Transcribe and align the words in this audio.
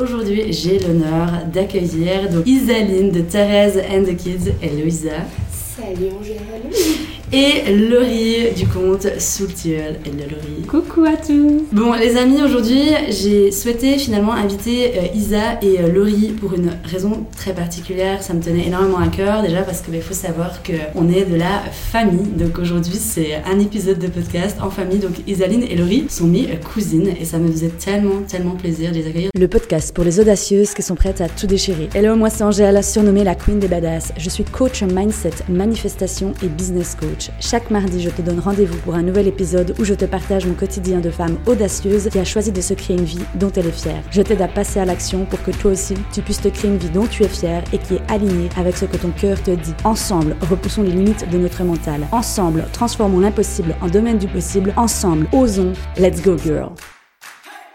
Aujourd'hui, 0.00 0.52
j'ai 0.52 0.78
l'honneur 0.78 1.44
d'accueillir 1.52 2.28
Isaline 2.46 3.10
de 3.10 3.20
Thérèse 3.22 3.82
and 3.90 4.04
the 4.04 4.16
Kids 4.16 4.52
et 4.62 4.68
Louisa. 4.68 5.26
Salut 5.50 6.10
Angèle. 6.20 7.07
Et 7.30 7.74
Laurie 7.74 8.54
du 8.56 8.66
compte 8.66 9.06
Soultiel 9.20 9.96
et 10.06 10.10
Laurie. 10.10 10.62
Coucou 10.66 11.04
à 11.04 11.14
tous 11.14 11.66
Bon 11.72 11.92
les 11.92 12.16
amis, 12.16 12.40
aujourd'hui 12.42 12.80
j'ai 13.10 13.52
souhaité 13.52 13.98
finalement 13.98 14.32
inviter 14.32 14.92
euh, 14.96 15.14
Isa 15.14 15.60
et 15.60 15.78
euh, 15.78 15.92
Laurie 15.92 16.28
pour 16.40 16.54
une 16.54 16.70
raison 16.84 17.26
très 17.36 17.52
particulière. 17.52 18.22
Ça 18.22 18.32
me 18.32 18.40
tenait 18.40 18.66
énormément 18.66 18.98
à 18.98 19.08
cœur 19.08 19.42
déjà 19.42 19.60
parce 19.60 19.82
qu'il 19.82 20.00
faut 20.00 20.14
savoir 20.14 20.62
qu'on 20.62 21.10
est 21.10 21.26
de 21.26 21.36
la 21.36 21.64
famille. 21.70 22.28
Donc 22.28 22.58
aujourd'hui 22.58 22.96
c'est 22.96 23.34
un 23.44 23.58
épisode 23.58 23.98
de 23.98 24.06
podcast 24.06 24.56
en 24.62 24.70
famille. 24.70 24.98
Donc 24.98 25.12
Isaline 25.26 25.64
et 25.64 25.76
Laurie 25.76 26.06
sont 26.08 26.28
mes 26.28 26.46
euh, 26.46 26.56
cousines 26.72 27.12
et 27.20 27.26
ça 27.26 27.36
me 27.36 27.52
faisait 27.52 27.68
tellement 27.68 28.22
tellement 28.26 28.54
plaisir 28.54 28.90
de 28.90 28.96
les 28.96 29.06
accueillir. 29.06 29.30
Le 29.38 29.48
podcast 29.48 29.94
pour 29.94 30.04
les 30.04 30.18
audacieuses 30.18 30.72
qui 30.72 30.80
sont 30.80 30.94
prêtes 30.94 31.20
à 31.20 31.28
tout 31.28 31.46
déchirer. 31.46 31.90
Hello, 31.94 32.16
moi 32.16 32.30
c'est 32.30 32.44
Angèle, 32.44 32.82
surnommée 32.82 33.24
la 33.24 33.34
Queen 33.34 33.58
des 33.58 33.68
Badass. 33.68 34.14
Je 34.16 34.30
suis 34.30 34.44
coach 34.44 34.82
mindset, 34.82 35.44
manifestation 35.50 36.32
et 36.42 36.48
business 36.48 36.96
coach. 36.98 37.17
Chaque 37.40 37.70
mardi, 37.70 38.02
je 38.02 38.10
te 38.10 38.22
donne 38.22 38.40
rendez-vous 38.40 38.78
pour 38.78 38.94
un 38.94 39.02
nouvel 39.02 39.26
épisode 39.28 39.74
où 39.78 39.84
je 39.84 39.94
te 39.94 40.04
partage 40.04 40.46
mon 40.46 40.54
quotidien 40.54 41.00
de 41.00 41.10
femme 41.10 41.38
audacieuse 41.46 42.08
qui 42.10 42.18
a 42.18 42.24
choisi 42.24 42.52
de 42.52 42.60
se 42.60 42.74
créer 42.74 42.96
une 42.96 43.04
vie 43.04 43.24
dont 43.34 43.50
elle 43.56 43.66
est 43.66 43.72
fière. 43.72 44.02
Je 44.10 44.22
t'aide 44.22 44.42
à 44.42 44.48
passer 44.48 44.80
à 44.80 44.84
l'action 44.84 45.24
pour 45.24 45.42
que 45.42 45.50
toi 45.50 45.72
aussi, 45.72 45.94
tu 46.12 46.22
puisses 46.22 46.40
te 46.40 46.48
créer 46.48 46.70
une 46.70 46.78
vie 46.78 46.90
dont 46.90 47.06
tu 47.06 47.22
es 47.24 47.28
fière 47.28 47.62
et 47.72 47.78
qui 47.78 47.94
est 47.94 48.10
alignée 48.10 48.48
avec 48.56 48.76
ce 48.76 48.84
que 48.84 48.96
ton 48.96 49.10
cœur 49.10 49.42
te 49.42 49.50
dit. 49.50 49.74
Ensemble, 49.84 50.36
repoussons 50.50 50.82
les 50.82 50.92
limites 50.92 51.28
de 51.30 51.38
notre 51.38 51.62
mental. 51.64 52.06
Ensemble, 52.12 52.64
transformons 52.72 53.20
l'impossible 53.20 53.74
en 53.80 53.88
domaine 53.88 54.18
du 54.18 54.28
possible. 54.28 54.72
Ensemble, 54.76 55.26
osons. 55.32 55.72
Let's 55.96 56.22
go, 56.22 56.36
girl. 56.36 56.70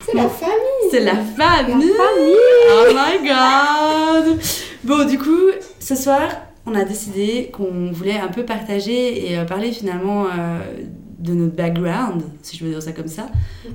C'est 0.06 0.16
la 0.16 0.30
famille. 0.30 0.54
C'est 0.92 1.00
la 1.00 1.16
famille. 1.16 1.88
La 1.88 2.04
famille 2.04 2.36
Oh 2.70 2.94
my 2.94 3.28
god. 3.28 4.40
Bon, 4.84 5.08
du 5.08 5.18
coup, 5.18 5.50
ce 5.80 5.96
soir, 5.96 6.30
on 6.66 6.76
a 6.76 6.84
décidé 6.86 7.50
qu'on 7.52 7.92
voulait 7.92 8.18
un 8.18 8.30
peu 8.30 8.44
partager 8.44 9.30
et 9.32 9.38
euh, 9.38 9.46
parler 9.46 9.72
finalement 9.72 10.26
euh, 10.26 10.60
de 11.20 11.34
notre 11.34 11.56
background, 11.56 12.24
si 12.42 12.58
je 12.58 12.64
veux 12.64 12.72
dire 12.72 12.82
ça 12.82 12.92
comme 12.94 13.08
ça. 13.08 13.28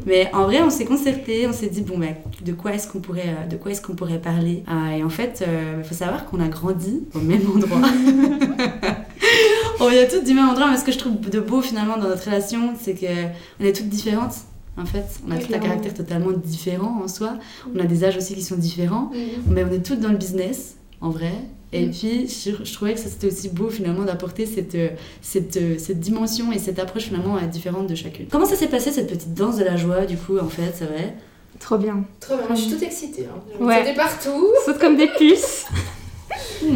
Mais 0.06 0.31
en 0.33 0.44
vrai, 0.44 0.62
on 0.62 0.70
s'est 0.70 0.84
concerté, 0.84 1.47
on 1.47 1.53
s'est 1.53 1.69
dit 1.69 1.83
bon 1.83 1.98
ben 1.98 2.14
de 2.44 2.53
quoi 2.53 2.72
est-ce 2.72 2.89
qu'on 2.89 3.00
pourrait, 3.00 3.28
euh, 3.28 3.47
de 3.47 3.56
quoi 3.56 3.72
est-ce 3.72 3.83
qu'on 3.83 3.94
pourrait 3.94 4.19
parler? 4.19 4.64
Ah, 4.66 4.97
Et 4.97 5.03
en 5.03 5.11
fait, 5.11 5.44
il 5.78 5.84
faut 5.84 5.94
savoir 5.94 6.25
qu'on 6.27 6.41
a 6.41 6.48
grandi 6.48 7.05
au 7.14 7.20
même 7.20 7.42
endroit. 7.55 7.81
on 9.81 9.89
vient 9.89 10.06
toutes 10.11 10.25
du 10.25 10.34
même 10.34 10.48
endroit, 10.48 10.69
mais 10.70 10.77
ce 10.77 10.84
que 10.84 10.92
je 10.92 10.98
trouve 10.98 11.20
de 11.20 11.41
beau 11.41 11.61
finalement 11.61 11.97
dans 11.98 12.09
notre 12.09 12.25
relation, 12.25 12.75
c'est 12.81 12.94
que 12.94 13.06
on 13.61 13.64
est 13.64 13.72
toutes 13.75 13.89
différentes. 13.89 14.34
En 14.78 14.84
fait, 14.86 15.05
on 15.27 15.33
a 15.33 15.36
Oui, 15.36 15.44
tout 15.44 15.53
un 15.53 15.59
caractère 15.59 15.92
totalement 15.92 16.31
différent 16.31 17.00
en 17.03 17.09
soi. 17.09 17.36
On 17.75 17.81
a 17.81 17.84
des 17.84 18.05
âges 18.05 18.16
aussi 18.16 18.34
qui 18.34 18.42
sont 18.42 18.56
différents. 18.56 19.11
Mais 19.48 19.64
on 19.64 19.72
est 19.72 19.84
toutes 19.84 19.98
dans 20.00 20.11
le 20.11 20.16
business, 20.16 20.77
en 21.00 21.11
vrai. 21.11 21.33
Et 21.72 21.86
Mm. 21.86 21.91
puis, 21.91 22.28
je, 22.28 22.64
je 22.64 22.72
trouvais 22.72 22.94
que 22.94 23.00
c'était 23.00 23.27
aussi 23.27 23.48
beau 23.50 23.69
finalement 23.69 24.05
d'apporter 24.05 24.47
cette, 24.47 24.74
euh, 24.74 24.88
cette, 25.20 25.56
euh, 25.58 25.77
cette 25.78 26.00
dimension 26.00 26.50
et 26.50 26.58
cette 26.58 26.78
approche 26.78 27.05
finalement 27.05 27.36
différente 27.50 27.86
de 27.86 27.94
chacune. 27.94 28.27
Comment 28.30 28.47
ça 28.47 28.56
s'est 28.56 28.69
passé 28.69 28.91
cette 28.91 29.08
petite 29.10 29.34
danse 29.34 29.56
de 29.56 29.64
la 29.64 29.77
joie 29.77 30.06
du 30.06 30.16
coup 30.16 30.38
en 30.38 30.48
fait, 30.48 30.72
c'est 30.75 30.86
vrai 30.86 31.14
Trop 31.60 31.77
bien. 31.77 32.05
Trop 32.20 32.36
bien, 32.36 32.47
moi 32.47 32.55
je 32.56 32.62
suis 32.62 32.70
toute 32.72 32.83
excitée. 32.83 33.27
Hein. 33.27 33.62
Ouais. 33.64 33.80
sauter 33.80 33.94
partout. 33.97 34.47
Saute 34.64 34.78
comme 34.78 34.97
des 34.97 35.08
puces 35.08 35.66
Hmm. 36.62 36.75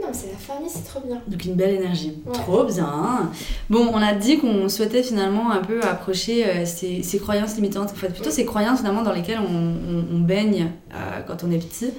Non, 0.00 0.06
mais 0.08 0.12
c'est 0.14 0.30
la 0.30 0.38
famille, 0.38 0.70
c'est 0.72 0.84
trop 0.84 1.00
bien. 1.04 1.20
Donc 1.26 1.44
une 1.44 1.54
belle 1.54 1.74
énergie. 1.74 2.14
Ouais. 2.24 2.32
Trop 2.32 2.64
bien. 2.64 3.30
Bon, 3.68 3.88
on 3.92 3.96
a 4.00 4.14
dit 4.14 4.38
qu'on 4.38 4.68
souhaitait 4.68 5.02
finalement 5.02 5.50
un 5.50 5.58
peu 5.58 5.82
approcher 5.82 6.46
euh, 6.46 6.64
ces, 6.64 7.02
ces 7.02 7.18
croyances 7.18 7.56
limitantes, 7.56 7.90
en 7.90 7.94
fait 7.94 8.08
plutôt 8.10 8.30
ces 8.30 8.44
croyances 8.44 8.78
finalement 8.78 9.02
dans 9.02 9.12
lesquelles 9.12 9.40
on, 9.40 9.44
on- 9.52 10.04
on 10.16 10.18
baigne 10.20 10.70
euh, 10.94 11.20
quand 11.26 11.42
on 11.44 11.50
est 11.50 11.58
petit. 11.58 11.90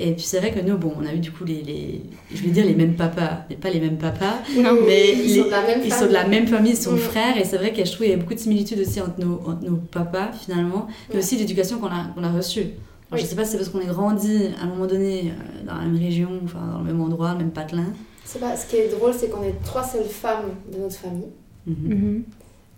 Et 0.00 0.12
puis 0.12 0.22
c'est 0.22 0.38
vrai 0.38 0.52
que 0.52 0.60
nous, 0.60 0.76
bon, 0.76 0.92
on 1.00 1.04
a 1.04 1.12
eu 1.12 1.18
du 1.18 1.32
coup 1.32 1.44
les, 1.44 1.60
les 1.62 2.00
je 2.32 2.42
vais 2.44 2.50
dire 2.50 2.64
les 2.64 2.74
mêmes 2.76 2.94
papas, 2.94 3.44
mais 3.50 3.56
pas 3.56 3.68
les 3.70 3.80
mêmes 3.80 3.98
papas, 3.98 4.38
Non. 4.56 4.78
mais 4.86 5.12
ils 5.12 5.34
les- 5.34 5.40
sont 5.40 5.46
de 5.46 5.50
la 5.50 5.62
même 5.62 5.80
Ils 5.84 5.90
famille. 5.90 5.92
sont 5.92 6.06
de 6.06 6.12
la 6.12 6.26
même 6.28 6.46
famille, 6.46 6.72
ils 6.72 6.76
sont 6.76 6.92
Mm. 6.92 6.98
frères, 6.98 7.36
et 7.36 7.44
c'est 7.44 7.56
vrai 7.56 7.72
que 7.72 7.78
je 7.84 7.90
trouve 7.90 8.06
qu'il 8.06 8.10
y 8.10 8.14
a 8.14 8.16
beaucoup 8.16 8.34
de 8.34 8.38
similitudes 8.38 8.78
aussi 8.78 9.00
entre 9.00 9.18
nos, 9.18 9.40
entre 9.44 9.64
nos 9.64 9.76
papas 9.76 10.30
finalement, 10.32 10.86
mais 11.12 11.18
aussi 11.18 11.36
l'éducation 11.36 11.78
qu'on 11.78 11.88
a, 11.88 12.06
qu'on 12.14 12.22
a 12.22 12.30
reçue. 12.30 12.60
Alors, 12.60 12.70
Oui. 13.12 13.20
Je 13.20 13.24
sais 13.26 13.34
pas 13.34 13.44
si 13.44 13.52
c'est 13.52 13.56
parce 13.58 13.70
qu'on 13.70 13.80
est 13.80 13.86
grandi 13.86 14.50
à 14.60 14.64
un 14.64 14.68
moment 14.68 14.86
donné 14.86 15.32
euh, 15.32 15.66
dans 15.66 15.74
la 15.76 15.82
même 15.82 15.96
région, 15.98 16.28
enfin 16.44 16.60
dans 16.74 16.78
le 16.78 16.84
même 16.84 17.00
endroit, 17.00 17.32
le 17.32 17.38
même 17.38 17.50
patelin. 17.50 17.86
C'est 18.24 18.38
pas, 18.38 18.54
ce 18.56 18.66
qui 18.66 18.76
est 18.76 18.88
drôle, 18.88 19.14
c'est 19.18 19.30
qu'on 19.30 19.42
est 19.42 19.54
trois 19.64 19.82
seules 19.82 20.04
femmes 20.04 20.50
de 20.72 20.78
notre 20.78 20.94
famille. 20.96 21.32
Mhm. 21.66 21.74
Mhm. 21.88 22.22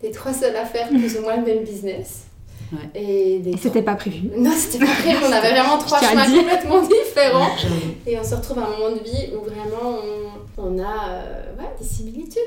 Les 0.05 0.11
trois 0.13 0.33
seules 0.33 0.57
à 0.57 0.65
faire 0.65 0.89
plus 0.89 1.19
ou 1.19 1.23
moins 1.23 1.37
le 1.37 1.45
même 1.45 1.65
business. 1.65 2.23
Ouais. 2.73 3.01
Et 3.01 3.43
c'était 3.61 3.83
pas 3.83 3.95
prévu. 3.97 4.29
Non, 4.37 4.53
c'était 4.57 4.85
pas 4.85 4.93
prévu, 4.93 5.17
on 5.29 5.33
avait 5.33 5.51
vraiment 5.51 5.79
trois 5.79 6.01
chemins 6.03 6.25
complètement 6.25 6.83
différents. 6.83 7.51
Et 8.07 8.19
on 8.19 8.25
se 8.25 8.35
retrouve 8.37 8.59
à 8.61 8.67
un 8.67 8.71
moment 8.71 8.91
de 8.97 9.03
vie 9.03 9.31
où 9.35 9.41
vraiment 9.45 9.99
on, 10.59 10.77
on 10.77 10.79
a 10.79 11.09
euh, 11.11 11.57
ouais, 11.59 11.69
des 11.81 11.85
similitudes. 11.87 12.39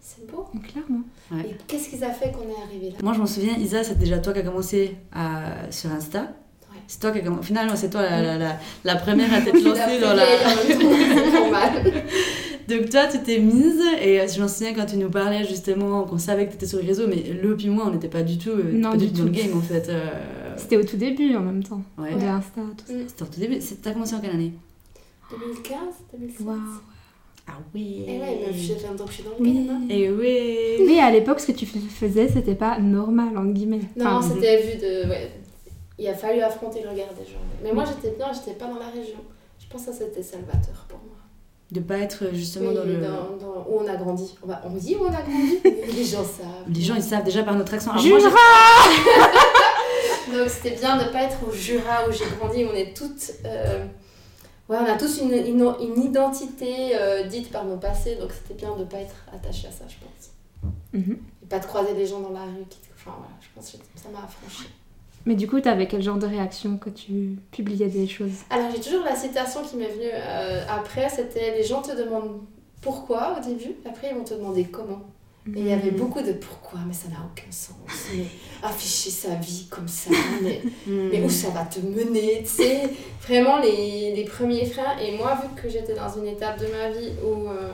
C'est 0.00 0.30
beau. 0.30 0.46
Clairement. 0.72 1.00
Ouais. 1.32 1.50
Et 1.50 1.56
qu'est-ce 1.66 1.88
qui 1.88 2.02
a 2.04 2.10
fait 2.10 2.32
qu'on 2.32 2.42
est 2.48 2.62
arrivé 2.66 2.90
là? 2.90 2.96
Moi, 3.02 3.12
je 3.14 3.20
m'en 3.20 3.26
souviens, 3.26 3.54
Isa, 3.58 3.82
c'est 3.84 3.98
déjà 3.98 4.18
toi 4.18 4.32
qui 4.32 4.40
as 4.40 4.42
commencé 4.42 4.96
à- 5.14 5.70
sur 5.70 5.90
Insta. 5.92 6.28
C'est 6.86 6.98
toi 7.00 7.12
qui 7.12 7.18
as 7.18 7.22
commencé. 7.22 7.46
Finalement, 7.46 7.76
c'est 7.76 7.88
toi 7.90 8.02
la, 8.02 8.20
la, 8.20 8.36
la, 8.38 8.56
la 8.84 8.96
première 9.04 9.32
à 9.32 9.40
t'être 9.40 9.62
lancée 9.62 10.00
dans 10.00 10.12
la. 10.14 10.24
Donc 12.70 12.88
toi, 12.90 13.06
tu 13.10 13.18
t'es 13.22 13.38
mise 13.38 13.80
et 14.00 14.20
euh, 14.20 14.26
je 14.28 14.40
m'en 14.40 14.48
souviens 14.48 14.72
quand 14.74 14.86
tu 14.86 14.96
nous 14.96 15.10
parlais 15.10 15.44
justement 15.44 16.04
qu'on 16.04 16.18
savait 16.18 16.44
que 16.46 16.50
tu 16.50 16.56
étais 16.56 16.66
sur 16.66 16.78
le 16.78 16.86
réseau, 16.86 17.06
mais 17.08 17.22
le 17.22 17.56
puis 17.56 17.68
moi, 17.68 17.84
on 17.88 17.90
n'était 17.92 18.08
pas 18.08 18.22
du 18.22 18.38
tout, 18.38 18.50
euh, 18.50 18.72
Non, 18.72 18.90
pas 18.92 18.96
du 18.96 19.06
du 19.06 19.12
tout 19.12 19.18
dans 19.18 19.24
le 19.24 19.30
game 19.30 19.56
en 19.56 19.60
fait. 19.60 19.88
euh, 19.88 20.54
C'était 20.56 20.76
au 20.76 20.84
tout 20.84 20.96
début 20.96 21.34
en 21.36 21.40
même 21.40 21.62
temps. 21.64 21.82
Ouais. 21.98 22.14
De 22.14 22.20
Insta, 22.24 22.60
tout 22.76 22.86
ça. 22.86 22.92
C'était 23.08 23.22
au 23.22 23.26
tout 23.26 23.40
début. 23.40 23.60
C'est- 23.60 23.82
T'as 23.82 23.92
commencé 23.92 24.14
en 24.14 24.20
quelle 24.20 24.30
année? 24.30 24.52
2015, 25.30 25.78
2016. 26.12 26.46
Waouh. 26.46 26.58
Ah 27.48 27.52
oui. 27.74 28.04
Et 28.06 28.18
ouais, 28.20 28.38
meuf, 28.46 28.54
je 28.54 28.60
suis 28.60 28.74
dans 28.84 29.30
le 29.30 29.40
Oui. 29.40 29.54
game. 29.54 29.70
hein. 29.70 29.80
Et 29.88 30.10
oui. 30.10 30.86
Mais 30.86 31.00
à 31.00 31.10
l'époque, 31.10 31.40
ce 31.40 31.46
que 31.48 31.52
tu 31.52 31.66
fais- 31.66 31.78
faisais, 31.80 32.28
c'était 32.28 32.54
pas 32.54 32.78
normal, 32.78 33.36
entre 33.36 33.52
guillemets. 33.52 33.80
Non, 33.96 34.06
Enfin, 34.06 34.34
c'était 34.34 34.62
vu 34.62 34.78
de. 34.78 35.08
Ouais. 35.08 35.30
Il 35.98 36.06
a 36.06 36.14
fallu 36.14 36.40
affronter 36.40 36.82
le 36.82 36.90
regard 36.90 37.08
des 37.18 37.24
gens. 37.30 37.38
Mais 37.62 37.72
moi, 37.72 37.84
j'étais 37.84 38.14
bien, 38.16 38.26
j'étais 38.32 38.56
pas 38.56 38.66
dans 38.66 38.78
la 38.78 38.86
région. 38.88 39.18
Je 39.58 39.66
pense 39.68 39.84
que 39.86 39.92
ça, 39.92 39.98
c'était 39.98 40.22
salvateur 40.22 40.86
pour 40.88 40.98
moi. 41.00 41.16
De 41.72 41.78
pas 41.80 41.98
être 41.98 42.24
justement 42.34 42.70
Oui, 42.70 42.74
dans 42.74 42.84
le. 42.84 42.96
dans- 42.96 43.36
dans- 43.38 43.66
où 43.68 43.80
on 43.84 43.86
a 43.88 43.94
grandi. 43.96 44.34
On, 44.42 44.46
va- 44.48 44.60
on 44.64 44.70
dit 44.70 44.96
où 44.96 45.04
on 45.04 45.08
a 45.08 45.22
grandi, 45.22 45.58
les 45.64 46.04
gens 46.12 46.24
savent. 46.24 46.46
Les 46.68 46.80
gens 46.82 46.96
ils 46.96 47.02
savent 47.02 47.22
déjà 47.24 47.44
par 47.44 47.54
notre 47.54 47.74
accent. 47.74 47.92
Alors, 47.92 48.04
moi, 48.04 48.18
Jura 48.18 48.36
Donc 50.32 50.48
c'était 50.48 50.76
bien 50.76 50.96
de 50.96 51.10
pas 51.12 51.22
être 51.22 51.36
au 51.48 51.52
Jura 51.52 52.08
où 52.08 52.12
j'ai 52.12 52.24
grandi, 52.38 52.64
où 52.64 52.68
on 52.72 52.74
est 52.74 52.96
toutes. 52.96 53.32
euh, 53.44 53.84
Ouais, 54.68 54.76
on 54.80 54.84
a 54.86 54.96
tous 54.96 55.18
une, 55.20 55.32
une, 55.32 55.74
une 55.80 56.02
identité 56.02 56.92
euh, 56.94 57.24
dite 57.24 57.50
par 57.50 57.64
nos 57.64 57.76
passés, 57.76 58.14
donc 58.14 58.30
c'était 58.32 58.54
bien 58.54 58.76
de 58.76 58.84
pas 58.84 58.98
être 58.98 59.16
attaché 59.34 59.66
à 59.66 59.72
ça, 59.72 59.84
je 59.88 59.96
pense. 59.96 60.30
Mhm. 60.92 61.18
Et 61.42 61.46
pas 61.46 61.58
de 61.58 61.66
croiser 61.66 61.92
les 61.94 62.06
gens 62.06 62.20
dans 62.20 62.30
la 62.30 62.44
rue. 62.44 62.64
Qui... 62.68 62.78
Enfin 62.96 63.16
voilà, 63.18 63.32
je 63.40 63.48
pense 63.54 63.70
que 63.72 63.78
ça 64.00 64.08
m'a 64.12 64.20
affranchi. 64.24 64.68
Mais 65.26 65.34
du 65.34 65.46
coup, 65.46 65.60
t'avais 65.60 65.86
quel 65.86 66.02
genre 66.02 66.16
de 66.18 66.26
réaction 66.26 66.78
quand 66.82 66.94
tu 66.94 67.36
publiais 67.52 67.88
des 67.88 68.06
choses 68.08 68.32
Alors 68.50 68.70
j'ai 68.74 68.80
toujours 68.80 69.04
la 69.04 69.14
citation 69.16 69.62
qui 69.62 69.76
m'est 69.76 69.88
venue 69.88 70.08
euh, 70.12 70.64
après, 70.68 71.08
c'était 71.10 71.56
les 71.56 71.62
gens 71.64 71.82
te 71.82 71.94
demandent 71.96 72.40
pourquoi 72.80 73.36
au 73.38 73.44
début, 73.46 73.74
après 73.88 74.08
ils 74.10 74.16
vont 74.16 74.24
te 74.24 74.34
demander 74.34 74.64
comment. 74.64 75.02
Et 75.56 75.60
il 75.60 75.66
y 75.68 75.72
avait 75.72 75.90
beaucoup 75.90 76.20
de 76.20 76.32
pourquoi, 76.32 76.80
mais 76.86 76.92
ça 76.92 77.08
n'a 77.08 77.16
aucun 77.30 77.50
sens. 77.50 77.74
Mais 78.14 78.24
afficher 78.62 79.10
sa 79.10 79.34
vie 79.36 79.66
comme 79.70 79.88
ça, 79.88 80.10
mais, 80.42 80.60
Hmm. 80.86 81.08
mais 81.10 81.22
où 81.24 81.30
ça 81.30 81.48
va 81.50 81.64
te 81.64 81.80
mener, 81.80 82.42
tu 82.42 82.46
sais. 82.62 82.82
Vraiment 83.26 83.58
les, 83.58 84.14
les 84.14 84.24
premiers 84.24 84.66
freins. 84.66 84.98
Et 85.02 85.16
moi, 85.16 85.36
vu 85.42 85.48
que 85.60 85.68
j'étais 85.68 85.94
dans 85.94 86.10
une 86.18 86.26
étape 86.26 86.60
de 86.60 86.66
ma 86.66 86.90
vie 86.90 87.10
où 87.24 87.48
euh, 87.48 87.72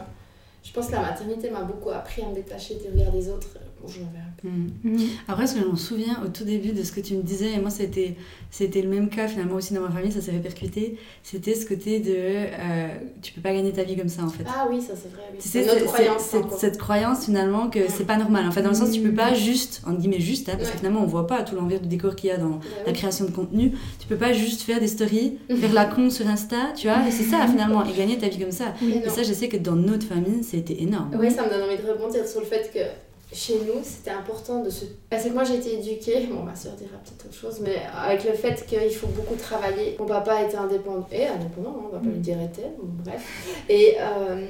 je 0.63 0.73
pense 0.73 0.87
que 0.87 0.93
la 0.93 1.03
maternité 1.03 1.51
m'a 1.51 1.63
beaucoup 1.63 1.91
appris 1.91 2.23
à 2.23 2.29
me 2.29 2.35
détacher 2.35 2.77
du 2.77 2.89
regard 2.89 3.13
des 3.13 3.29
autres, 3.29 3.49
j'en. 3.87 4.49
Hmm. 4.49 4.69
Mhm. 4.85 4.99
Après, 5.29 5.47
ce 5.47 5.55
que 5.55 5.61
je 5.61 5.65
m'en 5.67 5.77
souviens 5.77 6.21
au 6.25 6.29
tout 6.29 6.45
début 6.45 6.73
de 6.73 6.83
ce 6.83 6.93
que 6.93 7.01
tu 7.01 7.15
me 7.15 7.23
disais, 7.23 7.53
et 7.53 7.59
moi 7.59 7.71
c'était, 7.71 8.17
c'était 8.51 8.83
le 8.83 8.89
même 8.89 9.09
cas 9.09 9.29
finalement 9.29 9.55
aussi 9.57 9.73
dans 9.75 9.81
ma 9.81 9.91
famille, 9.91 10.13
ça 10.13 10.21
s'est 10.21 10.31
répercuté, 10.33 10.99
c'était 11.23 11.55
ce 11.55 11.67
côté 11.67 12.01
de 12.01 12.13
euh, 12.17 12.89
tu 13.23 13.33
peux 13.33 13.41
pas 13.41 13.53
gagner 13.53 13.73
ta 13.73 13.83
vie 13.83 13.97
comme 13.97 14.09
ça 14.09 14.23
en 14.25 14.29
fait. 14.29 14.45
Ah 14.47 14.67
oui, 14.71 14.81
ça 14.81 14.93
c'est 14.95 15.09
vrai. 15.13 15.23
Oui. 15.33 15.39
C'est 15.41 15.65
notre 15.67 15.85
croyance. 15.87 16.23
c'est- 16.23 16.37
hein, 16.39 16.49
cette, 16.57 16.79
croyance 16.79 17.25
finalement 17.25 17.69
que 17.71 17.79
Ouais. 17.81 17.87
c'est 17.89 18.07
pas 18.07 18.17
normal. 18.19 18.47
En 18.47 18.53
fait, 18.53 18.63
dans 18.63 18.69
le 18.71 18.75
sens, 18.75 18.91
tu 18.93 19.01
peux 19.01 19.15
pas 19.15 19.33
juste, 19.35 19.83
entre 19.87 19.99
guillemets 20.01 20.21
juste, 20.21 20.49
hein, 20.49 20.55
parce 20.59 20.71
que 20.71 20.77
finalement 20.79 21.01
on 21.03 21.07
voit 21.07 21.27
pas 21.27 21.43
tout 21.43 21.55
l'envers 21.57 21.81
du 21.81 21.89
décor 21.89 22.15
qu'il 22.17 22.29
y 22.31 22.33
a 22.33 22.37
dans 22.39 22.51
Bah 22.51 22.61
la 22.87 22.93
oui. 22.93 22.99
création 22.99 23.25
de 23.25 23.31
contenu. 23.31 23.73
Tu 23.99 24.07
peux 24.07 24.17
pas 24.17 24.33
juste 24.33 24.63
faire 24.63 24.81
des 24.81 24.89
stories, 24.89 25.39
faire 25.49 25.73
la 25.73 25.87
con 25.87 26.11
sur 26.11 26.27
Insta, 26.29 26.73
tu 26.77 26.89
vois, 26.89 27.07
et 27.09 27.11
c'est 27.11 27.25
ça 27.25 27.47
finalement, 27.47 27.85
et 27.85 27.93
gagner 27.97 28.19
ta 28.19 28.29
vie 28.29 28.39
comme 28.39 28.51
ça. 28.53 28.75
Et 28.83 28.87
Et 28.99 29.07
non. 29.07 29.13
ça, 29.13 29.23
je 29.23 29.33
sais 29.33 29.49
que 29.49 29.57
dans 29.57 29.77
notre 29.77 30.07
famille, 30.07 30.43
c'était 30.45 30.83
énorme. 30.83 31.11
Oui, 31.19 31.31
ça 31.31 31.45
me 31.45 31.51
donne 31.51 31.63
envie 31.63 31.77
de 31.83 31.89
rebondir 31.91 32.27
sur 32.27 32.41
le 32.41 32.47
fait 32.47 32.71
que 32.73 32.79
chez 33.33 33.55
nous, 33.55 33.83
c'était 33.83 34.11
important 34.11 34.63
de 34.63 34.71
se... 34.71 34.85
Parce 35.11 35.25
que 35.25 35.31
moi, 35.31 35.45
j'ai 35.45 35.57
été 35.57 35.75
éduquée, 35.75 36.27
bon, 36.31 36.43
ma 36.43 36.55
soeur 36.55 36.75
dira 36.75 36.97
peut-être 36.99 37.27
autre 37.27 37.35
chose, 37.35 37.61
mais 37.61 37.83
avec 37.95 38.25
le 38.25 38.33
fait 38.33 38.65
qu'il 38.67 38.95
faut 38.95 39.09
beaucoup 39.09 39.35
travailler. 39.35 39.97
Mon 39.99 40.07
papa 40.07 40.43
était 40.43 40.57
indépendant, 40.57 41.07
et 41.11 41.27
indépendant, 41.27 41.71
hein, 41.71 41.83
on 41.89 41.97
va 41.97 41.99
pas 41.99 42.09
lui 42.09 42.21
dire 42.21 42.41
était, 42.41 42.71
bref. 42.79 43.65
Et 43.69 43.97
euh, 43.99 44.47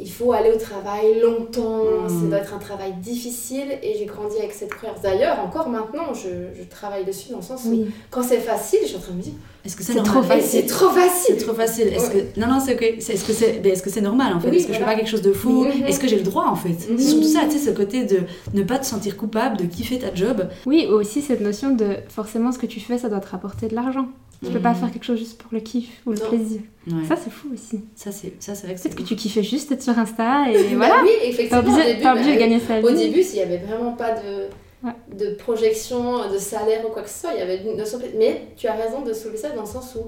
il 0.00 0.10
faut 0.10 0.32
aller 0.32 0.50
au 0.52 0.58
travail 0.58 1.20
longtemps, 1.20 1.82
Mm. 2.04 2.08
ça 2.08 2.26
doit 2.28 2.38
être 2.38 2.54
un 2.54 2.58
travail 2.58 2.92
difficile, 3.00 3.66
et 3.82 3.96
j'ai 3.98 4.04
grandi 4.06 4.36
avec 4.38 4.52
cette 4.52 4.72
croyance. 4.74 5.00
D'ailleurs, 5.02 5.40
encore 5.40 5.68
maintenant, 5.68 6.14
je, 6.14 6.28
je 6.56 6.62
travaille 6.68 7.04
dessus 7.04 7.30
dans 7.30 7.38
le 7.38 7.42
sens 7.42 7.62
où 7.66 7.70
Oui. 7.70 7.86
quand 8.10 8.22
c'est 8.22 8.38
facile, 8.38 8.78
je 8.82 8.88
suis 8.88 8.96
en 8.96 9.00
train 9.00 9.12
de 9.12 9.16
me 9.18 9.22
dire, 9.22 9.32
Est-ce 9.64 9.74
que 9.76 9.82
c'est 9.82 9.94
normal? 9.94 10.12
trop 10.14 10.22
Et 10.22 10.40
facile. 10.40 10.60
c'est 10.60 10.66
trop 10.66 10.88
facile. 10.90 11.34
C'est 11.38 11.44
trop 11.44 11.54
facile. 11.54 11.88
Est-ce 11.88 12.10
que 12.10 12.40
non 12.40 12.46
non 12.46 12.60
c'est 12.64 12.74
ok. 12.74 12.82
Est-ce 12.82 13.24
que 13.24 13.32
c'est 13.32 13.52
ben, 13.60 13.72
est-ce 13.72 13.82
que 13.82 13.90
c'est 13.90 14.00
normal 14.00 14.32
en 14.34 14.40
fait? 14.40 14.50
Oui, 14.50 14.56
Est-ce 14.58 14.66
que 14.68 14.72
je 14.72 14.78
fais 14.78 14.84
pas 14.84 14.94
quelque 14.94 15.10
chose 15.10 15.20
de 15.22 15.32
fou? 15.32 15.64
Mhm. 15.64 15.86
Est-ce 15.86 15.98
que 16.00 16.06
j'ai 16.08 16.16
le 16.16 16.22
droit 16.22 16.46
en 16.46 16.54
fait? 16.56 16.74
C'est 16.78 16.98
surtout 16.98 17.26
ça, 17.26 17.40
tu 17.50 17.58
sais, 17.58 17.70
ce 17.70 17.70
côté 17.70 18.04
de 18.04 18.20
ne 18.54 18.62
pas 18.62 18.78
te 18.78 18.86
sentir 18.86 19.16
coupable, 19.16 19.56
de 19.56 19.64
kiffer 19.64 19.98
ta 19.98 20.14
job. 20.14 20.46
Oui, 20.66 20.86
aussi 20.86 21.20
cette 21.22 21.40
notion 21.40 21.74
de 21.74 21.96
forcément 22.08 22.52
ce 22.52 22.58
que 22.58 22.66
tu 22.66 22.78
fais, 22.80 22.98
ça 22.98 23.08
doit 23.08 23.20
te 23.20 23.28
rapporter 23.30 23.66
de 23.68 23.74
l'argent. 23.74 24.06
Tu 24.44 24.52
peux 24.52 24.60
pas 24.60 24.72
faire 24.74 24.92
quelque 24.92 25.04
chose 25.04 25.18
juste 25.18 25.36
pour 25.40 25.48
le 25.52 25.58
kiff 25.60 25.88
ou 26.06 26.12
le 26.12 26.18
Non. 26.18 26.28
plaisir. 26.28 26.60
Ouais. 26.86 27.04
Ça, 27.08 27.16
c'est 27.16 27.30
fou 27.30 27.48
aussi. 27.52 27.80
Ça 27.96 28.12
c'est 28.12 28.28
vrai 28.38 28.74
que 28.74 28.80
Peut-être 28.80 28.94
que 28.94 29.02
tu 29.02 29.16
kiffais 29.16 29.42
juste 29.42 29.72
être 29.72 29.82
sur 29.82 29.98
Insta 29.98 30.50
et 30.50 30.54
Bah 30.70 30.76
voilà. 30.76 31.02
oui, 31.02 31.08
T'es 31.20 31.28
effectivement. 31.30 31.58
au 31.58 31.62
obligé, 31.62 31.94
début, 31.94 32.06
obligé 32.06 32.28
bah, 32.30 32.34
de 32.34 32.38
gagner 32.40 32.60
sa 32.60 32.80
vie. 32.80 32.86
Au 32.86 32.90
début, 32.92 33.22
s'il 33.22 33.36
n'y 33.36 33.42
avait 33.42 33.58
vraiment 33.58 33.92
pas 33.92 34.12
de, 34.12 34.46
Ouais. 34.84 34.92
de 35.18 35.34
projection, 35.34 36.30
de 36.32 36.38
salaire 36.38 36.84
ou 36.88 36.92
quoi 36.92 37.02
que 37.02 37.10
ce 37.10 37.18
soit, 37.22 37.30
il 37.34 37.40
y 37.40 37.42
avait 37.42 37.62
une 37.64 37.76
notion. 37.76 37.98
Mais 38.16 38.42
tu 38.56 38.68
as 38.68 38.74
raison 38.74 39.02
de 39.02 39.12
soulever 39.12 39.38
ça 39.38 39.50
dans 39.50 39.62
le 39.62 39.66
sens 39.68 39.96
où 39.96 40.04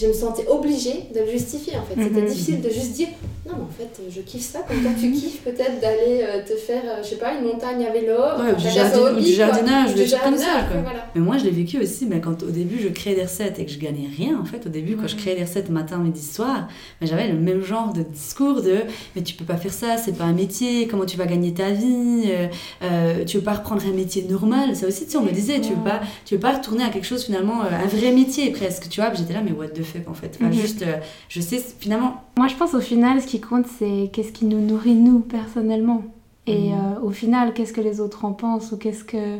je 0.00 0.06
me 0.06 0.12
sentais 0.12 0.46
obligée 0.48 1.04
de 1.14 1.20
le 1.20 1.30
justifier 1.30 1.74
en 1.76 1.82
fait. 1.84 2.00
C'était 2.02 2.20
Mhm. 2.20 2.26
difficile 2.26 2.60
de 2.60 2.68
juste 2.70 2.92
dire 2.92 3.08
non, 3.48 3.52
mais 3.58 3.62
en 3.62 3.68
fait, 3.68 4.02
je 4.10 4.20
kiffe 4.22 4.42
ça. 4.42 4.58
Comme 4.66 4.82
toi, 4.82 4.90
tu 5.00 5.12
kiffes 5.12 5.40
peut-être 5.42 5.80
d'aller 5.80 6.20
euh, 6.22 6.42
te 6.44 6.54
faire, 6.56 6.82
euh, 6.84 7.00
je 7.04 7.10
sais 7.10 7.14
pas, 7.16 7.32
une 7.38 7.44
montagne 7.46 7.84
à 7.86 7.92
vélo, 7.92 8.12
Ouais, 8.12 8.52
ou 8.52 8.56
du, 8.56 8.68
jardin- 8.68 9.12
ou 9.12 9.14
quoi. 9.14 9.22
jardinage, 9.22 9.90
Ou 9.92 9.94
des 9.94 10.04
du 10.04 10.10
trucs 10.10 10.22
comme 10.22 10.36
ça. 10.36 10.44
jardinage, 10.44 10.72
quoi. 10.72 10.80
voilà. 10.82 11.06
Mais 11.14 11.20
moi, 11.20 11.38
je 11.38 11.44
l'ai 11.44 11.50
vécu 11.52 11.78
aussi, 11.80 12.06
mais 12.06 12.20
quand 12.20 12.42
au 12.42 12.50
début 12.50 12.80
je 12.82 12.88
créais 12.88 13.14
des 13.14 13.22
recettes 13.22 13.60
et 13.60 13.64
que 13.64 13.70
je 13.70 13.78
gagnais 13.78 14.08
rien, 14.16 14.36
en 14.40 14.44
fait, 14.44 14.66
au 14.66 14.68
début, 14.68 14.96
quand 14.96 15.06
je 15.06 15.14
créais 15.14 15.36
des 15.36 15.44
recettes 15.44 15.70
matin, 15.70 15.98
midi, 15.98 16.20
soir, 16.22 16.66
j'avais 17.00 17.28
le 17.28 17.38
même 17.38 17.62
genre 17.62 17.92
de 17.92 18.02
discours 18.02 18.62
de 18.62 18.78
mais 19.14 19.22
tu 19.22 19.34
peux 19.34 19.44
pas 19.44 19.56
faire 19.56 19.72
ça, 19.72 19.96
c'est 19.96 20.16
pas 20.18 20.24
un 20.24 20.32
métier, 20.32 20.88
comment 20.88 21.06
tu 21.06 21.16
vas 21.16 21.26
gagner 21.26 21.54
ta 21.54 21.70
vie, 21.70 22.24
euh, 22.26 22.48
euh, 22.82 23.24
tu 23.24 23.36
veux 23.38 23.44
pas 23.44 23.54
reprendre 23.54 23.82
un 23.86 23.92
métier 23.94 24.24
normal. 24.28 24.74
Ça 24.74 24.88
aussi, 24.88 25.04
tu 25.04 25.12
sais, 25.12 25.18
on 25.18 25.22
me 25.22 25.30
disait, 25.30 25.60
tu 25.60 25.70
veux 25.70 25.84
pas, 25.84 26.00
tu 26.24 26.34
veux 26.34 26.40
pas 26.40 26.54
retourner 26.58 26.82
à 26.82 26.88
quelque 26.88 27.06
chose 27.06 27.24
finalement, 27.24 27.62
euh, 27.62 27.68
un 27.70 27.86
vrai 27.86 28.10
métier 28.10 28.50
presque, 28.50 28.88
tu 28.88 29.00
vois. 29.00 29.14
J'étais 29.14 29.34
là, 29.34 29.40
mais 29.44 29.52
what 29.52 29.68
the 29.68 29.84
fuck 29.86 30.08
en 30.08 30.14
fait. 30.14 30.36
Enfin, 30.36 30.46
Mhm. 30.48 30.52
Juste, 30.52 30.82
euh, 30.82 30.96
je 31.28 31.40
sais, 31.40 31.58
finalement, 31.80 32.22
Moi, 32.36 32.48
je 32.48 32.54
pense 32.56 32.74
au 32.74 32.80
final, 32.80 33.20
ce 33.22 33.26
qui 33.26 33.40
compte, 33.40 33.66
c'est 33.78 34.10
qu'est-ce 34.12 34.32
qui 34.32 34.44
nous 34.44 34.60
nourrit, 34.60 34.94
nous, 34.94 35.20
personnellement. 35.20 36.02
Et 36.46 36.70
Mhm. 36.70 36.78
euh, 36.78 37.00
au 37.02 37.10
final, 37.10 37.54
qu'est-ce 37.54 37.72
que 37.72 37.80
les 37.80 38.00
autres 38.00 38.24
en 38.24 38.32
pensent 38.32 38.72
ou 38.72 38.76
qu'est-ce 38.76 39.04
que, 39.04 39.38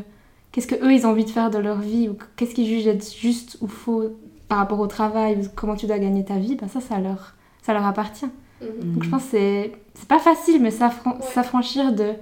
qu'est-ce 0.52 0.66
que 0.66 0.74
eux, 0.84 0.92
ils 0.92 1.06
ont 1.06 1.10
envie 1.10 1.24
de 1.24 1.30
faire 1.30 1.50
de 1.50 1.58
leur 1.58 1.78
vie 1.78 2.08
ou 2.08 2.16
qu'est-ce 2.36 2.54
qu'ils 2.54 2.66
jugent 2.66 2.86
être 2.86 3.14
juste 3.16 3.58
ou 3.60 3.68
faux 3.68 4.04
par 4.48 4.58
rapport 4.58 4.80
au 4.80 4.86
travail 4.86 5.36
ou 5.36 5.46
comment 5.54 5.76
tu 5.76 5.86
dois 5.86 5.98
gagner 5.98 6.24
ta 6.24 6.36
vie, 6.38 6.54
ben 6.56 6.68
ça, 6.68 6.80
ça 6.80 6.98
leur, 6.98 7.34
ça 7.62 7.72
leur 7.74 7.84
appartient. 7.84 8.26
Mhm. 8.62 8.94
Donc 8.94 9.02
je 9.04 9.10
pense 9.10 9.22
c'est, 9.30 9.72
c'est 9.94 10.08
pas 10.08 10.18
facile, 10.18 10.62
mais 10.62 10.72
Ouais. 10.72 11.20
s'affranchir 11.34 11.92
de 11.92 12.12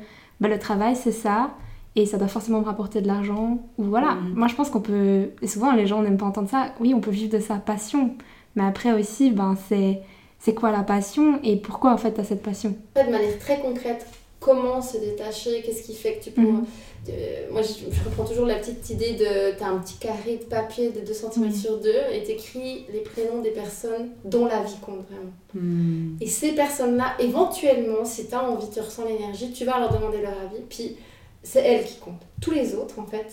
ben, 0.41 0.49
le 0.49 0.59
travail, 0.59 0.97
c'est 0.97 1.13
ça. 1.13 1.51
Et 1.97 2.07
ça 2.07 2.19
doit 2.19 2.29
forcément 2.29 2.61
me 2.61 2.65
rapporter 2.65 3.01
de 3.01 3.07
l'argent. 3.07 3.59
Ou 3.79 3.85
voilà. 3.85 4.15
Mhm. 4.15 4.35
Moi, 4.35 4.49
je 4.49 4.55
pense 4.55 4.71
qu'on 4.71 4.81
peut. 4.81 5.31
Et 5.43 5.47
souvent, 5.47 5.73
les 5.73 5.87
gens 5.87 6.03
n'aiment 6.03 6.17
pas 6.19 6.27
entendre 6.27 6.49
ça. 6.49 6.75
Oui, 6.81 6.93
on 6.95 7.01
peut 7.01 7.11
vivre 7.13 7.33
de 7.33 7.41
sa 7.41 7.57
passion. 7.57 8.11
Mais 8.57 8.65
après 8.65 8.93
aussi, 8.93 9.31
ben, 9.31 9.57
c'est, 9.69 10.01
c'est 10.39 10.55
quoi 10.55 10.71
la 10.73 10.83
passion 10.83 11.41
et 11.43 11.57
pourquoi 11.57 11.93
en 11.93 11.97
fait 11.97 12.15
tu 12.15 12.21
as 12.21 12.25
cette 12.25 12.43
passion? 12.43 12.75
De 12.97 13.11
manière 13.11 13.39
très 13.39 13.61
concrète, 13.61 14.07
comment 14.41 14.81
se 14.83 14.99
détacher, 14.99 15.63
qu'est-ce 15.65 15.83
qui 15.83 15.95
fait 15.95 16.15
que 16.19 16.25
tu 16.25 16.31
peux. 16.31 16.43
Mhm. 16.43 16.65
Euh, 17.11 17.13
moi, 17.53 17.61
je, 17.63 17.95
je 17.95 18.05
reprends 18.05 18.25
toujours 18.25 18.47
la 18.47 18.55
petite 18.57 18.89
idée 18.91 19.13
de. 19.13 19.57
T'as 19.59 19.69
un 19.69 19.79
petit 19.79 19.99
carré 19.99 20.39
de 20.39 20.45
papier 20.45 20.91
de 20.91 21.01
2 21.01 21.13
cm 21.13 21.53
sur 21.53 21.79
2 21.81 21.91
et 22.13 22.23
t'écris 22.23 22.87
les 22.93 23.01
prénoms 23.01 23.43
des 23.43 23.51
personnes 23.51 24.09
dont 24.25 24.47
la 24.47 24.63
vie 24.63 24.77
compte 24.81 25.05
vraiment. 25.09 25.33
hmm, 25.55 26.17
Et 26.21 26.27
ces 26.27 26.53
personnes-là, 26.53 27.13
éventuellement, 27.19 28.05
si 28.05 28.27
t'as 28.27 28.43
envie, 28.43 28.71
tu 28.71 28.81
ressens 28.81 29.05
l'énergie, 29.05 29.53
tu 29.53 29.65
vas 29.65 29.79
leur 29.81 29.93
demander 29.93 30.19
leur 30.23 30.33
avis, 30.33 30.63
puis 30.69 30.97
c'est 31.45 31.61
elles 31.61 31.85
qui 31.85 31.99
comptent. 31.99 32.23
Tous 32.41 32.51
les 32.51 32.75
autres, 32.75 32.99
en 32.99 33.07
fait, 33.07 33.27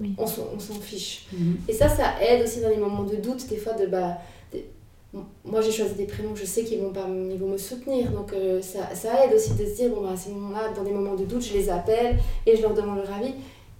Oui. 0.00 0.14
on 0.18 0.26
s'en 0.26 0.74
fiche. 0.80 1.26
hmm. 1.32 1.54
Et 1.68 1.72
ça, 1.72 1.88
ça 1.88 2.14
aide 2.22 2.42
aussi 2.44 2.60
dans 2.60 2.68
les 2.68 2.76
moments 2.76 3.02
de 3.02 3.16
doute, 3.16 3.46
des 3.48 3.56
fois, 3.56 3.72
de 3.72 3.86
bah. 3.86 4.18
des- 4.52 4.66
Moi, 5.44 5.60
j'ai 5.60 5.70
choisi 5.72 5.94
des 5.94 6.06
prénoms, 6.06 6.34
je 6.34 6.44
sais 6.44 6.64
qu'ils 6.64 6.80
vont, 6.80 6.90
pas, 6.92 7.06
ils 7.08 7.38
vont 7.38 7.48
me 7.48 7.56
soutenir, 7.58 8.10
donc 8.10 8.32
euh, 8.32 8.60
ça, 8.60 8.94
ça 8.94 9.24
aide 9.24 9.32
aussi 9.34 9.52
de 9.54 9.64
se 9.64 9.74
dire, 9.76 9.90
bon, 9.90 10.02
bah, 10.02 10.10
à 10.14 10.16
ces 10.16 10.30
moments-là, 10.30 10.70
dans 10.76 10.82
des 10.82 10.90
moments 10.90 11.14
de 11.14 11.24
doute, 11.24 11.42
je 11.42 11.52
les 11.54 11.70
appelle 11.70 12.16
et 12.46 12.56
je 12.56 12.62
leur 12.62 12.74
demande 12.74 12.98
leur 12.98 13.12
avis. 13.12 13.32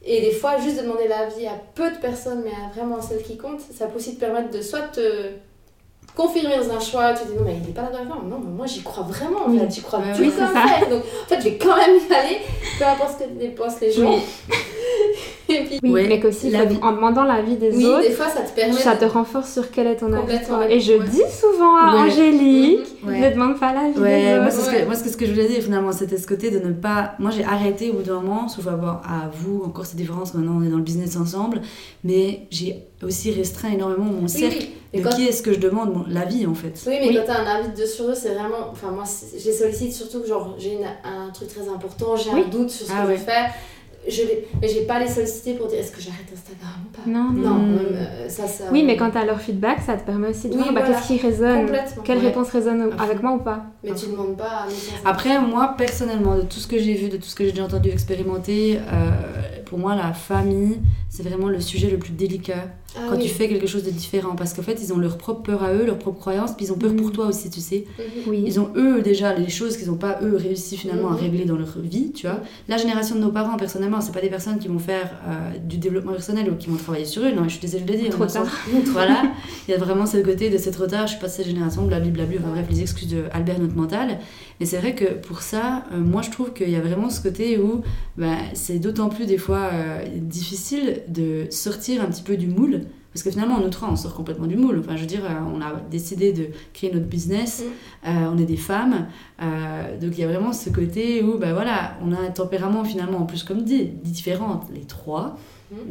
Et 0.07 0.21
des 0.21 0.31
fois, 0.33 0.59
juste 0.61 0.81
demander 0.83 1.09
l'avis 1.09 1.47
à 1.47 1.61
peu 1.75 1.91
de 1.91 1.97
personnes, 1.99 2.43
mais 2.45 2.51
à 2.53 2.71
vraiment 2.75 3.01
celles 3.03 3.23
qui 3.23 3.37
comptent, 3.37 3.63
ça 3.77 3.87
peut 3.89 3.97
aussi 3.97 4.15
te 4.15 4.21
permettre 4.21 4.51
de 4.51 4.61
soit 4.63 4.83
te 4.83 5.31
confirmer 6.17 6.57
dans 6.57 6.75
un 6.77 6.81
choix, 6.81 7.13
tu 7.13 7.25
te 7.25 7.31
dis 7.33 7.37
non, 7.37 7.43
mais 7.45 7.57
il 7.61 7.67
n'est 7.67 7.73
pas 7.75 7.83
là 7.83 7.89
devant, 8.05 8.23
non, 8.23 8.39
mais 8.45 8.51
moi 8.57 8.67
j'y 8.67 8.83
crois 8.83 9.03
vraiment, 9.05 9.47
en 9.47 9.51
Oui. 9.51 9.59
fait, 9.59 9.71
j'y 9.75 9.83
crois 9.83 10.01
oui, 10.01 10.31
comme 10.31 10.31
c'est 10.31 10.55
ça. 10.55 10.67
fait. 10.79 10.91
Donc, 10.91 11.03
en 11.03 11.29
fait, 11.29 11.39
je 11.41 11.45
vais 11.45 11.59
quand 11.59 11.77
même 11.77 11.97
y 12.09 12.13
aller, 12.15 12.39
peu 12.79 12.85
importe 12.85 13.19
ce 13.21 13.25
que 13.25 13.49
pensent 13.57 13.81
les 13.81 13.93
gens. 13.93 14.15
Oui. 15.61 15.65
et 15.75 15.79
puis, 15.79 15.81
Oui, 15.83 15.91
Ouais, 15.91 16.07
mais 16.09 16.21
qu'aussi, 16.21 16.51
la 16.51 16.63
faut- 16.63 16.69
vie- 16.75 16.79
en 16.83 16.93
demandant 16.93 17.25
l'avis 17.25 17.57
des 17.57 17.71
oui, 17.71 17.85
autres, 17.87 18.03
des 18.03 18.11
fois, 18.11 18.29
ça 18.29 18.41
te 18.43 18.55
permet 18.55 18.73
ça 18.75 18.95
de- 18.95 19.01
te 19.01 19.05
renforce 19.05 19.53
sur 19.53 19.71
quel 19.71 19.87
est 19.87 19.97
ton 19.97 20.13
avis. 20.13 20.35
Et 20.71 20.81
je 20.81 20.93
Ouais. 20.95 21.07
dis 21.09 21.23
souvent 21.41 21.77
à 21.77 21.95
Ouais. 21.95 22.11
Angélique, 22.11 22.81
Ouais. 23.07 23.21
ne 23.21 23.31
demande 23.35 23.59
pas 23.61 23.73
l'avis 23.73 23.99
Ouais, 23.99 24.35
des 24.35 24.39
moi 24.41 24.47
autres. 24.49 24.53
c'est 24.57 24.71
ce, 24.71 24.71
que, 24.83 24.85
moi, 24.87 24.95
c'est 24.95 25.09
ce 25.09 25.17
que 25.17 25.27
je 25.27 25.31
voulais 25.33 25.49
dire 25.49 25.63
finalement, 25.63 25.93
c'était 25.93 26.17
ce 26.19 26.27
côté 26.27 26.51
de 26.51 26.59
ne 26.59 26.73
pas. 26.73 27.13
Moi 27.19 27.31
j'ai 27.31 27.45
arrêté 27.45 27.91
au 27.91 27.95
bout 27.95 28.03
d'un 28.03 28.21
moment, 28.21 28.49
sauf 28.49 28.67
à, 28.67 29.31
vous, 29.35 29.63
encore 29.65 29.87
c'est 29.87 29.97
différent, 29.97 30.19
parce 30.19 30.31
que 30.33 30.39
maintenant 30.39 30.59
on 30.61 30.65
est 30.65 30.71
dans 30.71 30.77
le 30.79 30.83
business 30.83 31.17
ensemble, 31.17 31.61
mais 32.03 32.41
j'ai 32.51 32.77
aussi 33.03 33.31
restreint 33.31 33.71
énormément 33.73 34.05
mon 34.05 34.29
cercle 34.29 34.57
oui. 34.61 35.01
De 35.01 35.03
quand- 35.03 35.11
qui 35.17 35.27
est-ce 35.27 35.43
que 35.43 35.53
je 35.53 35.59
demande 35.59 35.93
mon- 35.93 36.05
l'avis 36.09 36.47
en 36.47 36.55
fait. 36.55 36.81
Oui, 36.87 36.95
mais 37.01 37.09
Oui. 37.09 37.17
quand 37.17 37.33
t'as 37.35 37.41
un 37.43 37.47
avis 37.59 37.69
de 37.71 37.77
2 37.77 37.87
sur 37.87 38.07
2, 38.07 38.15
c'est 38.15 38.29
vraiment. 38.33 38.69
Enfin, 38.71 38.93
moi, 38.93 39.03
je 39.37 39.45
les 39.45 39.53
sollicite 39.53 39.93
surtout 39.93 40.21
que, 40.21 40.29
genre, 40.29 40.55
j'ai 40.57 40.75
une- 40.75 40.85
un 40.85 41.31
truc 41.33 41.49
très 41.49 41.69
important, 41.69 42.15
j'ai 42.17 42.31
Oui. 42.33 42.45
un 42.47 42.49
doute 42.49 42.71
sur 42.71 42.87
ce 42.87 42.93
Ah 42.95 43.03
que 43.03 43.09
ouais. 43.09 43.15
je 43.15 43.19
vais 43.21 43.25
faire. 43.25 43.51
Je. 44.09 44.23
Mais 44.61 44.69
j'ai 44.69 44.83
pas 44.83 44.99
les 44.99 45.09
solliciter 45.09 45.55
pour 45.55 45.67
dire 45.67 45.79
est-ce 45.79 45.93
que 45.93 46.01
j'arrête 46.01 46.27
Instagram 46.33 46.73
ou 46.87 46.91
pas? 46.95 47.03
Non, 47.11 47.31
non. 47.33 47.55
Non, 47.55 47.59
même, 47.75 47.87
euh, 47.95 48.29
ça, 48.29 48.47
ça. 48.47 48.65
Oui, 48.71 48.83
mais 48.85 48.97
quand 48.97 49.11
tu 49.11 49.19
as 49.19 49.25
leur 49.25 49.41
feedback, 49.41 49.81
ça 49.81 49.95
te 49.97 50.05
permet 50.05 50.29
aussi 50.29 50.49
de 50.49 50.55
Oui, 50.55 50.63
voir 50.63 50.75
bah, 50.75 50.83
qu'est-ce 50.87 51.07
qui 51.07 51.19
résonne, 51.19 51.71
quelle 52.05 52.19
Ouais. 52.19 52.25
réponse 52.27 52.51
résonne 52.51 52.91
avec 52.99 53.23
moi 53.23 53.33
ou 53.33 53.39
pas. 53.39 53.65
Mais 53.83 53.95
tu 53.95 54.07
demandes 54.07 54.37
pas 54.37 54.67
à. 55.05 55.11
Après, 55.11 55.41
moi 55.41 55.75
personnellement, 55.79 56.37
de 56.37 56.43
tout 56.43 56.59
ce 56.61 56.67
que 56.67 56.79
j'ai 56.79 56.95
vu, 56.95 57.09
de 57.09 57.17
tout 57.17 57.25
ce 57.29 57.35
que 57.35 57.45
j'ai 57.45 57.53
déjà 57.53 57.65
entendu 57.65 57.89
expérimenter, 57.91 58.79
euh, 58.93 59.11
pour 59.65 59.79
moi 59.79 59.95
la 59.95 60.13
famille, 60.13 60.81
c'est 61.15 61.23
vraiment 61.23 61.49
le 61.49 61.61
sujet 61.61 61.89
le 61.91 61.97
plus 61.99 62.11
délicat 62.13 62.65
Ah 62.97 63.07
quand 63.09 63.17
oui. 63.17 63.23
tu 63.23 63.29
fais 63.29 63.49
quelque 63.49 63.69
chose 63.69 63.85
de 63.85 63.91
différent. 63.91 64.35
Parce 64.35 64.53
qu'en 64.53 64.63
fait, 64.63 64.79
ils 64.83 64.93
ont 64.93 64.99
leur 64.99 65.17
propre 65.17 65.43
peur 65.43 65.63
à 65.63 65.73
eux, 65.73 65.87
leur 65.87 65.97
propre 65.97 66.19
croyance, 66.19 66.53
puis 66.57 66.67
ils 66.67 66.73
ont 66.73 66.77
peur 66.77 66.93
Mm. 66.93 66.97
pour 66.97 67.13
toi 67.13 67.27
aussi, 67.27 67.51
tu 67.51 67.61
sais. 67.61 67.85
Mhm. 67.99 68.05
Oui. 68.27 68.43
Ils 68.45 68.59
ont 68.59 68.71
eux 68.75 69.01
déjà 69.01 69.33
les 69.33 69.49
choses 69.49 69.77
qu'ils 69.77 69.87
n'ont 69.87 69.97
pas 69.97 70.19
eux 70.23 70.37
réussi 70.37 70.77
finalement 70.77 71.11
à 71.11 71.13
Mhm. 71.13 71.19
régler 71.21 71.45
dans 71.45 71.55
leur 71.57 71.79
vie, 71.79 72.11
tu 72.13 72.27
vois. 72.27 72.41
La 72.69 72.79
génération 72.79 73.15
de 73.15 73.21
nos 73.21 73.31
parents, 73.31 73.57
personnellement, 73.57 74.01
c'est 74.01 74.11
pas 74.13 74.21
des 74.21 74.29
personnes 74.29 74.59
qui 74.59 74.67
vont 74.67 74.81
faire 74.81 75.09
euh, 75.29 75.57
du 75.59 75.79
développement 75.79 76.13
personnel 76.13 76.51
ou 76.51 76.57
qui 76.57 76.69
vont 76.69 76.77
travailler 76.77 77.05
sur 77.05 77.23
eux. 77.23 77.31
Non, 77.31 77.45
je 77.45 77.51
suis 77.51 77.61
désolée 77.61 77.85
de 77.85 77.93
le 77.93 77.99
dire. 77.99 78.11
Trop 78.11 78.27
sens- 78.29 78.49
voilà, 78.87 79.23
il 79.69 79.71
y 79.71 79.75
a 79.75 79.79
vraiment 79.79 80.07
ce 80.07 80.17
côté 80.17 80.51
de 80.51 80.59
c'est 80.59 80.73
trop 80.73 80.87
tard, 80.89 81.07
je 81.07 81.13
suis 81.13 81.21
pas 81.21 81.29
de 81.29 81.33
cette 81.33 81.47
génération, 81.47 81.87
blablabla, 81.87 82.25
enfin 82.41 82.51
bref, 82.51 82.67
les 82.71 82.81
excuses 82.81 83.09
de 83.09 83.23
Albert 83.33 83.61
notre 83.61 83.77
mental. 83.77 84.19
Mais 84.59 84.67
c'est 84.67 84.79
vrai 84.79 84.95
que 84.97 85.05
pour 85.15 85.43
ça, 85.43 85.85
euh, 85.93 85.99
moi 86.01 86.23
je 86.23 86.31
trouve 86.31 86.53
qu'il 86.53 86.71
y 86.71 86.77
a 86.77 86.81
vraiment 86.81 87.09
ce 87.11 87.21
côté 87.21 87.59
où 87.59 87.83
bah, 88.17 88.37
c'est 88.55 88.79
d'autant 88.79 89.09
plus 89.09 89.27
des 89.27 89.39
fois 89.39 89.71
euh, 89.73 90.05
difficile 90.21 91.03
de 91.09 91.47
sortir 91.51 92.03
un 92.03 92.07
petit 92.07 92.23
peu 92.23 92.37
du 92.37 92.47
moule. 92.47 92.83
Parce 93.13 93.23
que 93.23 93.31
finalement, 93.31 93.55
en 93.55 93.63
outre, 93.63 93.87
on 93.89 93.95
sort 93.95 94.13
complètement 94.15 94.49
du 94.49 94.57
moule. 94.57 94.81
Enfin, 94.81 94.97
je 94.97 95.03
veux 95.03 95.07
dire, 95.07 95.25
euh, 95.25 95.35
on 95.55 95.61
a 95.61 95.81
décidé 95.89 96.33
de 96.33 96.49
créer 96.73 96.93
notre 96.93 97.07
business, 97.07 97.63
Mm. 97.63 98.09
euh, 98.09 98.31
on 98.35 98.39
est 98.39 98.45
des 98.45 98.57
femmes, 98.57 99.07
euh, 99.41 100.01
donc 100.01 100.19
il 100.19 100.21
y 100.21 100.25
a 100.25 100.27
vraiment 100.27 100.53
ce 100.53 100.69
côté 100.71 101.23
où, 101.23 101.39
bah 101.39 101.53
voilà, 101.53 101.97
on 102.05 102.11
a 102.13 102.19
un 102.19 102.31
tempérament 102.31 102.83
finalement, 102.83 103.19
en 103.19 103.27
plus, 103.27 103.45
comme 103.45 103.63
dit, 103.63 103.85
différent, 103.85 104.63
les 104.75 104.81
trois. 104.81 105.39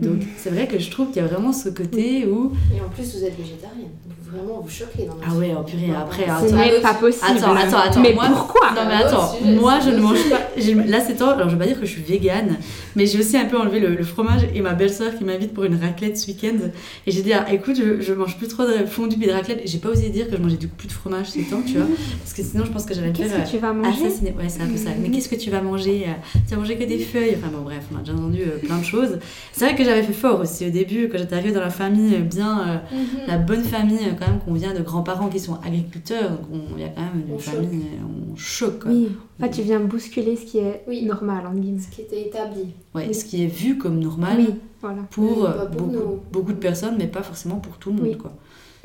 Mm. 0.01 0.05
Donc 0.05 0.21
c'est 0.37 0.49
vrai 0.49 0.67
que 0.67 0.79
je 0.79 0.89
trouve 0.91 1.07
qu'il 1.07 1.17
y 1.21 1.25
a 1.25 1.27
vraiment 1.27 1.53
ce 1.53 1.69
côté 1.69 2.25
où. 2.27 2.51
Et 2.75 2.81
en 2.81 2.89
plus, 2.89 3.03
vous 3.15 3.23
êtes 3.23 3.37
végétarienne. 3.37 3.89
Donc 4.05 4.17
vraiment, 4.31 4.61
vous 4.61 4.69
choquez 4.69 5.05
dans 5.05 5.17
Ah 5.27 5.35
ouais, 5.35 5.53
oh 5.57 5.63
purée, 5.63 5.91
après, 5.95 6.25
Ce 6.47 6.53
n'est 6.53 6.81
pas 6.81 6.93
possible. 6.95 7.25
Attends, 7.37 7.55
attends, 7.55 7.77
attends. 7.77 8.01
Mais 8.01 8.13
moi- 8.13 8.27
pourquoi 8.33 8.71
Non 8.71 8.81
mais 8.87 8.95
attends, 9.03 9.31
sujet, 9.33 9.51
moi 9.55 9.79
je 9.83 9.89
ne 9.91 9.99
mange 9.99 10.29
pas. 10.29 10.39
Là 10.87 10.99
c'est 11.05 11.15
temps, 11.15 11.29
alors 11.29 11.49
je 11.49 11.55
vais 11.55 11.59
pas 11.59 11.67
dire 11.67 11.79
que 11.79 11.85
je 11.85 11.91
suis 11.91 12.01
végane, 12.01 12.57
mais 12.95 13.05
j'ai 13.05 13.19
aussi 13.19 13.37
un 13.37 13.45
peu 13.45 13.57
enlevé 13.57 13.79
le, 13.79 13.95
le 13.95 14.03
fromage 14.03 14.41
et 14.55 14.61
ma 14.61 14.73
belle-sœur 14.73 15.15
qui 15.17 15.23
m'invite 15.23 15.53
pour 15.53 15.65
une 15.65 15.75
raclette 15.75 16.17
ce 16.17 16.27
week-end. 16.27 16.57
Et 17.05 17.11
j'ai 17.11 17.21
dit, 17.21 17.33
ah, 17.33 17.45
écoute, 17.53 17.75
je, 17.77 18.01
je 18.01 18.13
mange 18.13 18.37
plus 18.37 18.47
trop 18.47 18.63
de 18.65 18.85
fondue 18.85 19.17
et 19.21 19.27
de 19.27 19.31
raclette. 19.31 19.61
Et 19.63 19.67
j'ai 19.67 19.77
pas 19.77 19.89
osé 19.89 20.09
dire 20.09 20.27
que 20.29 20.35
je 20.37 20.41
mangeais 20.41 20.57
du 20.57 20.67
coup 20.67 20.75
plus 20.77 20.87
de 20.87 20.93
fromage 20.93 21.29
ces 21.29 21.43
temps, 21.43 21.61
tu 21.65 21.73
vois. 21.77 21.87
Parce 22.23 22.33
que 22.33 22.41
sinon 22.43 22.65
je 22.65 22.71
pense 22.71 22.85
que 22.85 22.93
j'allais 22.95 23.11
Qu'est-ce 23.13 23.33
que 23.35 23.49
tu 23.49 23.57
vas 23.59 23.69
euh, 23.69 23.73
manger 23.73 24.07
assassiner. 24.07 24.31
Ouais, 24.37 24.49
c'est 24.49 24.61
un 24.61 24.67
peu 24.67 24.77
ça. 24.77 24.89
Mais 24.99 25.09
qu'est-ce 25.09 25.29
que 25.29 25.35
tu 25.35 25.51
vas 25.51 25.61
manger 25.61 26.05
euh, 26.07 26.11
Tu 26.47 26.55
vas 26.55 26.59
manger 26.59 26.75
que 26.77 26.83
des 26.85 26.97
feuilles. 26.99 27.35
Enfin 27.37 27.51
bon, 27.55 27.61
bref, 27.63 27.83
on 27.93 27.97
a 27.97 27.99
déjà 27.99 28.13
entendu 28.13 28.39
euh, 28.41 28.57
plein 28.65 28.77
de 28.79 28.83
choses. 28.85 29.19
C'est 29.51 29.65
que 29.75 29.84
j'avais 29.84 30.03
fait 30.03 30.13
fort 30.13 30.39
aussi 30.39 30.65
au 30.68 30.70
début, 30.70 31.10
quand 31.10 31.18
j'étais 31.18 31.36
arrivée 31.36 31.51
dans 31.51 31.60
la 31.62 31.70
famille, 31.70 32.15
euh, 32.15 32.20
bien. 32.22 32.60
euh, 32.68 32.77
Mhm. 32.96 33.27
la 33.27 33.38
bonne 33.38 33.63
famille 33.63 34.00
euh, 34.06 34.13
quand 34.20 34.27
même 34.27 34.39
qu'on 34.39 34.53
vient 34.53 34.74
de 34.74 34.82
grands-parents 34.82 35.30
qui 35.30 35.39
sont 35.39 35.56
agriculteurs 35.65 36.32
il 36.75 36.82
y 36.82 36.86
a 36.86 36.89
quand 36.89 37.01
même 37.01 37.24
une 37.27 37.34
On 37.36 37.39
famille 37.39 37.84
on 38.32 38.36
choque 38.36 38.80
quoi. 38.84 38.92
Oui. 38.92 39.10
En 39.39 39.44
fait, 39.46 39.51
tu 39.51 39.62
viens 39.63 39.80
bousculer 39.80 40.36
ce 40.36 40.46
qui 40.46 40.58
est 40.60 40.84
Oui. 40.88 41.06
normal, 41.06 41.46
en 41.48 41.53
guillemets. 41.53 41.80
Ce 41.82 41.94
qui 41.96 42.01
était 42.01 42.22
établi. 42.27 42.68
ouais, 42.96 43.06
Oui. 43.08 43.13
ce 43.13 43.25
qui 43.25 43.44
est 43.44 43.48
vu 43.48 43.77
comme 43.77 44.00
normal 44.00 44.38
Oui, 44.39 44.50
voilà. 44.82 45.01
pour 45.12 45.38
Oui, 45.38 45.44
pas 45.44 45.65
pour 45.65 45.88
beaucoup, 45.88 46.20
beaucoup 46.32 46.53
de 46.53 46.58
personnes 46.60 46.96
mais 46.98 47.08
pas 47.08 47.24
forcément 47.24 47.56
pour 47.58 47.77
tout 47.77 47.89
le 47.89 47.96
monde 47.98 48.08
Oui. 48.08 48.18
quoi 48.18 48.34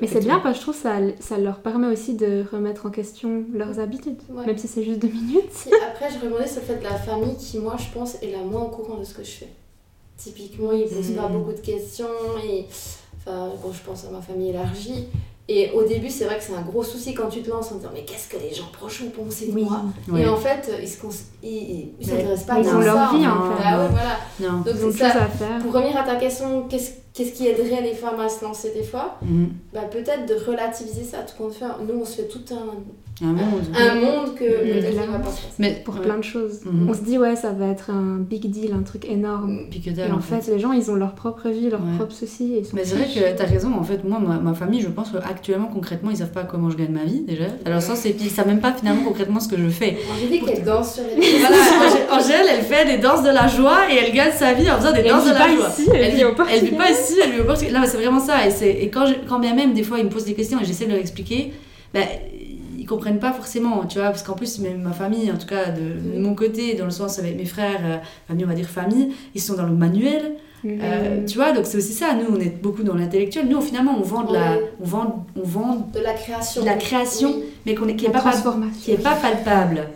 Mais 0.00 0.07
c'est 0.07 0.21
bien 0.21 0.38
parce 0.38 0.54
que 0.54 0.59
je 0.59 0.62
trouve 0.62 0.75
que 0.76 0.80
ça, 0.83 0.97
ça 1.21 1.38
leur 1.38 1.59
permet 1.59 1.88
aussi 1.88 2.14
de 2.14 2.45
remettre 2.52 2.87
en 2.87 2.90
question 2.90 3.42
leurs 3.52 3.80
habitudes. 3.80 4.18
Ouais. 4.30 4.47
Même 4.47 4.57
si 4.59 4.68
c'est 4.68 4.85
juste 4.85 5.00
deux 5.00 5.09
minutes. 5.09 5.68
Après, 5.90 6.07
je 6.11 6.25
rebondis 6.25 6.49
sur 6.49 6.61
le 6.61 6.66
fait 6.66 6.78
de 6.78 6.85
la 6.85 6.95
famille 6.95 7.37
qui, 7.37 7.59
moi, 7.59 7.76
je 7.78 7.92
pense, 7.92 8.14
est 8.23 8.30
la 8.33 8.42
moins 8.45 8.62
au 8.62 8.68
courant 8.68 8.99
de 8.99 9.04
ce 9.04 9.12
que 9.14 9.25
je 9.25 9.30
fais. 9.30 9.49
Typiquement, 10.18 10.72
ils 10.72 10.84
posent 10.88 11.12
pas 11.12 11.28
Mhm. 11.28 11.38
beaucoup 11.38 11.52
de 11.52 11.60
questions. 11.60 12.06
Et... 12.44 12.66
Enfin, 13.18 13.50
bon, 13.62 13.72
je 13.72 13.80
pense 13.88 14.04
à 14.04 14.10
ma 14.10 14.20
famille 14.20 14.50
élargie. 14.50 15.04
Et 15.50 15.70
au 15.70 15.82
début, 15.82 16.10
c'est 16.10 16.25
vrai 16.26 16.37
que 16.37 16.44
c'est 16.44 16.54
un 16.54 16.60
gros 16.60 16.82
souci 16.82 17.14
quand 17.14 17.28
tu 17.28 17.40
te 17.40 17.48
lances 17.48 17.72
en 17.72 17.76
disant 17.76 17.88
Mais 17.94 18.04
qu'est-ce 18.04 18.28
que 18.28 18.37
les 18.37 18.54
gens 18.54 18.66
proches 18.70 19.02
vont 19.02 19.25
penser 19.25 19.46
de 19.46 19.52
Oui. 19.52 19.64
moi. 19.64 19.80
Et 20.18 20.26
en 20.28 20.37
fait, 20.37 20.70
ils 20.82 20.84
ils- 20.87 21.48
ils- 21.48 21.78
ils 21.80 21.94
Mais 22.00 22.04
s'intéressent 22.04 22.46
pas 22.46 22.58
ils 22.60 22.68
à 22.68 22.76
ont 22.76 22.80
leur 22.80 22.94
ça, 22.96 23.10
vie, 23.16 23.22
fait. 23.22 23.28
en 23.30 23.42
fait. 23.56 23.62
Bah 23.62 23.78
ouais, 23.82 23.88
voilà. 23.90 24.16
Non. 24.52 24.58
Donc 24.58 24.75
Ils 24.76 24.84
ont 24.84 24.92
ça. 24.92 25.06
à 25.06 25.26
faire. 25.28 25.58
Pour 25.62 25.72
revenir 25.72 25.96
à 25.96 26.02
ta 26.02 26.16
question, 26.16 26.64
qu'est-ce 26.68 26.90
qu'est-ce 27.18 27.32
qui 27.32 27.46
aiderait 27.48 27.82
les 27.82 27.94
femmes 27.94 28.20
à 28.20 28.28
se 28.28 28.44
lancer 28.44 28.72
des 28.75 28.84
fois 28.84 29.16
Mhm. 29.22 29.48
bah, 29.75 29.80
Peut-être 29.90 30.26
de 30.26 30.34
relativiser 30.50 31.02
ça, 31.02 31.18
tout 31.18 31.34
compte 31.42 31.54
fait. 31.54 31.64
Nous, 31.87 32.00
on 32.00 32.04
se 32.04 32.16
fait 32.22 32.28
tout 32.28 32.40
un, 32.54 33.25
Un 33.26 33.32
monde. 33.32 33.62
un 33.76 33.94
monde 33.96 34.34
que 34.37 34.44
va 34.44 35.18
pas 35.18 35.25
passer. 35.25 35.42
Mais 35.58 35.82
Pour 35.84 35.94
ouais. 35.94 36.02
plein 36.02 36.16
de 36.18 36.22
choses. 36.22 36.60
Mhm. 36.64 36.88
On 36.88 36.94
se 36.94 37.00
dit, 37.00 37.18
ouais, 37.18 37.34
ça 37.34 37.50
va 37.50 37.66
être 37.66 37.90
un 37.90 38.18
big 38.18 38.48
deal, 38.48 38.72
un 38.72 38.82
truc 38.82 39.04
énorme. 39.04 39.62
Et 39.72 40.12
en 40.12 40.20
fait, 40.20 40.46
les 40.46 40.60
gens, 40.60 40.70
ils 40.72 40.88
ont 40.90 40.94
leur 40.94 41.14
propre 41.16 41.48
vie, 41.48 41.68
leur 41.68 41.80
Ouais. 41.80 41.96
propre 41.96 42.12
souci. 42.12 42.54
Et 42.54 42.62
Mais 42.75 42.84
c'est 42.84 42.94
vrai 42.94 43.06
que 43.06 43.37
t'as 43.37 43.44
raison, 43.46 43.72
en 43.75 43.82
fait, 43.82 44.04
moi, 44.04 44.20
ma, 44.20 44.37
ma 44.38 44.54
famille, 44.54 44.80
je 44.80 44.88
pense 44.88 45.10
qu'actuellement, 45.10 45.66
concrètement, 45.72 46.10
ils 46.10 46.18
savent 46.18 46.30
pas 46.32 46.44
comment 46.44 46.70
je 46.70 46.76
gagne 46.76 46.92
ma 46.92 47.04
vie, 47.04 47.20
déjà. 47.22 47.44
Alors, 47.64 47.82
ça, 47.82 47.96
c'est. 47.96 48.10
Puis, 48.10 48.26
ils 48.26 48.30
savent 48.30 48.46
même 48.46 48.60
pas 48.60 48.72
finalement 48.72 49.02
concrètement 49.04 49.40
ce 49.40 49.48
que 49.48 49.56
je 49.58 49.68
fais. 49.68 49.96
Dit 50.30 50.40
qu'elle 50.40 50.62
danse 50.64 50.94
sur 50.94 51.02
les 51.04 51.16
Voilà, 51.40 51.56
Angèle- 52.12 52.46
elle 52.50 52.62
fait 52.64 52.84
des 52.84 52.98
danses 52.98 53.22
de 53.22 53.30
la 53.30 53.48
joie 53.48 53.78
et 53.90 53.96
elle 53.96 54.12
gagne 54.14 54.32
sa 54.32 54.52
vie 54.54 54.70
en 54.70 54.76
faisant 54.78 54.92
des 54.92 55.00
elle 55.00 55.08
danses 55.08 55.25
de 55.25 55.30
la 55.30 55.37
pas 55.38 55.48
joie. 55.54 55.68
ici, 55.68 55.88
elle 55.92 56.14
vit 56.14 56.25
au 56.25 56.28
elle 56.50 56.64
vit 56.64 56.70
pas 56.70 56.76
Portugal. 56.84 56.94
Elle 57.22 57.44
Portugal. 57.46 57.74
Non, 57.74 57.80
mais 57.80 57.86
c'est 57.86 57.96
vraiment 57.96 58.20
ça. 58.20 58.36
Et, 58.46 58.84
et 58.84 58.88
quand, 58.90 59.06
je- 59.06 59.14
quand 59.28 59.38
bien 59.38 59.54
même, 59.54 59.72
des 59.74 59.82
fois, 59.82 59.98
ils 59.98 60.04
me 60.04 60.10
posent 60.10 60.24
des 60.24 60.34
questions 60.34 60.60
et 60.60 60.64
j'essaie 60.64 60.84
de 60.86 60.90
leur 60.92 61.00
expliquer, 61.00 61.52
ben, 61.94 62.04
ils 62.78 62.86
comprennent 62.86 63.18
pas 63.18 63.32
forcément, 63.32 63.84
tu 63.86 63.98
vois, 63.98 64.08
parce 64.08 64.22
qu'en 64.22 64.34
plus, 64.34 64.60
même 64.60 64.80
ma 64.82 64.92
famille, 64.92 65.30
en 65.30 65.36
tout 65.36 65.46
cas 65.46 65.66
de, 65.70 66.16
de 66.16 66.20
mon 66.20 66.34
côté, 66.34 66.74
dans 66.74 66.84
le 66.86 66.90
sens 66.90 67.18
avec 67.18 67.36
mes 67.36 67.44
frères, 67.44 67.80
euh, 67.84 67.96
famille, 68.28 68.44
on 68.44 68.48
va 68.48 68.54
dire 68.54 68.68
famille, 68.68 69.10
ils 69.34 69.40
sont 69.40 69.54
dans 69.54 69.66
le 69.66 69.72
manuel. 69.74 70.36
Mhm. 70.64 70.80
Euh, 70.82 71.24
tu 71.26 71.36
vois, 71.36 71.52
donc 71.52 71.66
c'est 71.66 71.76
aussi 71.76 71.92
ça. 71.92 72.14
Nous, 72.14 72.34
on 72.34 72.40
est 72.40 72.60
beaucoup 72.62 72.82
dans 72.82 72.94
l'intellectuel. 72.94 73.46
Nous, 73.48 73.60
finalement, 73.60 73.94
on 73.98 74.02
vend 74.02 74.24
de 74.24 74.32
la, 74.34 74.56
on 74.80 74.84
vend, 74.84 75.26
on 75.36 75.42
vend, 75.46 75.88
de 75.94 76.00
la 76.00 76.14
création. 76.14 76.62
De 76.62 76.66
la 76.66 76.74
création. 76.74 77.30
Oui, 77.36 77.44
mais 77.66 77.74
qu'on 77.76 77.86
est, 77.88 77.94
qui 77.96 78.06
est 78.06 78.10
pas, 78.10 78.22
qui 78.82 78.90
est 78.92 79.02
pas 79.02 79.14
palpable. 79.14 79.88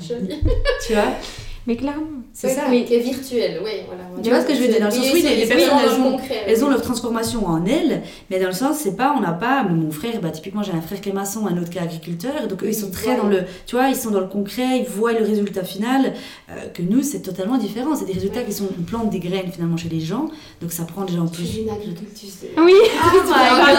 Tu 0.87 0.93
vois, 0.93 1.03
Mais 1.67 1.77
clairement. 1.77 2.22
C'est 2.35 2.49
Oui, 2.49 2.55
ça. 2.55 2.63
oui, 2.71 2.85
qui 2.85 2.95
est 2.95 2.99
virtuel, 3.01 3.61
oui. 3.65 3.71
Voilà. 3.87 4.03
Tu 4.23 4.31
vois 4.31 4.41
ce 4.41 4.47
que 4.47 4.55
je 4.55 4.61
veux 4.61 4.69
dire 4.69 4.79
Dans 4.81 4.87
le 4.87 4.91
sens, 4.93 5.07
oui, 5.13 5.23
les- 5.23 5.37
les 5.37 5.47
personnes, 5.47 5.79
elles 5.85 6.01
ont- 6.01 6.13
concret, 6.13 6.43
Elles 6.47 6.63
ont 6.65 6.67
oui. 6.69 6.73
leur 6.73 6.83
transformation 6.83 7.47
en 7.47 7.65
elles, 7.67 8.03
mais 8.31 8.39
dans 8.41 8.47
le 8.47 8.53
sens, 8.55 8.79
c'est 8.79 8.97
pas, 8.97 9.15
on 9.17 9.21
n'a 9.21 9.33
pas, 9.33 9.63
mon 9.65 9.91
frère, 9.91 10.21
bah, 10.21 10.31
typiquement 10.31 10.63
j'ai 10.63 10.73
un 10.73 10.81
frère 10.81 11.01
qui 11.01 11.11
est 11.11 11.13
maçon, 11.13 11.47
un 11.47 11.57
autre 11.59 11.71
qui 11.71 11.79
est 11.79 11.83
agriculteur, 11.83 12.47
donc 12.49 12.63
eux 12.63 12.69
ils 12.69 12.75
sont 12.75 12.91
très 12.91 13.11
Ouais. 13.11 13.17
dans 13.17 13.27
le, 13.29 13.41
tu 13.67 13.77
vois, 13.77 13.89
ils 13.89 13.97
sont 13.97 14.11
dans 14.11 14.21
le 14.21 14.27
concret, 14.29 14.79
ils 14.81 14.87
voient 14.89 15.13
le 15.13 15.25
résultat 15.25 15.65
final, 15.65 16.13
euh, 16.51 16.55
que 16.73 16.83
nous 16.83 17.03
c'est 17.03 17.21
totalement 17.21 17.59
différent, 17.59 17.95
c'est 17.95 18.07
des 18.07 18.13
résultats 18.15 18.43
qui 18.43 18.53
sont, 18.53 18.69
on 18.79 18.83
plante 18.83 19.11
des 19.11 19.19
graines 19.21 19.51
finalement 19.53 19.77
chez 19.77 19.89
les 19.91 20.01
gens, 20.01 20.29
donc 20.61 20.73
ça 20.73 20.85
prend 20.85 21.05
déjà 21.05 21.21
en 21.21 21.27
plus. 21.29 21.59
une 21.59 21.69
agricultrice. 21.71 22.39
Oui, 22.57 22.73
Oh 22.83 23.23
my 23.27 23.75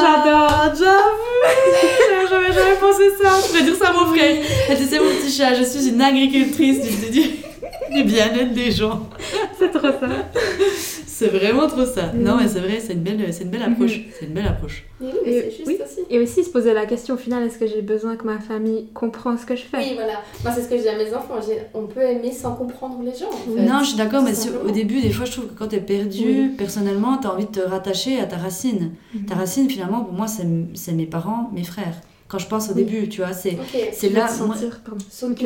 J'adore. 0.00 0.74
J'avoue 0.74 1.94
Pensé 2.96 3.10
ça 3.22 3.30
Je 3.42 3.48
pourrais 3.48 3.62
dire 3.62 3.76
ça 3.76 3.88
à 3.88 3.92
mon 3.92 4.06
frère 4.14 4.36
Elle 4.68 4.76
dit 4.78 4.84
c'est 4.84 4.98
mon 4.98 5.10
petit 5.20 5.30
chat, 5.30 5.54
je 5.54 5.64
suis 5.64 5.88
une 5.88 6.00
agricultrice 6.00 6.80
du, 6.82 7.10
du, 7.10 7.28
du 7.94 8.04
bien-être 8.04 8.52
des 8.52 8.70
gens. 8.70 9.08
c'est 9.58 9.70
trop 9.70 9.88
ça. 9.88 10.08
C'est 11.06 11.28
vraiment 11.28 11.68
trop 11.68 11.84
ça. 11.86 12.12
Non 12.12 12.36
mais 12.36 12.48
c'est 12.48 12.58
vrai, 12.58 12.80
c'est 12.84 12.94
une 12.94 13.00
belle, 13.02 13.32
c'est 13.32 13.44
une 13.44 13.50
belle 13.50 13.62
approche. 13.62 14.00
C'est 14.18 14.26
une 14.26 14.32
belle 14.32 14.48
approche. 14.48 14.84
Oui, 15.00 15.08
mais 15.24 15.30
Et- 15.32 15.40
c'est 15.42 15.50
juste 15.50 15.66
oui. 15.68 15.78
aussi. 15.84 16.00
Et 16.10 16.18
aussi 16.18 16.42
se 16.44 16.50
poser 16.50 16.74
la 16.74 16.86
question 16.86 17.14
au 17.14 17.18
final, 17.18 17.44
est-ce 17.44 17.56
que 17.58 17.66
j'ai 17.68 17.82
besoin 17.82 18.16
que 18.16 18.24
ma 18.24 18.40
famille 18.40 18.86
comprenne 18.94 19.38
ce 19.38 19.46
que 19.46 19.54
je 19.54 19.62
fais? 19.62 19.78
Oui, 19.78 19.92
voilà. 19.94 20.14
Moi, 20.42 20.52
c'est 20.54 20.62
ce 20.62 20.68
que 20.68 20.76
je 20.76 20.82
dis 20.82 20.88
à 20.88 20.96
mes 20.96 21.14
enfants. 21.14 21.36
On 21.72 21.86
peut 21.86 22.00
aimer 22.02 22.32
sans 22.32 22.54
comprendre 22.56 22.98
les 23.04 23.12
gens. 23.16 23.28
En 23.28 23.54
fait. 23.56 23.62
Non, 23.62 23.80
je 23.80 23.88
suis 23.90 23.96
d'accord, 23.96 24.22
mais 24.22 24.32
au 24.66 24.70
début, 24.72 25.00
des 25.00 25.10
fois, 25.10 25.24
je 25.24 25.32
trouve 25.32 25.46
que 25.46 25.56
quand 25.58 25.68
t'es 25.68 25.78
perdu, 25.80 26.24
Oui. 26.26 26.48
personnellement, 26.58 27.16
t'as 27.18 27.28
envie 27.30 27.46
de 27.46 27.50
te 27.50 27.60
rattacher 27.60 28.18
à 28.20 28.24
ta 28.26 28.36
racine. 28.36 28.92
Mhm. 29.14 29.26
Ta 29.26 29.34
racine, 29.36 29.70
finalement, 29.70 30.00
pour 30.02 30.14
moi, 30.14 30.26
c'est 30.26 30.46
c'est 30.74 30.92
mes 30.92 31.06
parents, 31.06 31.48
mes 31.54 31.64
frères. 31.64 32.00
Quand 32.34 32.40
je 32.40 32.48
pense 32.48 32.68
au 32.68 32.72
Oui. 32.74 32.82
début, 32.84 33.08
tu 33.08 33.20
vois, 33.20 33.32
c'est 33.32 33.50
Ok. 33.52 33.78
c'est 33.92 34.08
Tu 34.08 34.12
veux 34.12 34.18
là. 34.18 34.26
te 34.26 34.32
sentir, 34.32 34.80
Tu 34.84 34.90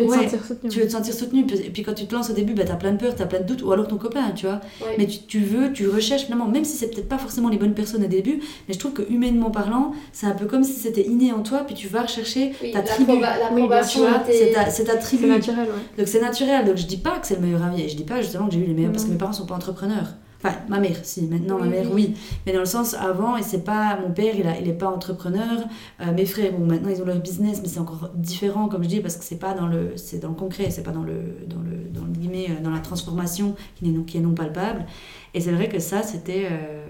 veux 0.00 0.06
te 0.06 0.10
sentir 0.10 0.42
soutenu. 0.42 0.70
tu 0.70 0.80
veux 0.80 0.86
te 0.86 0.90
sentir 0.92 1.12
soutenu, 1.12 1.44
puis- 1.44 1.58
et 1.58 1.68
puis 1.68 1.82
quand 1.82 1.92
tu 1.92 2.06
te 2.06 2.14
lances 2.14 2.30
au 2.30 2.32
début, 2.32 2.54
bah, 2.54 2.62
t'as 2.66 2.76
plein 2.76 2.92
de 2.92 2.96
peur, 2.96 3.14
t'as 3.14 3.26
plein 3.26 3.40
de 3.40 3.44
doutes, 3.44 3.62
ou 3.62 3.70
alors 3.72 3.86
ton 3.88 3.98
copain, 3.98 4.30
tu 4.34 4.46
vois. 4.46 4.62
Ouais. 4.80 4.94
Mais 4.96 5.06
tu, 5.06 5.18
tu 5.26 5.40
veux, 5.40 5.70
tu 5.74 5.86
recherches 5.86 6.22
finalement, 6.22 6.46
même 6.48 6.64
si 6.64 6.78
c'est 6.78 6.86
peut-être 6.88 7.10
pas 7.10 7.18
forcément 7.18 7.50
les 7.50 7.58
bonnes 7.58 7.74
personnes 7.74 8.02
au 8.04 8.08
début, 8.08 8.40
mais 8.66 8.72
je 8.72 8.78
trouve 8.78 8.94
que 8.94 9.02
humainement 9.10 9.50
parlant, 9.50 9.92
c'est 10.14 10.24
un 10.26 10.30
peu 10.30 10.46
comme 10.46 10.64
si 10.64 10.72
c'était 10.80 11.06
inné 11.06 11.30
en 11.30 11.42
toi, 11.42 11.58
puis 11.66 11.74
tu 11.74 11.88
vas 11.88 12.00
rechercher 12.04 12.52
Oui, 12.62 12.72
ta 12.72 12.80
tribu. 12.80 13.12
Oui, 13.12 13.20
L'approbation 13.20 14.04
tes- 14.26 14.32
C'est 14.32 14.52
ta, 14.52 14.64
ta 14.64 14.70
C'est 14.70 14.84
tribu. 14.98 15.26
naturel, 15.26 15.58
ouais. 15.66 15.98
Donc 15.98 16.08
c'est 16.08 16.22
naturel, 16.22 16.64
donc 16.64 16.78
je 16.78 16.86
dis 16.86 16.96
pas 16.96 17.18
que 17.18 17.26
c'est 17.26 17.34
le 17.34 17.42
meilleur 17.42 17.62
avis, 17.64 17.82
et 17.82 17.88
je 17.90 17.96
dis 17.96 18.04
pas 18.04 18.22
justement 18.22 18.46
que 18.48 18.54
j'ai 18.54 18.60
eu 18.60 18.64
les 18.64 18.72
meilleurs, 18.72 18.92
parce 18.92 19.04
que 19.04 19.10
mes 19.10 19.18
parents 19.18 19.34
sont 19.34 19.44
pas 19.44 19.56
entrepreneurs. 19.56 20.14
Enfin, 20.42 20.54
ma 20.68 20.78
mère, 20.78 20.96
si, 21.02 21.22
maintenant 21.22 21.56
Oui, 21.56 21.62
ma 21.62 21.68
mère, 21.68 21.86
oui. 21.92 22.06
oui. 22.10 22.16
Mais 22.46 22.52
dans 22.52 22.60
le 22.60 22.64
sens, 22.64 22.94
avant, 22.94 23.36
et 23.36 23.42
c'est 23.42 23.64
pas, 23.64 23.98
mon 24.00 24.12
père, 24.12 24.34
il, 24.38 24.46
a, 24.46 24.58
il 24.60 24.68
est 24.68 24.72
pas 24.72 24.86
entrepreneur, 24.88 25.64
Euh, 26.00 26.12
mes 26.12 26.24
frères, 26.26 26.52
bon, 26.52 26.64
maintenant 26.64 26.90
ils 26.90 27.02
ont 27.02 27.06
leur 27.06 27.18
business, 27.18 27.58
mais 27.60 27.66
c'est 27.68 27.80
encore 27.80 28.10
différent, 28.14 28.68
comme 28.68 28.84
je 28.84 28.88
dis, 28.88 29.00
parce 29.00 29.16
que 29.16 29.24
c'est 29.24 29.38
pas 29.40 29.52
dans 29.54 29.66
le, 29.66 29.96
c'est 29.96 30.20
dans 30.20 30.28
le 30.28 30.34
concret, 30.36 30.70
c'est 30.70 30.84
pas 30.84 30.92
dans 30.92 31.02
le, 31.02 31.14
dans 31.48 31.60
le, 31.60 31.76
dans 31.92 32.04
le 32.04 32.12
guillemets, 32.12 32.48
euh, 32.50 32.62
dans 32.62 32.70
la 32.70 32.78
transformation 32.78 33.56
qui 33.76 33.86
est 33.88 33.90
non, 33.92 34.04
qui 34.04 34.18
est 34.18 34.20
non 34.20 34.34
palpable. 34.34 34.86
Et 35.34 35.40
c'est 35.40 35.50
vrai 35.52 35.68
que 35.68 35.80
ça, 35.80 36.02
c'était, 36.04 36.46
euh, 36.50 36.84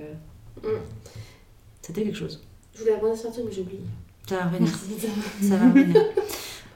Mm. 0.63 0.69
c'était 1.81 2.03
quelque 2.03 2.17
chose. 2.19 2.43
Je 2.75 2.81
voulais 2.81 2.97
rebondir 2.97 3.17
sur 3.17 3.29
un 3.29 3.33
truc, 3.33 3.45
mais 3.49 3.53
j'ai 3.55 3.61
oublié. 3.63 3.81
Ça 4.29 4.37
va 4.37 4.45
revenir. 4.51 4.69
Ça 5.41 5.57
va 5.57 5.67
revenir. 5.69 5.97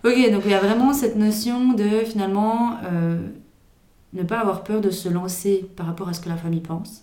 Ok, 0.05 0.33
donc 0.33 0.43
il 0.47 0.51
y 0.51 0.55
a 0.55 0.59
vraiment 0.61 0.93
cette 0.93 1.17
notion 1.17 1.75
de 1.75 1.89
finalement 2.05 2.77
euh, 2.85 3.19
ne 4.13 4.23
pas 4.23 4.41
avoir 4.41 4.63
peur 4.65 4.81
de 4.81 4.91
se 4.91 5.09
lancer 5.09 5.65
par 5.77 5.87
rapport 5.87 6.09
à 6.09 6.13
ce 6.13 6.21
que 6.21 6.29
la 6.29 6.37
famille 6.37 6.61
pense. 6.61 7.03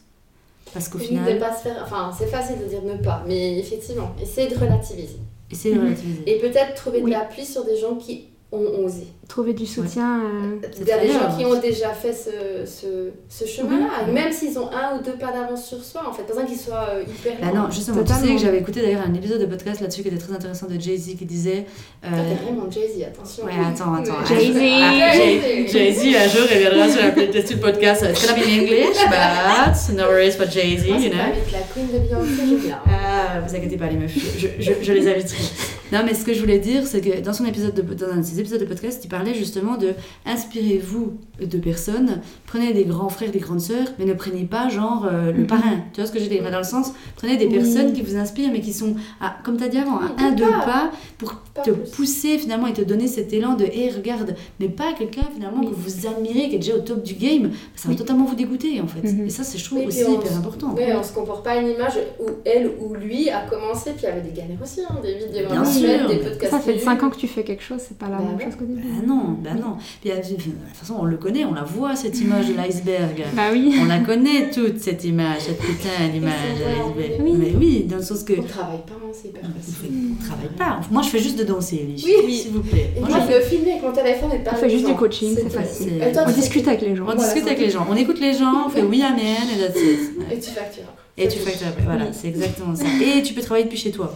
Parce 0.74 0.88
qu'au 0.88 1.00
Oui, 1.00 1.08
final, 1.08 1.34
de 1.34 1.40
pas 1.40 1.56
se 1.56 1.64
faire. 1.64 1.82
Enfin, 1.84 2.12
c'est 2.16 2.28
facile 2.28 2.60
de 2.60 2.66
dire 2.66 2.84
ne 2.84 2.96
pas, 2.98 3.24
mais 3.28 3.58
effectivement, 3.58 4.12
essayer 4.22 4.48
de 4.48 4.56
relativiser. 4.58 5.18
essayer 5.52 5.74
de 5.74 5.80
Mhm. 5.80 5.86
relativiser. 5.88 6.24
Et 6.30 6.38
peut-être 6.40 6.76
trouver 6.76 7.00
Oui. 7.02 7.06
de 7.10 7.16
l'appui 7.16 7.44
sur 7.44 7.66
des 7.66 7.76
gens 7.76 7.96
qui 7.96 8.26
ont 8.52 8.84
osé. 8.84 9.06
Trouver 9.28 9.54
du 9.54 9.68
soutien. 9.68 10.22
euh, 10.24 10.56
Il 10.82 10.88
y 10.88 10.92
a 10.92 10.98
très 10.98 11.06
des 11.08 11.14
gens 11.14 11.38
qui 11.38 11.46
ont 11.46 11.60
déjà 11.60 11.90
fait 11.90 12.12
ce, 12.12 12.66
ce, 12.66 13.12
ce 13.30 13.46
chemin-là, 13.48 14.08
Mhm. 14.08 14.14
même 14.14 14.32
s'ils 14.34 14.58
ont 14.58 14.72
un 14.72 14.98
ou 14.98 15.04
deux 15.04 15.12
pas 15.12 15.32
d'avance 15.32 15.68
sur 15.68 15.84
soi, 15.84 16.02
en 16.10 16.12
fait, 16.12 16.24
pas 16.24 16.30
besoin 16.30 16.46
qu'ils 16.46 16.58
soient 16.58 16.88
euh, 16.96 17.04
hyper. 17.04 17.34
Bah 17.40 17.52
non, 17.54 17.70
justement, 17.70 18.04
tu 18.04 18.12
sais 18.12 18.28
que 18.34 18.38
j'avais 18.40 18.58
écouté 18.58 18.82
d'ailleurs 18.82 19.04
un 19.08 19.14
épisode 19.14 19.40
de 19.42 19.46
podcast 19.46 19.82
là-dessus 19.82 20.02
qui 20.02 20.08
était 20.08 20.18
très 20.18 20.34
intéressant 20.34 20.66
de 20.66 20.80
Jay-Z 20.80 21.16
qui 21.16 21.26
disait. 21.26 21.66
euh, 22.04 22.08
t'es 22.10 22.44
vraiment 22.44 22.72
Jay-Z, 22.72 23.04
attention. 23.04 23.46
Ouais, 23.46 23.52
attends, 23.64 23.94
attends. 23.94 24.26
Jay-Z. 24.26 24.58
Ah, 24.82 25.14
Jay- 25.14 25.68
Jay-Z. 25.68 25.72
Jay-z 26.02 26.16
un 26.16 26.28
jour 26.28 26.48
reviendra 26.52 26.90
sur 26.90 27.02
la 27.04 27.12
playlist 27.12 27.50
du 27.50 27.58
podcast. 27.58 28.04
It's 28.10 28.26
gonna 28.26 28.34
be 28.42 28.48
in 28.48 28.62
English, 28.64 28.98
but 28.98 29.96
no 29.96 30.06
worries 30.08 30.32
for 30.32 30.50
Jay-Z, 30.50 30.88
you 30.88 31.12
know. 31.12 31.20
avec 31.22 31.52
la 31.52 31.60
queen 31.72 31.86
de 31.94 32.00
Beyoncé, 32.00 32.50
je 32.50 32.56
viens. 32.66 32.80
Ah, 32.88 33.40
vous 33.48 33.56
inquiétez 33.56 33.78
pas 33.78 33.88
les 33.88 33.98
meufs, 33.98 34.12
je, 34.18 34.48
je, 34.60 34.72
je 34.82 34.92
les 34.94 35.08
inviterai. 35.08 35.44
Non 35.92 36.00
mais 36.06 36.14
ce 36.14 36.24
que 36.24 36.34
je 36.34 36.40
voulais 36.40 36.60
dire, 36.60 36.86
c'est 36.86 37.02
que 37.02 37.22
dans 37.22 37.34
son 37.34 37.46
épisode 37.46 37.74
de, 37.74 37.82
dans 37.82 38.12
un 38.14 38.18
de 38.18 38.22
ses 38.24 38.40
épisodes 38.40 38.60
de 38.60 38.66
podcast, 38.66 39.02
il 39.04 39.08
parlait 39.08 39.34
justement 39.34 39.76
de 39.78 39.94
inspirez-vous 40.26 41.14
de 41.42 41.58
personnes, 41.58 42.22
prenez 42.46 42.74
des 42.74 42.84
grands 42.86 43.10
frères, 43.10 43.32
des 43.32 43.40
grandes 43.40 43.62
sœurs, 43.62 43.88
mais 43.98 44.06
ne 44.06 44.14
prenez 44.14 44.44
pas 44.44 44.70
genre 44.70 45.08
euh, 45.12 45.32
le 45.32 45.40
Mhm. 45.40 45.48
parrain. 45.48 45.78
Tu 45.94 46.02
vois 46.02 46.08
ce 46.08 46.12
que 46.12 46.20
je 46.20 46.26
veux 46.26 46.30
dire? 46.30 46.50
Dans 46.52 46.58
le 46.58 46.64
sens, 46.64 46.92
prenez 47.16 47.38
des 47.38 47.46
Oui. 47.48 47.54
personnes 47.54 47.94
qui 47.94 48.02
vous 48.02 48.16
inspirent, 48.18 48.52
mais 48.52 48.62
qui 48.62 48.74
sont, 48.74 48.96
à, 49.22 49.36
comme 49.44 49.58
tu 49.58 49.64
as 49.64 49.68
dit 49.70 49.78
avant, 49.78 49.98
à 49.98 50.06
Oui, 50.06 50.12
un, 50.26 50.32
deux 50.32 50.44
pas. 50.44 50.66
pas 50.66 50.92
pour 51.18 51.36
Pas 51.54 51.62
te 51.62 51.72
plus. 51.72 51.90
pousser 51.92 52.38
finalement 52.38 52.68
et 52.68 52.74
te 52.74 52.82
donner 52.82 53.08
cet 53.08 53.34
élan 53.34 53.56
de 53.56 53.66
hé 53.66 53.90
regarde 53.96 54.36
mais 54.60 54.70
pas 54.70 54.94
quelqu'un 54.98 55.24
finalement 55.34 55.62
Oui. 55.62 55.68
que 55.70 55.74
vous 55.76 56.08
admirez 56.08 56.50
qui 56.50 56.56
est 56.56 56.60
déjà 56.60 56.76
au 56.76 56.80
top 56.80 57.04
du 57.04 57.14
game 57.16 57.52
ça 57.76 57.88
va 57.88 57.94
Oui. 57.94 57.96
totalement 57.98 58.26
vous 58.26 58.36
dégoûter 58.36 58.80
en 58.82 58.88
fait 58.88 59.02
Mhm. 59.04 59.26
et 59.26 59.30
ça 59.30 59.44
c'est 59.44 59.58
je 59.58 59.66
trouve 59.66 59.80
Oui, 59.80 59.88
aussi 59.88 60.02
hyper 60.02 60.38
important 60.38 60.74
Ouais, 60.76 60.94
on 60.98 61.04
se 61.04 61.12
comporte 61.14 61.44
pas 61.44 61.52
à 61.52 61.56
une 61.58 61.70
image 61.70 61.94
où 62.22 62.26
elle 62.46 62.72
ou 62.80 62.94
lui 62.96 63.30
a 63.30 63.42
commencé, 63.42 63.92
puis 63.92 64.04
il 64.04 64.06
y 64.06 64.12
avait 64.12 64.22
des 64.22 64.32
galères 64.32 64.58
aussi, 64.64 64.82
hein, 64.90 64.96
des 65.04 65.16
vidéos 65.16 65.48
Bien 65.50 65.64
sûr. 65.80 65.88
Suède, 65.88 66.08
des 66.08 66.16
podcasts. 66.30 66.52
Ça 66.52 66.60
fait 66.60 66.74
nuls. 66.74 66.82
5 66.82 67.04
ans 67.04 67.10
que 67.10 67.18
tu 67.18 67.28
fais 67.28 67.44
quelque 67.44 67.64
chose, 67.64 67.80
c'est 67.88 67.98
pas 67.98 68.08
la 68.10 68.18
Bah 68.18 68.24
même 68.24 68.38
ouais. 68.38 68.44
chose 68.46 68.56
qu'au 68.56 68.66
début. 68.66 68.82
bah 68.82 69.04
non 69.08 69.38
bah 69.44 69.50
non 69.56 69.78
Puis, 70.02 70.12
euh, 70.12 70.16
de 70.18 70.22
toute 70.36 70.54
façon 70.74 70.96
on 71.00 71.06
le 71.06 71.18
connaît 71.18 71.46
on 71.46 71.54
la 71.54 71.64
voit 71.64 71.96
cette 71.96 72.20
image 72.22 72.48
de 72.48 72.54
l'iceberg 72.54 73.24
Bah 73.36 73.44
oui. 73.52 73.76
on 73.82 73.86
la 73.86 74.00
connaît 74.00 74.50
toute 74.52 74.80
cette 74.80 75.04
image 75.06 75.42
cette 75.42 75.60
putain 75.60 76.08
d'image 76.12 76.34
de 76.60 76.64
l'iceberg 76.66 77.22
oui. 77.22 77.34
mais 77.38 77.54
oui 77.58 77.84
dans 77.90 77.98
le 77.98 78.04
sens 78.04 78.24
que 78.24 78.34
On 78.40 78.44
travaille 78.44 78.78
pas, 78.86 78.94
hein, 78.96 79.12
c'est 79.14 79.30
hyper 79.30 79.42
on 79.44 79.60
facile. 79.60 79.74
fait- 79.76 79.90
on 80.22 80.26
travaille 80.26 80.56
pas 80.58 80.82
moi 80.92 81.02
je 81.02 81.10
fais 81.10 81.20
juste 81.20 81.38
de 81.40 81.44
danser 81.44 81.78
Ellie. 81.84 82.06
Oui. 82.26 82.34
s'il 82.38 82.52
vous 82.52 82.62
plaît 82.62 82.92
Et 82.96 83.00
Moi, 83.00 83.10
moi, 83.10 83.20
je- 83.30 83.34
le 83.36 83.42
filmer 83.42 83.72
avec 83.72 83.84
mon 83.84 83.92
téléphone 83.92 84.30
et 84.34 84.40
On 84.40 84.44
parler 84.44 84.60
fait 84.60 84.66
aux 84.66 84.70
juste 84.70 84.86
du 84.88 84.94
coaching, 84.96 85.36
c'est 85.36 85.50
facile. 85.50 85.94
On 86.28 86.32
discute 86.32 86.68
avec 86.68 86.82
les 86.82 86.96
gens. 86.96 87.04
on 87.04 87.06
Voilà, 87.06 87.22
discute 87.24 87.48
avec 87.48 87.60
les 87.60 87.70
gens 87.70 87.86
on 87.90 87.96
écoute 87.96 88.20
les 88.20 88.34
gens 88.34 88.66
on 88.68 88.70
fait 88.70 88.84
oui 88.84 89.02
amen 89.02 89.22
et 89.56 89.60
that's 89.60 89.78
it. 89.82 90.00
Et 90.32 90.40
tu 90.40 90.50
factures. 90.52 90.84
Et 91.18 91.28
tu 91.28 91.38
factures 91.40 91.68
après, 91.68 91.84
voilà, 91.84 92.14
c'est 92.14 92.30
exactement 92.30 92.74
ça. 92.76 92.86
Et 93.04 93.22
tu 93.22 93.34
peux 93.34 93.42
travailler 93.42 93.66
depuis 93.66 93.78
chez 93.78 93.92
toi. 93.92 94.16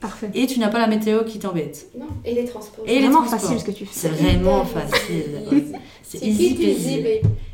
Parfait. 0.00 0.30
Et 0.34 0.46
tu 0.46 0.58
n'as 0.60 0.68
pas 0.68 0.78
la 0.78 0.86
météo 0.86 1.24
qui 1.24 1.38
t'embête. 1.38 1.88
Non, 1.98 2.06
et 2.24 2.34
les 2.34 2.44
transports. 2.46 2.84
Et 2.86 2.94
les 2.94 3.00
vraiment 3.00 3.18
transports. 3.24 3.40
facile 3.40 3.60
ce 3.60 3.64
que 3.64 3.70
tu 3.70 3.84
fais. 3.86 3.92
C'est 3.92 4.08
vraiment 4.08 4.64
facile. 4.64 5.24
C'est 6.02 6.22
easy 6.22 6.44
easy 6.46 6.54
peasy. 6.54 7.02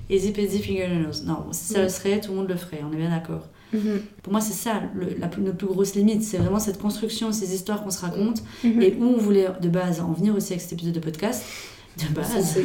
Easy 0.08 0.30
peasy 0.32 0.58
fingernails. 0.62 1.22
Non, 1.24 1.46
si 1.50 1.72
ça 1.74 1.82
le 1.82 1.88
serait, 1.88 2.20
tout 2.20 2.30
le 2.30 2.36
monde 2.38 2.48
le 2.48 2.56
ferait, 2.56 2.80
on 2.88 2.92
est 2.92 2.96
bien 2.96 3.10
d'accord. 3.10 3.48
Mhm. 3.72 4.00
Pour 4.22 4.32
moi, 4.32 4.40
c'est 4.40 4.52
ça, 4.54 4.80
le- 4.94 5.16
la 5.18 5.26
plus, 5.26 5.42
notre 5.42 5.56
plus 5.56 5.66
grosse 5.66 5.96
limite. 5.96 6.22
C'est 6.22 6.36
vraiment 6.36 6.60
cette 6.60 6.78
construction, 6.78 7.32
ces 7.32 7.52
histoires 7.52 7.82
qu'on 7.82 7.90
se 7.90 8.00
raconte. 8.00 8.44
Mhm. 8.62 8.80
Et 8.80 8.94
où 9.00 9.04
on 9.04 9.16
voulait 9.16 9.48
de 9.60 9.68
base 9.68 10.00
en 10.00 10.12
venir 10.12 10.34
aussi 10.36 10.52
avec 10.52 10.60
cet 10.62 10.74
épisode 10.74 10.94
de 10.94 11.00
podcast. 11.00 11.42
De 11.98 12.14
base. 12.14 12.58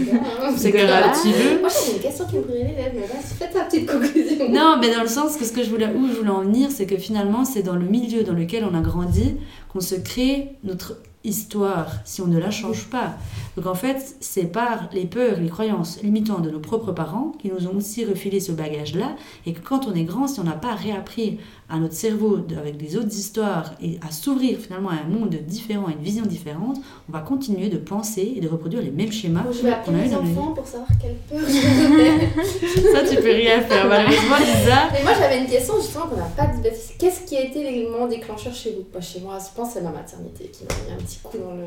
C'est 0.58 0.72
grave, 0.72 1.18
tu 1.22 1.30
veux. 1.30 1.62
Moi, 1.62 1.70
j'ai 1.70 1.94
une 1.94 2.02
question 2.02 2.26
qui 2.26 2.36
me 2.36 2.42
brûlait 2.42 2.64
les 2.64 2.76
lèvres, 2.76 2.96
mais 2.96 3.08
vas-y, 3.08 3.34
fais 3.38 3.50
ta 3.50 3.64
petite 3.64 3.90
conclusion. 3.90 4.50
Non, 4.50 4.78
mais 4.80 4.94
dans 4.94 5.04
le 5.04 5.08
sens 5.08 5.38
que 5.38 5.46
ce 5.46 5.54
que 5.54 5.64
je 5.64 5.70
voulais, 5.70 5.88
où 5.88 6.08
je 6.08 6.14
voulais 6.14 6.30
en 6.30 6.42
venir, 6.42 6.70
c'est 6.70 6.86
que 6.86 6.98
finalement, 6.98 7.46
c'est 7.46 7.64
dans 7.64 7.78
le 7.78 7.86
milieu 7.86 8.24
dans 8.24 8.34
lequel 8.34 8.66
on 8.70 8.76
a 8.78 8.82
grandi 8.82 9.38
qu'on 9.70 9.80
se 9.80 9.96
crée 9.96 10.50
notre 10.66 10.98
histoire 11.24 11.88
si 12.04 12.22
on 12.22 12.28
ne 12.28 12.40
la 12.40 12.52
change 12.52 12.86
pas. 12.86 13.14
Donc 13.56 13.68
en 13.68 13.76
fait, 13.76 14.16
c'est 14.20 14.46
par 14.46 14.90
les 14.92 15.06
peurs, 15.06 15.40
les 15.40 15.50
croyances 15.50 16.02
limitantes 16.02 16.42
de 16.42 16.50
nos 16.50 16.60
propres 16.60 16.92
parents 16.92 17.34
qui 17.40 17.50
nous 17.50 17.68
ont 17.68 17.76
aussi 17.76 18.06
refilé 18.06 18.40
ce 18.40 18.52
bagage-là 18.52 19.16
et 19.46 19.54
que 19.54 19.60
quand 19.62 19.88
on 19.88 19.94
est 19.94 20.04
grand, 20.04 20.28
si 20.28 20.40
on 20.40 20.44
n'a 20.44 20.54
pas 20.54 20.74
réappris 20.74 21.40
à 21.72 21.80
notre 21.80 21.94
cerveau 21.94 22.40
avec 22.58 22.78
des 22.78 22.98
autres 22.98 23.14
histoires 23.16 23.74
et 23.82 23.98
à 24.08 24.12
s'ouvrir 24.12 24.60
finalement 24.60 24.90
à 24.90 24.96
un 24.96 25.08
monde 25.10 25.36
différent, 25.48 25.88
à 25.88 25.92
une 25.92 26.04
vision 26.04 26.26
différente, 26.26 26.78
on 27.10 27.14
va 27.14 27.20
continuer 27.22 27.70
de 27.70 27.78
penser 27.78 28.34
et 28.36 28.42
de 28.42 28.48
reproduire 28.48 28.82
les 28.82 28.92
mêmes 28.92 29.12
schémas. 29.12 29.42
Bon, 29.44 29.52
je 29.54 29.62
vais 29.62 29.72
appeler 29.72 29.96
On 29.96 30.00
a 30.00 30.02
eu 30.02 30.10
mes 30.10 30.16
dans 30.16 30.22
le 30.22 30.32
enfants 30.32 30.52
pour 30.54 30.68
savoir 30.68 30.90
quelle 31.02 31.16
peur 31.30 31.48
je 31.48 32.82
Ça, 32.92 33.04
tu 33.08 33.16
peux 33.22 33.32
rien 33.32 33.62
faire. 33.62 33.88
Malheureusement, 33.88 34.36
Lisa, 34.40 34.90
Mais 34.94 35.04
moi, 35.04 35.14
j'avais 35.18 35.40
une 35.40 35.48
question 35.48 35.76
justement 35.82 36.08
qu'on 36.08 36.18
n'a 36.18 36.24
pas 36.36 36.48
dit. 36.48 36.62
Qu'est-ce 37.00 37.22
qui 37.22 37.38
a 37.38 37.44
été 37.46 37.64
l'élément 37.64 38.08
déclencheur 38.08 38.54
chez 38.54 38.72
vous? 38.76 38.84
Pas 38.84 39.02
chez 39.02 39.20
moi, 39.22 39.38
je 39.40 39.56
pense 39.56 39.70
que 39.70 39.74
c'est 39.76 39.82
ma 39.84 39.92
maternité 39.92 40.46
qui 40.52 40.64
m'a 40.66 40.74
mis 40.86 41.00
un 41.00 41.04
petit 41.04 41.20
coup 41.24 41.38
dans 41.38 41.52
le 41.52 41.62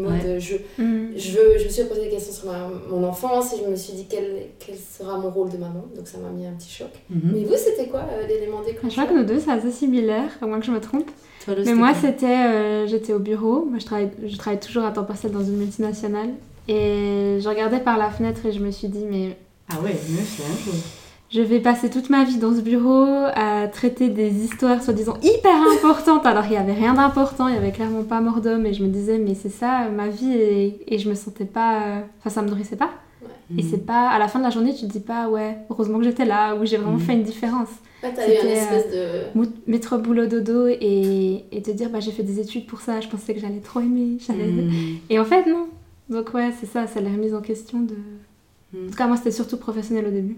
mode 0.00 0.12
Ouais. 0.12 0.34
de 0.34 0.38
je, 0.38 0.54
Mhm. 0.78 1.12
je, 1.16 1.30
veux, 1.32 1.58
je 1.58 1.64
me 1.64 1.68
suis 1.68 1.84
posé 1.84 2.02
des 2.02 2.08
questions 2.10 2.32
sur 2.32 2.46
ma- 2.52 2.68
mon 2.90 3.02
enfance 3.04 3.52
et 3.54 3.56
je 3.64 3.68
me 3.70 3.74
suis 3.76 3.94
dit 3.94 4.06
quel, 4.08 4.24
quel 4.64 4.76
sera 4.76 5.18
mon 5.18 5.30
rôle 5.30 5.50
de 5.50 5.56
maman. 5.56 5.84
Donc 5.96 6.06
ça 6.06 6.18
m'a 6.18 6.28
mis 6.30 6.46
un 6.46 6.52
petit 6.52 6.70
choc. 6.70 6.88
Mhm. 7.10 7.32
Mais 7.34 7.44
vous, 7.44 7.54
c'était 7.56 7.88
quoi 7.88 8.02
euh, 8.12 8.26
l'élément 8.26 8.60
Je 8.62 8.72
déclencheur 8.72 9.04
crois 9.06 9.14
que 9.14 9.18
nous 9.20 9.26
deux, 9.26 9.40
c'est 9.46 9.52
assez 9.52 9.70
similaire, 9.70 10.28
à 10.42 10.46
moins 10.46 10.60
que 10.60 10.66
je 10.66 10.72
me 10.72 10.80
trompe. 10.80 11.10
Toi, 11.44 11.54
Mais 11.64 11.74
moi, 11.74 11.94
c'était 11.94 12.26
euh, 12.26 12.86
J'étais 12.86 13.12
au 13.14 13.18
bureau. 13.20 13.64
Moi, 13.70 13.78
je 13.78 13.86
travaille, 13.86 14.10
je 14.26 14.36
travaille 14.36 14.60
toujours 14.60 14.84
à 14.84 14.90
temps 14.90 15.04
partiel 15.04 15.32
dans 15.32 15.44
une 15.44 15.56
multinationale. 15.56 16.30
Et 16.68 17.38
je 17.40 17.48
regardais 17.48 17.78
par 17.80 17.96
la 17.96 18.10
fenêtre 18.10 18.44
et 18.44 18.52
je 18.52 18.58
me 18.60 18.70
suis 18.72 18.88
dit, 18.88 19.04
mais 19.08 19.36
Ah 19.70 19.76
ouais, 19.82 19.90
mieux, 19.92 20.22
c'est 20.24 20.42
la 20.42 20.48
même 20.48 20.58
chose. 20.58 20.82
je 21.30 21.40
vais 21.40 21.60
passer 21.60 21.88
toute 21.90 22.10
ma 22.10 22.24
vie 22.24 22.38
dans 22.38 22.52
ce 22.54 22.60
bureau 22.60 23.04
à 23.34 23.68
traiter 23.68 24.08
des 24.08 24.30
histoires 24.44 24.82
soi-disant 24.82 25.16
hyper 25.22 25.54
importantes, 25.72 26.26
alors 26.26 26.42
qu'il 26.42 26.52
n'y 26.52 26.56
avait 26.58 26.72
rien 26.72 26.94
d'important, 26.94 27.46
il 27.46 27.52
n'y 27.52 27.58
avait 27.58 27.70
clairement 27.72 28.02
pas 28.02 28.20
mort 28.20 28.40
d'homme. 28.40 28.66
Et 28.66 28.74
je 28.74 28.82
me 28.82 28.88
disais, 28.88 29.18
mais 29.18 29.34
c'est 29.34 29.48
ça 29.52 29.88
ma 29.94 30.08
vie. 30.08 30.32
Et, 30.32 30.94
et 30.94 30.98
je 30.98 31.08
me 31.08 31.14
sentais 31.14 31.44
pas. 31.44 31.82
euh, 31.82 32.00
Enfin, 32.18 32.30
ça 32.30 32.42
me 32.42 32.48
nourrissait 32.48 32.76
pas. 32.76 32.90
Et 33.58 33.62
c'est 33.62 33.84
pas. 33.86 34.08
À 34.08 34.18
la 34.18 34.28
fin 34.28 34.38
de 34.38 34.44
la 34.44 34.50
journée, 34.50 34.74
tu 34.74 34.86
te 34.86 34.92
dis 34.92 35.00
pas, 35.00 35.28
ouais, 35.28 35.56
heureusement 35.70 35.98
que 35.98 36.04
j'étais 36.04 36.24
là, 36.24 36.54
où 36.56 36.64
j'ai 36.66 36.76
vraiment 36.76 36.94
Mhm. 36.96 37.00
fait 37.00 37.12
une 37.14 37.22
différence. 37.22 37.68
Ouais, 38.02 38.12
t'as 38.14 38.26
eu 38.28 38.32
une 38.32 38.36
c'était, 38.40 38.52
espèce 38.52 38.92
de. 38.92 39.38
Mou- 39.38 39.52
Mettre 39.66 39.96
boulot 39.98 40.26
dodo 40.26 40.66
et, 40.68 41.44
et 41.50 41.62
te 41.62 41.70
dire, 41.70 41.88
bah, 41.90 42.00
j'ai 42.00 42.10
fait 42.12 42.22
des 42.22 42.38
études 42.40 42.66
pour 42.66 42.80
ça, 42.80 43.00
je 43.00 43.08
pensais 43.08 43.34
que 43.34 43.40
j'allais 43.40 43.60
trop 43.60 43.80
aimer. 43.80 44.18
j'allais- 44.26 44.44
Mhm. 44.44 44.96
Et 45.10 45.18
en 45.18 45.24
fait, 45.24 45.46
non. 45.46 45.66
Donc, 46.08 46.32
ouais, 46.34 46.50
c'est 46.60 46.66
ça, 46.66 46.86
c'est 46.86 47.00
la 47.00 47.10
remise 47.10 47.34
en 47.34 47.40
question 47.40 47.80
de. 47.80 47.94
En 48.74 48.90
tout 48.90 48.96
cas, 48.96 49.06
moi, 49.06 49.16
c'était 49.16 49.30
surtout 49.30 49.56
professionnel 49.56 50.06
au 50.06 50.10
début. 50.10 50.36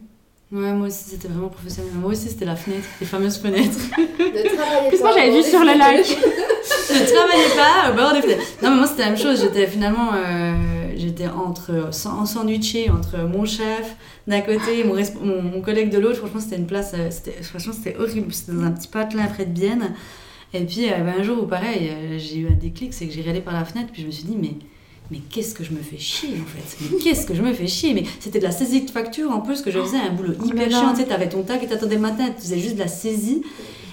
Ouais, 0.51 0.73
moi 0.73 0.87
aussi, 0.87 1.05
c'était 1.11 1.29
vraiment 1.29 1.49
professionnel. 1.49 1.91
Moi 1.95 2.13
aussi, 2.13 2.29
c'était 2.29 2.47
la 2.47 2.57
fenêtre, 2.57 2.87
les 3.01 3.07
fameuses 3.07 3.37
fenêtres. 3.37 3.79
de 3.99 4.57
travailler 4.57 4.89
Plus, 4.89 5.01
moi, 5.01 5.11
j'avais 5.15 5.31
vu 5.31 5.43
sur 5.43 5.61
le 5.61 5.77
lac. 5.77 6.07
je 6.07 7.13
travaillais 7.15 7.55
pas 7.57 7.91
au 7.93 7.97
bord 7.97 8.13
des 8.15 8.23
fenêtres. 8.23 8.43
Non, 8.63 8.71
mais 8.71 8.77
moi, 8.77 8.87
c'était 8.87 9.03
la 9.03 9.09
même 9.11 9.19
chose. 9.19 9.41
J'étais 9.43 9.67
finalement, 9.67 10.11
euh, 10.15 10.78
j'étais 10.99 11.29
entre, 11.29 11.91
en 12.07 12.27
sandwiché 12.27 12.91
entre 12.91 13.19
mon 13.27 13.45
chef 13.45 13.97
d'un 14.27 14.41
côté, 14.41 14.85
mon, 14.85 14.95
resp- 14.95 15.19
mon, 15.23 15.41
mon 15.43 15.61
collègue 15.61 15.91
de 15.91 15.99
l'autre. 15.99 16.19
Franchement, 16.19 16.41
c'était 16.41 16.57
une 16.57 16.67
place, 16.67 16.93
euh, 16.95 17.11
franchement, 17.43 17.73
c'était 17.73 17.97
horrible. 17.99 18.33
C'était 18.33 18.53
dans 18.53 18.65
un 18.65 18.73
petit 18.73 18.89
patelin 18.89 19.27
près 19.27 19.47
de 19.47 19.53
Bienne. 19.53 19.95
Et 20.53 20.61
puis, 20.65 20.89
euh, 20.91 20.99
ben, 20.99 21.15
un 21.21 21.23
jour 21.23 21.43
où, 21.43 21.47
pareil, 21.47 21.91
euh, 21.91 22.19
j'ai 22.19 22.39
eu 22.39 22.49
un 22.49 22.55
déclic, 22.55 22.93
c'est 22.95 23.07
que 23.07 23.13
j'ai 23.13 23.21
regardé 23.21 23.41
par 23.41 23.55
la 23.55 23.65
fenêtre, 23.65 23.91
puis 23.93 24.03
je 24.03 24.07
me 24.07 24.13
suis 24.13 24.25
dit, 24.25 24.37
mais. 24.41 24.55
Mais 25.11 25.21
qu'est-ce 25.31 25.55
que 25.55 25.65
je 25.65 25.73
me 25.73 25.79
fais 25.79 25.97
chier 25.97 26.35
en 26.39 26.45
fait? 26.45 26.77
Mais 26.83 26.99
qu'est-ce 26.99 27.25
que 27.27 27.33
je 27.35 27.41
me 27.41 27.55
fais 27.55 27.67
chier? 27.67 27.95
Mais 27.95 28.03
c'était 28.21 28.41
de 28.41 28.45
la 28.45 28.51
saisie 28.51 28.83
de 28.83 28.91
facture 28.91 29.31
en 29.31 29.41
plus 29.41 29.63
que 29.63 29.71
je 29.71 29.81
faisais 29.81 29.97
un 29.97 30.13
boulot 30.13 30.35
hyper 30.45 30.69
non. 30.69 30.79
chiant. 30.79 30.91
Tu 30.93 31.01
sais, 31.01 31.07
t'avais 31.07 31.31
ton 31.31 31.43
tac 31.45 31.63
et 31.63 31.67
t'attendais 31.67 31.95
le 31.95 32.03
matin, 32.03 32.27
tu 32.27 32.43
faisais 32.43 32.59
juste 32.59 32.75
de 32.75 32.81
la 32.81 32.89
saisie. 32.89 33.41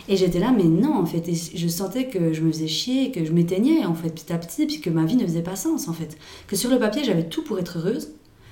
Et 0.08 0.18
j'étais 0.18 0.40
là, 0.40 0.54
mais 0.56 0.64
non, 0.66 0.94
en 0.96 1.06
fait. 1.06 1.28
Et 1.30 1.34
je 1.36 1.68
sentais 1.68 2.08
que 2.08 2.32
je 2.34 2.42
me 2.42 2.52
faisais 2.52 2.68
chier, 2.68 3.12
que 3.12 3.26
je 3.26 3.32
m'éteignais, 3.32 3.86
en 3.86 3.96
fait, 3.96 4.10
petit 4.10 4.32
à 4.32 4.38
petit, 4.38 4.66
puis 4.68 4.80
que 4.82 4.90
ma 4.90 5.04
vie 5.06 5.16
ne 5.16 5.24
faisait 5.26 5.42
pas 5.42 5.56
sens, 5.56 5.88
en 5.88 5.94
fait. 5.94 6.18
Que 6.48 6.56
sur 6.56 6.70
le 6.70 6.78
papier, 6.78 7.04
j'avais 7.04 7.24
tout 7.28 7.44
pour 7.44 7.58
être 7.60 7.80
heureuse. 7.80 8.10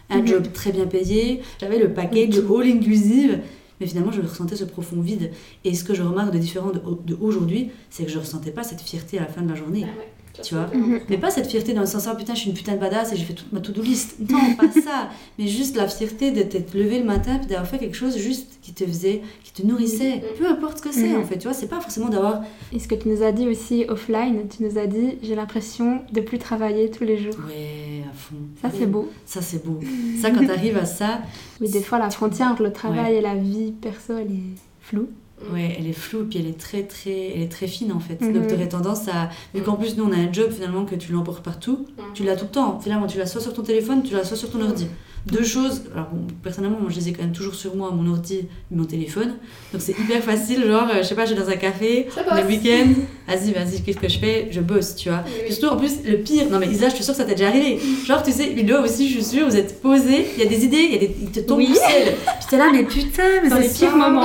Un 0.10 0.20
Mhm. 0.22 0.28
job 0.28 0.44
très 0.54 0.72
bien 0.72 0.86
payé, 0.86 1.42
j'avais 1.60 1.80
le 1.80 1.94
package 1.94 2.38
all 2.40 2.68
inclusive. 2.68 3.40
Mais 3.80 3.88
finalement, 3.88 4.12
je 4.12 4.22
ressentais 4.22 4.56
ce 4.56 4.66
profond 4.66 5.02
vide. 5.02 5.32
Et 5.66 5.74
ce 5.74 5.84
que 5.84 5.94
je 5.94 6.04
remarque 6.04 6.32
de 6.34 6.38
différent 6.40 6.72
de, 6.72 6.80
de 7.06 7.18
aujourd'hui, 7.20 7.70
c'est 7.90 8.04
que 8.06 8.12
je 8.12 8.20
ressentais 8.20 8.52
pas 8.52 8.64
cette 8.64 8.82
fierté 8.82 9.18
à 9.18 9.22
la 9.22 9.28
fin 9.28 9.42
de 9.42 9.50
la 9.50 9.56
journée. 9.56 9.84
Ah 9.86 9.98
ouais, 10.00 10.13
Tu 10.42 10.56
vois. 10.56 10.66
Mhm. 10.74 11.02
Mais 11.10 11.18
pas 11.20 11.30
cette 11.30 11.46
fierté 11.48 11.74
dans 11.74 11.82
le 11.82 11.86
sens, 11.88 12.08
ah 12.08 12.16
putain, 12.16 12.34
je 12.34 12.40
suis 12.40 12.50
une 12.50 12.56
putain 12.56 12.74
de 12.74 12.80
badass 12.80 13.14
et 13.14 13.16
j'ai 13.16 13.24
fait 13.24 13.34
toute 13.34 13.54
ma 13.54 13.60
to-do 13.62 13.84
list. 13.84 14.16
Non, 14.30 14.56
pas 14.56 14.72
ça. 14.82 15.10
Mais 15.38 15.48
juste 15.48 15.76
la 15.76 15.88
fierté 15.88 16.32
de 16.32 16.42
t'être 16.42 16.74
levé 16.74 16.98
le 17.00 17.06
matin 17.06 17.38
puis 17.38 17.46
d'avoir 17.48 17.68
fait 17.68 17.78
quelque 17.78 17.96
chose 17.96 18.18
juste 18.18 18.58
qui 18.64 18.74
te 18.74 18.84
faisait, 18.84 19.22
qui 19.44 19.52
te 19.54 19.68
nourrissait. 19.68 20.16
Mhm. 20.16 20.22
Peu 20.40 20.48
importe 20.48 20.78
ce 20.80 20.84
que 20.84 20.92
c'est 20.92 21.10
Mhm. 21.10 21.22
en 21.22 21.24
fait, 21.24 21.38
tu 21.38 21.48
vois. 21.48 21.54
C'est 21.54 21.68
pas 21.68 21.80
forcément 21.80 22.10
d'avoir. 22.10 22.42
Et 22.72 22.80
ce 22.80 22.88
que 22.88 22.96
tu 22.96 23.10
nous 23.10 23.22
as 23.22 23.32
dit 23.32 23.48
aussi 23.48 23.86
offline, 23.88 24.48
tu 24.50 24.64
nous 24.64 24.80
as 24.80 24.88
dit, 24.88 25.18
j'ai 25.22 25.36
l'impression 25.36 26.02
de 26.12 26.22
plus 26.22 26.40
travailler 26.40 26.90
tous 26.90 27.04
les 27.04 27.18
jours. 27.18 27.36
Ouais, 27.48 28.04
à 28.10 28.14
fond. 28.16 28.36
Ça, 28.62 28.70
c'est 28.76 28.88
beau. 28.88 29.12
Ça, 29.28 29.42
c'est 29.44 29.64
beau. 29.64 29.80
Ça, 30.22 30.32
quand 30.32 30.46
t'arrives 30.48 30.78
à 30.78 30.86
ça, 30.86 31.22
Oui, 31.62 31.70
des 31.70 31.82
fois, 31.84 32.00
la 32.00 32.10
frontière 32.10 32.48
entre 32.48 32.64
le 32.64 32.72
travail 32.74 33.16
et 33.16 33.22
la 33.22 33.36
vie 33.36 33.72
perso, 33.72 34.14
elle 34.18 34.32
est 34.32 34.58
floue. 34.82 35.10
Ouais, 35.52 35.76
elle 35.78 35.88
est 35.88 35.94
floue, 35.94 36.26
puis 36.30 36.40
elle 36.40 36.48
est 36.48 36.58
très, 36.58 36.84
très, 36.84 37.32
elle 37.36 37.42
est 37.42 37.52
très 37.52 37.68
fine 37.68 37.92
en 37.92 38.00
fait. 38.00 38.22
Mhm. 38.22 38.34
Donc 38.34 38.48
tu 38.48 38.54
aurais 38.54 38.70
tendance 38.70 39.08
à. 39.10 39.30
Vu 39.54 39.62
qu'en 39.62 39.76
plus, 39.76 39.98
nous, 39.98 40.06
on 40.06 40.12
a 40.12 40.16
un 40.18 40.32
job 40.32 40.52
finalement 40.52 40.86
que 40.86 40.96
tu 40.96 41.12
l'emportes 41.12 41.44
partout, 41.44 41.86
Mhm. 41.98 42.04
tu 42.14 42.24
l'as 42.24 42.36
tout 42.36 42.46
le 42.46 42.52
temps. 42.52 42.80
Finalement, 42.82 43.08
tu 43.08 43.18
l'as 43.18 43.26
soit 43.26 43.42
sur 43.42 43.54
ton 43.54 43.62
téléphone, 43.64 44.04
tu 44.04 44.14
l'as 44.14 44.24
soit 44.24 44.38
sur 44.38 44.50
ton 44.50 44.62
ordi. 44.62 44.88
Deux 45.26 45.44
choses. 45.46 45.84
Alors, 45.94 46.08
bon, 46.12 46.28
personnellement, 46.44 46.80
moi, 46.82 46.90
je 46.92 46.98
les 46.98 47.08
ai 47.10 47.14
quand 47.14 47.22
même 47.24 47.32
toujours 47.32 47.56
sur 47.56 47.78
moi, 47.78 47.92
mon 47.92 48.12
ordi 48.12 48.36
et 48.40 48.48
mon 48.72 48.84
téléphone. 48.84 49.36
Donc 49.72 49.82
c'est 49.82 49.98
hyper 49.98 50.22
facile. 50.22 50.66
Genre, 50.68 50.86
euh, 50.94 50.98
je 50.98 51.04
sais 51.04 51.16
pas, 51.16 51.26
j'ai 51.26 51.36
dans 51.36 51.48
un 51.48 51.56
café, 51.56 52.08
le 52.18 52.46
week-end, 52.46 52.90
vas-y, 53.26 53.54
vas-y, 53.54 53.82
qu'est-ce 53.84 54.00
que 54.00 54.10
je 54.10 54.20
fais? 54.20 54.50
Je 54.52 54.60
bosse, 54.60 54.96
tu 54.98 55.08
vois. 55.08 55.24
Oui. 55.46 55.54
Surtout 55.54 55.74
en 55.74 55.78
plus, 55.78 55.94
le 56.06 56.18
pire, 56.18 56.50
non 56.50 56.60
mais 56.60 56.68
Isa, 56.68 56.90
je 56.90 56.96
suis 56.96 57.06
sûre 57.06 57.14
que 57.14 57.20
ça 57.22 57.24
t'est 57.26 57.36
déjà 57.36 57.48
arrivé. 57.48 57.80
Genre, 58.06 58.22
tu 58.22 58.34
sais, 58.34 58.48
Ludo 58.50 58.80
aussi, 58.84 59.08
je 59.08 59.14
suis 59.14 59.24
sûre, 59.24 59.48
vous 59.48 59.56
êtes 59.56 59.82
posés, 59.82 60.26
il 60.38 60.44
y 60.44 60.46
a 60.46 60.50
des 60.50 60.66
idées, 60.66 60.78
il 60.90 60.92
y 60.92 60.96
a 60.96 61.00
des... 61.00 61.16
il 61.22 61.32
te 61.32 61.40
tombe 61.40 61.60
Oui. 61.60 61.68
du 61.68 61.74
ciel. 61.76 62.16
Puis 62.26 62.48
t'es 62.50 62.58
là, 62.58 62.70
mais 62.74 62.84
putain, 62.84 63.24
mais 63.44 63.50
Dans 63.50 63.56
c'est 63.56 63.62
les 63.62 63.70
pires 63.70 63.96
moments. 63.96 64.22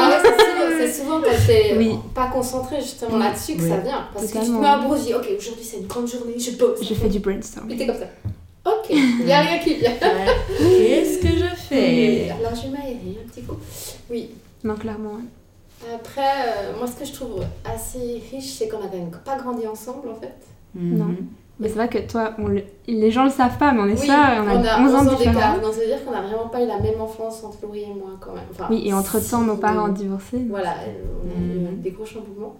C'est 0.79 0.93
souvent- 0.93 1.21
quand 1.21 1.31
t'es 1.47 1.75
Oui. 1.77 1.91
pas 2.15 2.27
concentré 2.29 2.81
justement 2.81 3.19
là-dessus 3.19 3.57
que 3.57 3.63
Oui. 3.63 3.69
ça 3.69 3.77
vient. 3.79 4.09
Parce 4.13 4.27
que 4.27 4.39
tu 4.39 4.45
te 4.47 4.51
mets 4.51 4.99
dis 5.05 5.15
ok, 5.15 5.29
aujourd'hui 5.39 5.65
c'est 5.65 5.77
une 5.79 5.87
grande 5.87 6.09
journée, 6.09 6.39
je 6.39 6.51
bosse. 6.53 6.81
Je 6.83 6.95
fais 6.95 7.09
du 7.09 7.19
brainstorm. 7.21 7.71
Et 7.71 7.77
t'es 7.77 7.87
comme 7.87 7.97
ça. 7.97 8.07
Ok, 8.67 8.87
il 8.91 9.27
y 9.27 9.33
a 9.33 9.41
rien 9.41 9.59
qui 9.61 9.75
vient. 9.75 9.93
Ouais. 9.93 10.27
Qu'est-ce 10.59 11.19
que 11.19 11.29
je 11.29 11.55
fais 11.57 12.31
Alors 12.31 12.55
je 12.55 12.63
vais 12.63 12.69
m'aérer 12.69 13.19
un 13.25 13.29
petit 13.29 13.43
coup. 13.43 13.57
Oui. 14.11 14.31
Non, 14.65 14.75
clairement. 14.77 15.13
ouais. 15.13 15.95
Après, 15.95 16.21
euh, 16.49 16.77
moi 16.77 16.87
ce 16.89 16.93
que 16.99 17.05
je 17.05 17.13
trouve 17.13 17.45
assez 17.65 18.21
riche, 18.33 18.53
c'est 18.59 18.69
qu'on 18.69 18.79
même 18.81 19.11
pas 19.25 19.37
grandi 19.39 19.67
ensemble 19.67 20.09
en 20.11 20.21
fait. 20.21 20.35
Non. 20.75 21.15
Mais 21.61 21.69
c'est 21.69 21.75
vrai 21.75 21.89
que 21.89 21.99
toi, 21.99 22.35
on 22.39 22.47
le- 22.47 22.63
les 22.87 23.11
gens 23.11 23.25
le 23.25 23.31
savent 23.31 23.59
pas, 23.59 23.73
mais 23.73 23.81
on 23.81 23.87
est 23.89 24.01
Oui, 24.01 24.07
ça, 24.07 24.43
on 24.45 24.65
a, 24.65 24.81
11 24.81 24.95
ans 24.95 25.05
de 25.05 25.11
différence. 25.11 25.35
d'écart. 25.35 25.61
Donc 25.61 25.73
ça 25.75 25.81
veut 25.81 25.87
dire 25.87 26.05
qu'on 26.05 26.13
a 26.13 26.21
vraiment 26.23 26.49
pas 26.49 26.63
eu 26.63 26.67
la 26.69 26.79
même 26.79 27.01
enfance 27.01 27.43
entre 27.43 27.59
Laurie 27.63 27.83
et 27.83 27.95
moi 27.95 28.11
quand 28.21 28.33
même. 28.33 28.45
Enfin, 28.53 28.67
Oui, 28.71 28.83
et 28.87 28.93
entre-temps, 28.93 29.43
nos 29.43 29.57
parents 29.57 29.89
ont 29.89 29.93
divorcé. 29.93 30.39
Voilà, 30.49 30.75
on 31.25 31.31
a 31.31 31.43
eu 31.43 31.59
Mhm. 31.59 31.81
des 31.81 31.91
gros 31.91 32.05
chamboulements. 32.07 32.55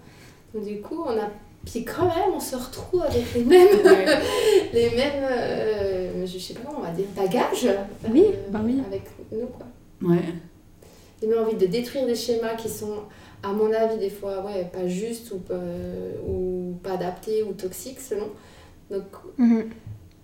Donc 0.53 0.65
du 0.65 0.81
coup, 0.81 1.01
on 1.05 1.11
a. 1.11 1.29
Puis 1.65 1.83
quand 1.85 2.05
même, 2.05 2.33
on 2.35 2.39
se 2.39 2.55
retrouve 2.55 3.01
avec 3.03 3.23
les 3.35 3.43
mêmes. 3.43 3.67
Les 4.73 4.89
mêmes. 4.91 5.23
euh, 5.31 6.25
je 6.25 6.37
sais 6.37 6.53
pas 6.53 6.61
comment 6.65 6.79
on 6.79 6.83
va 6.83 6.91
dire. 6.91 7.05
bagages. 7.15 7.65
euh, 7.65 7.75
Oui, 8.11 8.25
bah 8.49 8.59
oui. 8.65 8.81
Avec 8.87 9.03
nous 9.31 9.47
quoi. 9.47 9.65
Ouais. 10.09 10.23
J'ai 11.21 11.27
même 11.27 11.39
envie 11.39 11.55
de 11.55 11.65
détruire 11.65 12.05
des 12.05 12.15
schémas 12.15 12.55
qui 12.57 12.69
sont, 12.69 12.93
à 13.43 13.49
mon 13.49 13.71
avis, 13.73 13.97
des 13.97 14.09
fois, 14.09 14.43
ouais, 14.45 14.69
pas 14.71 14.87
justes 14.87 15.31
ou 15.31 15.37
pas, 15.39 15.53
ou 16.27 16.75
pas 16.81 16.91
adaptés 16.93 17.43
ou 17.43 17.51
toxiques 17.53 17.99
selon. 17.99 18.27
Donc, 18.89 19.03
Mhm. 19.37 19.65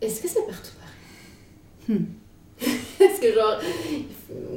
est-ce 0.01 0.21
que 0.21 0.28
c'est 0.28 0.45
partout 0.45 0.71
pareil? 0.80 1.99
Hmm. 1.99 2.06
Est-ce 2.99 3.21
que 3.21 3.34
genre. 3.34 3.60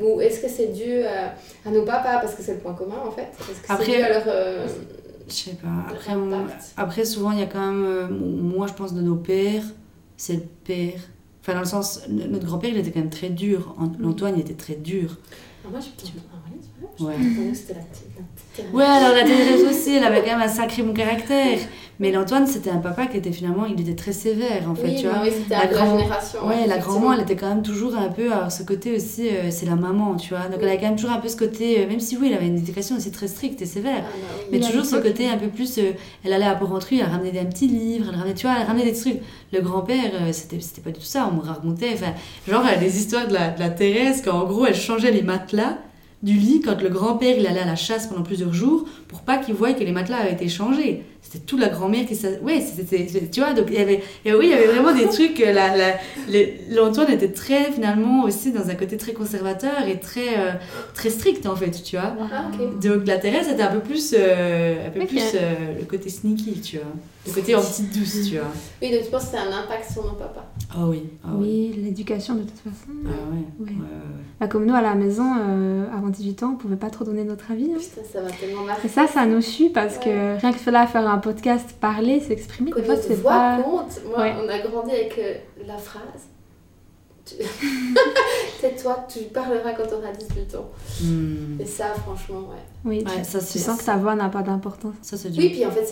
Ou 0.03 0.21
est-ce 0.21 0.41
que 0.41 0.49
c'est 0.49 0.69
dû 0.73 1.03
à, 1.03 1.35
à 1.67 1.71
nos 1.73 1.83
papas 1.85 2.21
parce 2.21 2.35
que 2.35 2.43
c'est 2.43 2.55
le 2.55 2.61
point 2.61 2.73
commun 2.75 2.97
en 3.07 3.11
fait? 3.11 3.23
Est-ce 3.41 3.61
que 3.61 3.67
c'est 3.67 3.73
Après- 3.73 3.87
dû 3.87 3.95
à 4.03 4.09
leur. 4.09 4.23
euh, 4.27 4.67
Je 5.29 5.33
sais 5.35 5.51
pas. 5.55 5.69
Après, 5.91 6.15
on- 6.15 7.05
souvent, 7.05 7.33
il 7.33 7.41
y 7.41 7.43
a 7.43 7.47
quand 7.47 7.61
même. 7.61 7.85
euh, 7.85 8.09
moi, 8.09 8.67
je 8.69 8.73
pense 8.73 8.95
de 8.95 9.03
nos 9.03 9.17
pères, 9.17 9.65
c'est 10.17 10.35
le 10.35 10.43
père. 10.65 11.01
Enfin, 11.43 11.55
dans 11.55 11.61
le 11.61 11.67
sens, 11.67 12.03
notre 12.09 12.47
grand-père, 12.47 12.71
il 12.71 12.79
était 12.79 12.93
quand 12.93 13.01
même 13.01 13.11
très 13.11 13.31
dur. 13.31 13.75
Ant- 13.79 13.93
L'Antoine, 13.99 14.35
il 14.37 14.41
était 14.43 14.55
très 14.55 14.75
dur. 14.77 15.17
Ah, 15.65 15.69
moi, 15.71 15.81
je. 15.81 15.87
Ah, 15.89 16.03
tu 16.97 17.03
vois, 17.03 17.13
je 17.13 17.39
Ouais. 17.49 17.55
c'était 17.55 17.75
la 17.75 17.81
Ouais, 18.73 18.85
alors 18.85 19.15
la 19.17 19.25
Thérèse 19.25 19.65
aussi, 19.65 19.95
elle 19.97 20.05
avait 20.05 20.21
quand 20.21 20.37
même 20.39 20.41
un 20.41 20.49
sacré 20.49 20.83
bon 20.83 20.95
caractère. 20.95 21.59
Mais 22.01 22.13
l'Antoine, 22.13 22.47
c'était 22.47 22.71
un 22.71 22.79
papa 22.79 23.07
qui 23.07 23.17
était 23.17 23.33
finalement, 23.33 23.67
il 23.67 23.81
était 23.81 23.97
très 23.97 24.13
sévère 24.13 24.71
en 24.71 24.75
fait, 24.77 24.87
oui, 24.87 24.97
tu 25.01 25.09
vois. 25.09 25.19
oui, 25.25 25.31
c'était 25.33 25.55
La 25.55 25.65
la 25.65 25.67
grand- 25.67 25.99
génération. 25.99 26.47
Ouais, 26.47 26.67
la 26.69 26.79
grand-maman, 26.79 27.15
elle 27.15 27.21
était 27.23 27.35
quand 27.35 27.49
même 27.49 27.63
toujours 27.63 27.97
un 27.97 28.09
peu 28.09 28.33
à 28.33 28.51
ce 28.51 28.63
côté 28.63 28.95
aussi, 28.95 29.29
euh, 29.29 29.51
c'est 29.51 29.67
la 29.67 29.75
maman, 29.75 30.17
tu 30.17 30.29
vois. 30.29 30.47
Donc 30.47 30.61
elle 30.63 30.69
avait 30.69 30.77
quand 30.79 30.87
même 30.87 30.95
toujours 30.97 31.11
un 31.11 31.19
peu 31.19 31.29
ce 31.29 31.37
côté, 31.37 31.81
euh, 31.83 31.89
même 31.89 31.99
si 31.99 32.17
oui, 32.17 32.29
elle 32.31 32.35
avait 32.37 32.47
une 32.47 32.59
éducation 32.59 32.97
aussi 32.97 33.11
très 33.11 33.27
stricte 33.27 33.61
et 33.63 33.67
sévère. 33.67 34.05
Ah, 34.07 34.13
bah. 34.13 34.45
Mais 34.53 34.61
toujours 34.61 34.85
ce 34.85 34.95
côté 34.97 35.29
un 35.29 35.39
peu 35.39 35.49
plus. 35.49 35.77
euh, 35.79 35.91
elle 36.25 36.33
allait 36.33 36.45
à 36.47 36.55
Porrentruy, 36.55 37.01
elle 37.01 37.11
ramenait 37.11 37.33
des 37.33 37.41
petits 37.41 37.67
livres, 37.67 38.07
elle 38.13 38.17
ramenait, 38.19 38.35
tu 38.35 38.47
vois, 38.47 38.57
elle 38.61 38.67
ramenait 38.69 38.85
des 38.85 38.95
trucs. 38.95 39.19
Le 39.53 39.61
grand-père, 39.61 40.13
euh, 40.23 40.33
c'était 40.33 40.61
c'était 40.61 40.83
pas 40.83 40.91
du 40.91 41.01
tout 41.01 41.05
ça, 41.05 41.29
on 41.33 41.37
me 41.37 41.43
racontait. 41.43 41.91
Enfin, 41.95 42.13
genre, 42.47 42.65
a 42.65 42.77
des 42.77 42.97
histoires 42.97 43.27
de 43.27 43.35
la, 43.35 43.51
de 43.51 43.59
la 43.59 43.71
Thérèse, 43.71 44.23
qu'en 44.23 44.45
gros, 44.45 44.67
elle 44.67 44.77
changeait 44.77 45.11
les 45.11 45.23
matelas 45.23 45.79
du 46.23 46.33
lit 46.35 46.61
quand 46.65 46.81
le 46.83 46.89
grand-père 46.89 47.37
il 47.39 47.47
allait 47.47 47.61
à 47.61 47.65
la 47.65 47.77
chasse 47.77 48.09
pendant 48.09 48.23
plusieurs 48.25 48.53
jours 48.53 48.85
pour 49.07 49.21
pas 49.21 49.39
qu'il 49.39 49.55
voie 49.55 49.73
que 49.73 49.85
les 49.85 49.93
matelas 49.93 50.17
avaient 50.19 50.33
été 50.33 50.49
changés. 50.49 51.05
C'était 51.31 51.45
toute 51.45 51.61
la 51.61 51.69
grand-mère 51.69 52.07
qui 52.07 52.17
sa- 52.17 52.41
Ouais, 52.43 52.59
c'était. 52.61 53.07
Tu 53.31 53.41
vois, 53.41 53.53
donc 53.53 53.67
il 53.69 53.75
y 53.75 53.79
avait. 53.83 54.03
et 54.25 54.33
oui, 54.33 54.47
il 54.47 54.49
y 54.51 54.53
avait 54.55 54.67
vraiment 54.69 54.95
des 54.95 55.07
trucs. 55.13 55.41
euh, 55.41 55.53
La, 55.53 55.77
la, 55.77 55.95
les- 56.29 56.61
L'Antoine 56.71 57.11
était 57.11 57.33
très, 57.33 57.71
finalement, 57.71 58.23
aussi 58.25 58.51
dans 58.51 58.71
un 58.71 58.75
côté 58.75 58.97
très 58.97 59.13
conservateur 59.13 59.87
et 59.87 60.01
très, 60.01 60.39
euh, 60.39 60.53
très 60.95 61.11
strict, 61.11 61.45
en 61.47 61.55
fait, 61.55 61.71
tu 61.83 61.97
vois. 61.97 62.15
Ah. 62.33 62.51
Donc 62.83 63.07
la 63.07 63.19
Thérèse 63.19 63.47
c'était 63.49 63.63
un 63.63 63.73
peu 63.73 63.81
plus, 63.81 64.15
euh, 64.19 64.87
un 64.87 64.91
peu 64.91 65.05
plus 65.05 65.23
euh, 65.35 65.79
le 65.79 65.85
côté 65.85 66.09
sneaky, 66.09 66.61
tu 66.63 66.77
vois. 66.79 66.87
Le 67.27 67.33
côté 67.35 67.55
en 67.55 67.61
petite 67.61 67.93
douce, 67.99 68.27
tu 68.31 68.37
vois. 68.39 68.47
Oui, 68.81 68.91
donc 68.91 69.03
tu 69.05 69.11
penses 69.11 69.25
que 69.25 69.31
c'est 69.33 69.37
un 69.37 69.53
impact 69.53 69.93
sur 69.93 70.05
nos 70.05 70.13
papas. 70.15 70.47
Ah 70.75 70.87
oui, 70.87 71.03
oui. 71.25 71.73
Oui, 71.75 71.83
l'éducation 71.85 72.35
de 72.37 72.41
toute 72.43 72.59
façon. 72.59 72.89
Ah 73.05 73.09
ouais. 73.09 73.37
Ouais. 73.67 73.67
ouais, 73.67 73.73
ouais, 73.73 73.83
ouais. 73.83 74.25
Bah, 74.41 74.47
comme 74.47 74.65
nous 74.67 74.75
à 74.75 74.81
la 74.83 74.95
maison, 74.95 75.25
euh, 75.39 75.85
avant 75.95 76.09
18 76.09 76.43
ans, 76.45 76.53
on 76.55 76.57
pouvait 76.57 76.77
pas 76.77 76.91
trop 76.91 77.05
donner 77.05 77.25
notre 77.25 77.51
avis. 77.51 77.71
hein. 77.75 77.79
Putain, 77.79 78.01
ça 78.11 78.23
m'a 78.23 78.31
tellement 78.31 78.63
marqué. 78.63 78.87
Et 78.87 78.91
ça, 78.91 79.07
ça 79.07 79.27
nous 79.27 79.41
suit 79.43 79.69
parce 79.69 79.99
que 79.99 80.39
rien 80.41 80.53
que 80.53 80.71
là, 80.71 80.87
faire 80.87 81.09
un 81.09 81.18
podcast, 81.19 81.73
parler, 81.81 82.21
s'exprimer, 82.21 82.73
des 82.73 82.83
fois, 82.83 82.97
c'est 82.97 83.15
voix 83.15 83.33
pas. 83.33 83.63
compte. 83.63 84.01
Moi, 84.09 84.19
Ouais. 84.21 84.35
on 84.45 84.49
a 84.49 84.59
grandi 84.61 84.91
avec 84.93 85.19
euh, 85.19 85.35
la 85.67 85.77
phrase. 85.77 86.03
Tu- 87.25 87.35
Tais-toi, 88.61 89.07
tu 89.09 89.21
parleras 89.25 89.73
quand 89.77 89.87
tu 89.87 89.95
auras 89.95 90.11
18 90.13 90.55
ans. 90.57 90.69
Hmm. 91.03 91.61
Et 91.61 91.65
ça, 91.67 91.87
franchement, 91.95 92.41
ouais. 92.41 92.57
Oui, 92.85 93.05
Ouais, 93.07 93.23
tu, 93.23 93.31
ça, 93.31 93.39
tu 93.39 93.59
sens 93.59 93.79
que 93.79 93.85
ta 93.85 93.97
voix 93.97 94.15
n'a 94.15 94.29
pas 94.31 94.43
d'importance. 94.43 94.95
Ça 95.03 95.17
c'est 95.17 95.29
dur. 95.31 95.43
Oui, 95.43 95.51
puis 95.51 95.65
en 95.67 95.71
fait, 95.71 95.87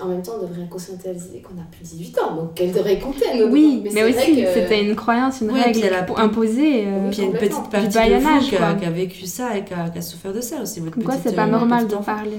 en 0.00 0.06
même 0.06 0.22
temps, 0.22 0.32
on 0.40 0.46
devrait 0.46 0.66
conscientiser 0.68 1.42
qu'on 1.42 1.60
a 1.60 1.64
plus 1.70 1.80
de 1.82 1.96
18 1.98 2.18
ans, 2.20 2.34
donc 2.36 2.54
qu'elle 2.54 2.72
devrait 2.72 2.98
compter. 2.98 3.26
Oui, 3.50 3.82
mais, 3.92 4.02
aussi, 4.04 4.34
que- 4.42 4.52
c'était 4.54 4.82
une 4.82 4.96
croyance, 4.96 5.40
une 5.42 5.48
Oui, 5.52 5.60
puis 5.62 5.64
règle 5.82 5.84
elle 5.84 5.94
a- 5.94 6.02
pour- 6.04 6.18
imposée. 6.18 6.86
euh, 6.86 7.04
Oui, 7.04 7.10
Puis 7.10 7.18
il 7.18 7.22
y 7.22 7.26
a 7.26 7.30
une 7.30 7.36
petite 7.36 7.70
partie 7.70 7.88
Du 7.88 7.94
de 7.94 8.14
vous 8.16 8.48
qui 8.78 8.84
a, 8.86 8.90
vécu 8.90 9.26
ça 9.26 9.56
et 9.56 9.64
qui 9.64 9.74
a, 9.74 10.00
souffert 10.00 10.32
de 10.32 10.40
ça 10.40 10.62
aussi. 10.62 10.80
votre 10.80 10.94
Comme 10.94 11.04
quoi, 11.04 11.14
petite, 11.14 11.28
c'est 11.30 11.36
pas 11.36 11.44
euh, 11.46 11.50
normal 11.50 11.80
petite 11.84 11.90
de 11.90 11.96
enfant. 11.96 12.14
parler? 12.16 12.38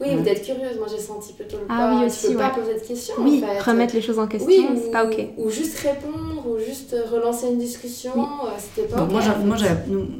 Oui, 0.00 0.08
Ouais. 0.08 0.16
ou 0.16 0.20
d'être 0.22 0.42
curieuse. 0.44 0.76
Moi, 0.78 0.86
j'ai 0.90 0.98
senti 1.02 1.32
plutôt 1.32 1.56
le 1.58 1.64
Ah 1.68 1.76
pas. 1.78 1.94
oui, 1.94 2.00
tu 2.00 2.06
aussi, 2.06 2.28
peux 2.28 2.34
pas 2.38 2.48
ouais. 2.48 2.60
poser 2.60 2.74
de 2.74 2.86
questions. 2.86 3.14
Oui, 3.18 3.42
en 3.44 3.46
fait. 3.54 3.70
remettre 3.70 3.94
les 3.94 4.02
choses 4.02 4.18
en 4.18 4.26
question, 4.26 4.46
Oui, 4.48 4.66
c'est 4.76 4.88
ou- 4.88 4.90
pas 4.90 5.04
ok. 5.04 5.26
Ou 5.38 5.50
juste 5.50 5.78
répondre, 5.78 6.44
ou 6.48 6.58
juste 6.58 6.94
relancer 7.12 7.46
une 7.48 7.58
discussion. 7.58 8.12
Oui. 8.16 8.24
euh, 8.44 8.48
C'était 8.58 8.88
pas 8.88 8.96
Donc, 8.98 9.08
ok. 9.08 9.12
moi, 9.46 9.56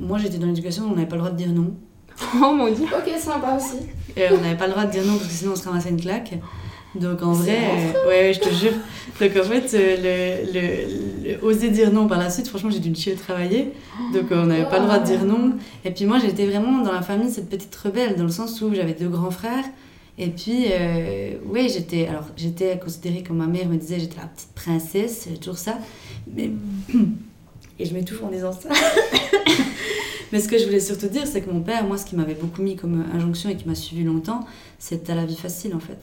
moi, 0.01 0.19
j'étais 0.19 0.39
dans 0.39 0.47
l'éducation, 0.47 0.85
on 0.91 0.95
n'avait 0.95 1.07
pas 1.07 1.17
le 1.17 1.21
droit 1.23 1.31
de 1.33 1.37
dire 1.37 1.49
non. 1.51 1.75
Oh 2.43 2.53
mon 2.53 2.71
dieu. 2.71 2.85
Ok, 2.87 3.11
sympa 3.19 3.57
aussi. 3.57 3.79
Et 4.17 4.25
on 4.31 4.41
n'avait 4.43 4.57
pas 4.57 4.67
le 4.67 4.73
droit 4.73 4.85
de 4.85 4.91
dire 4.91 5.05
non 5.05 5.15
parce 5.17 5.29
que 5.29 5.33
sinon 5.35 5.53
on 5.53 5.57
se 5.57 5.65
ramassait 5.65 5.89
une 5.91 6.01
claque. 6.01 6.35
Donc 6.97 7.23
en 7.23 7.33
vrai, 7.33 7.57
euh, 7.57 8.09
ouais, 8.09 8.21
ouais, 8.29 8.33
je 8.35 8.41
te 8.41 8.49
jure. 8.53 8.73
Donc 9.21 9.31
en 9.37 9.45
fait, 9.49 9.75
euh, 9.75 10.43
le, 10.53 10.53
le- 10.53 11.33
le- 11.39 11.45
oser 11.45 11.71
dire 11.71 11.93
non 11.93 12.09
par 12.09 12.19
la 12.19 12.31
suite, 12.31 12.49
franchement, 12.49 12.71
j'ai 12.71 12.81
dû 12.81 12.91
me 12.91 12.95
chier 12.97 13.15
de 13.15 13.19
travailler. 13.21 13.73
Donc 14.13 14.33
euh, 14.33 14.43
on 14.43 14.47
n'avait 14.47 14.69
pas 14.69 14.79
le 14.81 14.87
droit 14.87 14.99
de 14.99 15.05
dire 15.07 15.25
non. 15.25 15.53
Et 15.85 15.93
puis 15.93 16.05
moi, 16.07 16.19
j'étais 16.19 16.47
vraiment 16.47 16.83
dans 16.83 16.93
la 16.93 17.03
famille 17.03 17.31
cette 17.31 17.49
petite 17.49 17.75
rebelle, 17.77 18.17
dans 18.17 18.25
le 18.25 18.31
sens 18.31 18.61
où 18.61 18.75
j'avais 18.75 18.95
deux 18.95 19.09
grands 19.09 19.31
frères. 19.31 19.65
Et 20.19 20.29
puis, 20.29 20.67
euh, 20.73 21.35
ouais, 21.47 21.69
j'étais, 21.69 22.07
alors 22.09 22.25
j'étais 22.37 22.79
considérée 22.79 23.23
comme 23.23 23.37
ma 23.39 23.47
mère 23.47 23.69
me 23.69 23.77
disait, 23.77 24.01
j'étais 24.01 24.17
la 24.19 24.27
petite 24.27 24.53
princesse, 24.55 25.21
c'est 25.25 25.39
toujours 25.39 25.59
ça. 25.59 25.79
Mais, 26.37 26.51
et 27.79 27.85
je 27.87 27.95
m'étouffe 27.95 28.23
en 28.23 28.31
disant 28.31 28.53
ça. 28.53 28.69
Mais 30.33 30.41
ce 30.41 30.49
que 30.49 30.59
je 30.59 30.65
voulais 30.65 30.81
surtout 30.81 31.09
dire, 31.09 31.27
c'est 31.27 31.41
que 31.41 31.51
mon 31.51 31.61
père, 31.61 31.85
moi, 31.85 31.97
ce 31.99 32.05
qui 32.05 32.15
m'avait 32.17 32.35
beaucoup 32.35 32.63
mis 32.63 32.77
comme 32.77 33.05
injonction 33.15 33.51
et 33.51 33.57
qui 33.57 33.67
m'a 33.69 33.75
suivi 33.75 34.05
longtemps, 34.05 34.47
c'est 34.79 35.05
t'as 35.05 35.15
la 35.15 35.25
vie 35.25 35.37
facile 35.37 35.75
en 35.75 35.81
fait. 35.81 35.99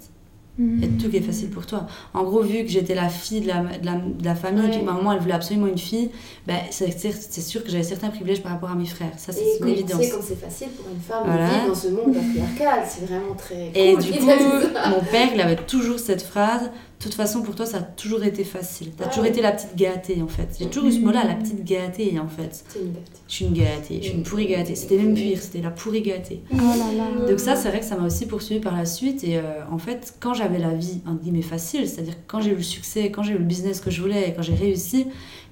Mm. 0.58 0.84
Et 0.84 0.88
tout 0.90 1.10
qui 1.10 1.18
est 1.18 1.22
facile 1.22 1.50
pour 1.50 1.66
toi. 1.68 1.86
En 2.16 2.24
gros, 2.24 2.42
vu 2.42 2.64
que 2.64 2.70
j'étais 2.70 2.96
la 2.96 3.10
fille 3.10 3.42
de 3.42 3.48
la, 3.48 3.60
de 3.64 3.86
la, 3.86 3.94
de 3.96 4.26
la 4.26 4.34
famille, 4.36 4.64
Ouais. 4.66 4.72
puis 4.72 4.82
ma 4.82 4.94
maman 4.94 5.12
elle 5.14 5.20
voulait 5.20 5.34
absolument 5.36 5.68
une 5.68 5.78
fille, 5.78 6.10
ben, 6.48 6.58
c'est 6.72 7.42
sûr 7.42 7.64
que 7.64 7.70
j'avais 7.70 7.84
certains 7.84 8.10
privilèges 8.10 8.42
par 8.42 8.54
rapport 8.54 8.72
à 8.72 8.76
mes 8.76 8.86
frères. 8.88 9.12
Ça, 9.18 9.32
c'est 9.34 9.42
Et 9.42 9.54
une 9.54 9.60
comme 9.60 9.68
tu 9.68 9.74
évidence. 9.74 10.02
sais, 10.02 10.10
comme 10.10 10.22
c'est 10.28 10.40
facile 10.42 10.70
pour 10.70 10.86
une 10.92 11.00
femme 11.00 11.24
Voilà. 11.26 11.48
de 11.48 11.54
vivre 11.54 11.68
dans 11.68 11.76
ce 11.76 11.88
monde 11.90 12.14
patriarcal, 12.16 12.84
c'est 12.88 13.06
vraiment 13.06 13.36
très 13.38 13.72
Et 13.76 13.94
cool 13.94 14.04
du 14.04 14.12
coup, 14.20 14.26
mon 14.26 15.02
père, 15.12 15.30
il 15.34 15.42
avait 15.42 15.56
toujours 15.58 16.00
cette 16.00 16.24
phrase 16.24 16.72
De 17.00 17.04
toute 17.04 17.14
façon, 17.14 17.44
pour 17.44 17.54
toi, 17.54 17.68
ça 17.68 17.78
a 17.78 17.82
toujours 17.82 18.24
été 18.24 18.44
facile. 18.44 18.90
T'as 18.98 19.06
Ah 19.06 19.10
toujours 19.10 19.26
été 19.26 19.40
la 19.40 19.52
petite 19.52 19.76
gâtée, 19.76 20.20
en 20.22 20.28
fait. 20.28 20.56
J'ai 20.60 20.66
toujours 20.66 20.90
eu 20.90 20.94
ce 20.94 21.00
mot-là, 21.00 21.26
la 21.26 21.36
petite 21.36 21.64
gâtée, 21.64 22.18
en 22.20 22.28
fait. 22.28 22.66
Une. 22.76 22.94
Je 23.28 23.34
suis 23.34 23.46
une 23.46 23.54
gâtée, 23.54 24.00
je 24.02 24.08
suis 24.08 24.18
une 24.18 24.24
pourrie 24.24 24.48
gâtée. 24.48 24.74
C'était 24.74 24.98
même 24.98 25.14
pire, 25.14 25.38
c'était 25.40 25.62
la 25.62 25.70
pourrie 25.70 26.02
gâtée. 26.02 26.42
Oh 26.52 26.56
là 26.56 26.76
là. 26.98 27.30
Donc 27.30 27.40
ça, 27.40 27.56
c'est 27.56 27.70
vrai 27.70 27.82
que 27.82 27.86
ça 27.86 27.98
m'a 27.98 28.08
aussi 28.08 28.26
poursuivi 28.26 28.60
par 28.60 28.76
la 28.76 28.86
suite. 28.86 29.24
Et 29.24 29.38
euh, 29.38 29.42
en 29.72 29.78
fait, 29.78 30.16
quand 30.20 30.34
j'avais 30.34 30.58
la 30.58 30.74
vie, 30.74 31.02
entre 31.06 31.22
guillemets, 31.22 31.44
facile, 31.44 31.88
c'est-à-dire 31.88 32.16
quand 32.26 32.42
j'ai 32.42 32.52
eu 32.52 32.56
le 32.56 32.64
succès, 32.64 33.12
quand 33.12 33.22
j'ai 33.22 33.34
eu 33.34 33.38
le 33.38 33.44
business 33.44 33.80
que 33.80 33.92
je 33.92 34.02
voulais 34.02 34.34
quand 34.36 34.42
j'ai 34.42 34.56
réussi, 34.56 35.06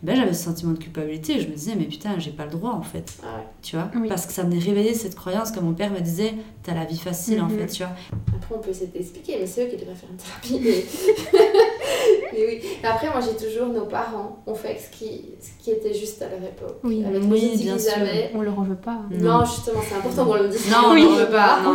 ben, 0.05 0.15
j'avais 0.15 0.33
ce 0.33 0.43
sentiment 0.43 0.71
de 0.73 0.77
culpabilité. 0.77 1.39
Je 1.41 1.47
me 1.47 1.53
disais, 1.55 1.73
mais 1.77 1.85
putain, 1.85 2.17
j'ai 2.19 2.31
pas 2.31 2.45
le 2.45 2.51
droit, 2.51 2.71
en 2.71 2.81
fait. 2.83 3.13
Ah 3.23 3.37
ouais. 3.37 3.43
Tu 3.61 3.75
vois? 3.75 3.89
Oui. 3.95 4.07
Parce 4.07 4.25
que 4.25 4.33
ça 4.33 4.43
venait 4.43 4.59
réveiller 4.59 4.93
cette 4.93 5.15
croyance 5.15 5.51
que 5.51 5.59
mon 5.59 5.73
père 5.73 5.91
me 5.91 5.99
disait, 5.99 6.33
t'as 6.63 6.73
la 6.75 6.85
vie 6.85 6.97
facile, 6.97 7.41
en 7.41 7.47
Mhm. 7.47 7.57
fait, 7.59 7.67
tu 7.67 7.83
vois. 7.83 7.91
Après, 8.35 8.55
on 8.55 8.59
peut 8.59 8.69
essayer 8.69 8.87
d'expliquer, 8.87 9.37
mais 9.39 9.47
c'est 9.47 9.65
eux 9.65 9.69
qui 9.69 9.77
devraient 9.77 9.95
faire 9.95 10.09
une 10.11 10.17
thérapie. 10.17 10.61
Mais, 10.63 10.85
mais 12.33 12.45
oui. 12.47 12.59
Et 12.83 12.85
après, 12.85 13.09
moi, 13.09 13.19
j'ai 13.21 13.35
toujours 13.45 13.67
nos 13.67 13.85
parents 13.85 14.43
ont 14.45 14.55
fait 14.55 14.77
ce 14.79 14.95
qui, 14.97 15.21
ce 15.41 15.63
qui 15.63 15.71
était 15.71 15.93
juste 15.93 16.21
à 16.21 16.29
leur 16.29 16.39
époque. 16.43 16.77
Oui. 16.83 17.03
Avec 17.05 17.23
Oui, 17.23 17.53
bien 17.57 17.77
sûr. 17.77 17.93
avaient. 17.97 18.31
On 18.35 18.41
leur 18.41 18.57
en 18.59 18.63
veut 18.63 18.75
pas. 18.75 18.99
Non, 19.11 19.43
justement, 19.45 19.79
c'est 19.87 19.95
important 19.95 20.25
qu'on 20.25 20.43
le 20.43 20.49
dise. 20.49 20.69
Non, 20.69 20.91
Oui. 20.93 21.03
on 21.07 21.11
n'en 21.11 21.17
veut 21.17 21.29
pas. 21.29 21.61
Non. 21.63 21.73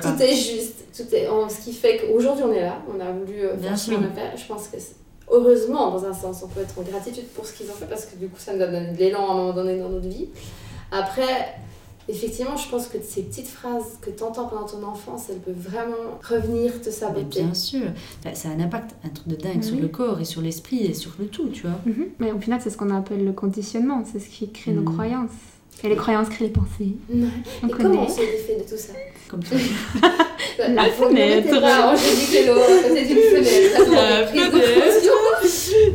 Tout 0.00 0.22
est 0.22 0.34
juste. 0.34 0.74
Tout 0.96 1.14
est, 1.14 1.28
ce 1.48 1.60
qui 1.64 1.72
fait 1.72 1.98
qu'aujourd'hui, 1.98 2.42
on 2.44 2.52
est 2.52 2.62
là. 2.62 2.82
On 2.88 2.98
a 3.00 3.12
voulu 3.12 3.38
euh, 3.42 3.54
Bien 3.54 3.68
faire 3.70 3.78
ce 3.78 3.90
qu'on 3.92 3.98
sûr. 3.98 4.08
a 4.10 4.14
fait. 4.14 4.36
Je 4.36 4.46
pense 4.52 4.66
que, 4.66 4.78
c'est- 4.80 4.96
heureusement, 5.30 5.90
dans 5.90 6.04
un 6.04 6.12
sens, 6.14 6.42
on 6.44 6.48
peut 6.48 6.60
être 6.60 6.78
en 6.78 6.82
gratitude 6.82 7.26
pour 7.34 7.44
ce 7.46 7.52
qu'ils 7.52 7.68
ont 7.70 7.74
fait 7.74 7.86
parce 7.86 8.06
que 8.06 8.16
du 8.16 8.28
coup, 8.28 8.38
ça 8.38 8.52
nous 8.52 8.58
donne 8.58 8.92
de 8.94 8.98
l'élan 8.98 9.28
à 9.28 9.32
un 9.32 9.36
moment 9.36 9.52
donné 9.52 9.78
dans 9.78 9.88
notre 9.88 10.08
vie. 10.08 10.28
Après, 10.90 11.54
effectivement, 12.08 12.56
je 12.56 12.68
pense 12.70 12.86
que 12.88 12.96
ces 13.06 13.22
petites 13.22 13.48
phrases 13.48 13.98
que 14.00 14.10
tu 14.10 14.22
entends 14.22 14.46
pendant 14.46 14.64
ton 14.66 14.82
enfance, 14.82 15.24
elles 15.30 15.38
peuvent 15.40 15.54
vraiment 15.58 16.18
revenir 16.28 16.80
te 16.80 16.86
Mais 16.86 16.90
saboter. 16.92 17.42
bien 17.42 17.54
sûr, 17.54 17.82
Ben, 18.24 18.34
ça 18.34 18.48
a 18.48 18.52
un 18.52 18.60
impact, 18.60 18.92
un 19.04 19.10
truc 19.10 19.28
de 19.28 19.36
dingue 19.36 19.62
sur 19.62 19.74
Oui. 19.74 19.82
le 19.82 19.88
corps 19.88 20.18
et 20.20 20.24
sur 20.24 20.40
l'esprit 20.40 20.86
et 20.86 20.94
sur 20.94 21.12
le 21.18 21.26
tout, 21.26 21.48
tu 21.50 21.62
vois. 21.62 21.78
Mhm. 21.84 22.06
Mais 22.18 22.32
au 22.32 22.38
final, 22.40 22.60
c'est 22.62 22.70
ce 22.70 22.76
qu'on 22.78 22.94
appelle 22.94 23.24
le 23.24 23.32
conditionnement. 23.32 24.02
C'est 24.10 24.18
ce 24.20 24.28
qui 24.28 24.50
crée 24.50 24.70
nos 24.72 24.80
Mhm. 24.82 24.94
croyances. 24.94 25.30
Et 25.84 25.88
les 25.88 25.96
croyances 25.96 26.28
créent 26.28 26.44
les 26.46 26.50
pensées. 26.50 26.96
Ouais. 27.08 27.26
On 27.62 27.68
Et 27.68 27.70
connaît. 27.70 27.82
comment 27.84 28.02
on 28.04 28.08
se 28.08 28.16
défait 28.20 28.56
de 28.56 28.68
tout 28.68 28.76
ça 28.76 28.94
Comme 29.28 29.42
ça. 29.44 29.54
La 30.68 30.86
fenêtre. 30.90 31.60
là, 31.60 31.92
Angélique 31.92 32.34
Hello, 32.34 32.54
à 32.60 32.88
côté 32.88 33.04
d'une 33.06 33.16
fenêtre. 33.16 33.80
Attends, 33.80 33.92
La 34.18 34.22
prise 34.26 34.40
de 34.40 34.46
fenêtre. 34.46 34.47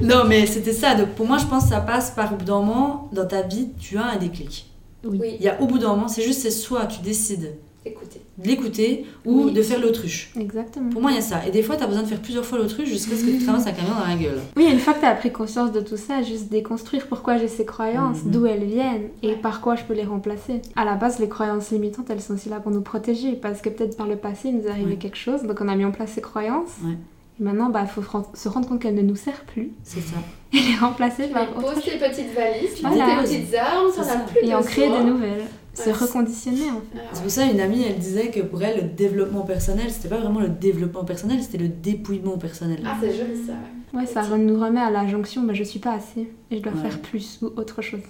non, 0.15 0.23
mais 0.27 0.45
c'était 0.45 0.73
ça. 0.73 0.95
Donc 0.95 1.09
pour 1.09 1.25
moi, 1.25 1.37
je 1.37 1.45
pense 1.45 1.63
que 1.63 1.69
ça 1.69 1.81
passe 1.81 2.11
par 2.11 2.33
au 2.33 2.35
bout 2.37 2.45
d'un 2.45 2.59
moment, 2.61 3.09
dans 3.13 3.25
ta 3.25 3.41
vie, 3.41 3.69
tu 3.79 3.97
as 3.97 4.05
un 4.05 4.17
déclic. 4.17 4.69
Oui. 5.05 5.17
Oui, 5.21 5.35
Il 5.39 5.45
y 5.45 5.49
a 5.49 5.61
au 5.61 5.65
bout 5.67 5.79
d'un 5.79 5.89
moment, 5.89 6.07
c'est 6.07 6.21
juste, 6.23 6.41
c'est 6.41 6.51
soit 6.51 6.85
tu 6.85 7.01
décides 7.01 7.55
écoutez. 7.85 8.21
de 8.37 8.47
l'écouter 8.47 9.05
ou 9.25 9.45
Oui. 9.47 9.51
de 9.51 9.61
faire 9.61 9.81
l'autruche. 9.81 10.31
Exactement. 10.39 10.89
Pour 10.89 11.01
moi, 11.01 11.11
il 11.11 11.15
y 11.15 11.17
a 11.17 11.21
ça. 11.21 11.45
Et 11.45 11.51
des 11.51 11.61
fois, 11.61 11.75
tu 11.75 11.83
as 11.83 11.87
besoin 11.87 12.03
de 12.03 12.07
faire 12.07 12.21
plusieurs 12.21 12.45
fois 12.45 12.57
l'autruche 12.57 12.87
jusqu'à 12.87 13.13
ce 13.17 13.25
que 13.25 13.31
tu 13.31 13.39
te 13.39 13.45
ramasses 13.45 13.67
un 13.67 13.73
camion 13.73 13.95
dans 13.99 14.07
la 14.07 14.15
gueule. 14.15 14.39
Oui, 14.55 14.65
une 14.71 14.79
fois 14.79 14.93
que 14.93 15.01
tu 15.01 15.05
as 15.05 15.13
pris 15.15 15.33
conscience 15.33 15.73
de 15.73 15.81
tout 15.81 15.97
ça, 15.97 16.21
juste 16.21 16.49
déconstruire 16.49 17.07
pourquoi 17.07 17.37
j'ai 17.37 17.49
ces 17.49 17.65
croyances, 17.65 18.23
Mhm. 18.23 18.31
d'où 18.31 18.45
elles 18.45 18.63
viennent 18.63 19.09
et 19.21 19.33
par 19.35 19.59
quoi 19.59 19.75
je 19.75 19.83
peux 19.83 19.93
les 19.93 20.05
remplacer. 20.05 20.61
À 20.77 20.85
la 20.85 20.95
base, 20.95 21.19
les 21.19 21.27
croyances 21.27 21.71
limitantes, 21.71 22.09
elles 22.09 22.21
sont 22.21 22.35
aussi 22.35 22.47
là 22.47 22.61
pour 22.61 22.71
nous 22.71 22.79
protéger 22.81 23.33
parce 23.33 23.59
que 23.59 23.67
peut-être 23.67 23.97
par 23.97 24.07
le 24.07 24.15
passé, 24.15 24.47
il 24.47 24.55
nous 24.59 24.63
est 24.67 24.69
arrivé 24.69 24.91
Ouais. 24.91 24.95
quelque 24.95 25.17
chose, 25.17 25.43
donc 25.43 25.59
on 25.59 25.67
a 25.67 25.75
mis 25.75 25.83
en 25.83 25.91
place 25.91 26.11
ces 26.11 26.21
croyances. 26.21 26.69
Ouais. 26.85 26.97
Maintenant, 27.39 27.67
il 27.69 27.73
bah, 27.73 27.85
faut 27.87 28.03
se 28.35 28.47
rendre 28.47 28.67
compte 28.69 28.81
qu'elles 28.81 28.93
ne 28.95 29.01
nous 29.01 29.15
servent 29.15 29.43
plus 29.45 29.71
C'est 29.83 30.01
ça. 30.01 30.15
et 30.53 30.57
les 30.59 30.75
remplacer 30.79 31.27
par 31.29 31.49
autre 31.57 31.73
poses 31.73 31.83
tes 31.83 31.97
petites 31.97 32.33
valises, 32.35 32.75
tu 32.75 32.81
Voilà. 32.85 33.19
poses 33.21 33.29
tes 33.29 33.39
petites 33.39 33.55
armes, 33.55 33.91
ça. 33.91 34.19
plus 34.19 34.47
Et 34.47 34.53
en 34.53 34.61
créer 34.61 34.89
de 34.89 35.03
nouvelles. 35.03 35.43
Se 35.73 35.85
Ouais. 35.89 35.91
reconditionner 35.93 36.69
en 36.69 36.75
fait. 36.81 36.99
Ah 36.99 37.09
C'est 37.13 37.21
pour 37.23 37.31
ça 37.31 37.45
une 37.45 37.59
amie, 37.59 37.83
elle 37.83 37.97
disait 37.97 38.27
que 38.29 38.41
pour 38.41 38.61
elle, 38.61 38.77
le 38.77 38.87
développement 38.89 39.41
personnel, 39.41 39.89
c'était 39.89 40.07
pas 40.09 40.19
vraiment 40.19 40.39
le 40.41 40.49
développement 40.49 41.03
personnel, 41.03 41.41
c'était 41.41 41.57
le 41.57 41.67
dépouillement 41.69 42.37
personnel. 42.37 42.83
Ah, 42.85 42.95
c'est 43.01 43.11
joli 43.11 43.43
ça. 43.47 43.53
ouais. 43.53 43.99
Ouais, 44.01 44.05
ça 44.05 44.21
re- 44.21 44.37
nous 44.37 44.59
remet 44.59 44.79
à 44.81 44.91
la 44.91 45.07
jonction, 45.07 45.41
bah, 45.41 45.53
je 45.55 45.63
suis 45.63 45.79
pas 45.79 45.93
assez 45.93 46.29
et 46.51 46.57
je 46.57 46.61
dois 46.61 46.73
Ouais. 46.73 46.81
faire 46.81 46.99
plus 46.99 47.39
ou 47.41 47.47
autre 47.59 47.81
chose. 47.81 48.01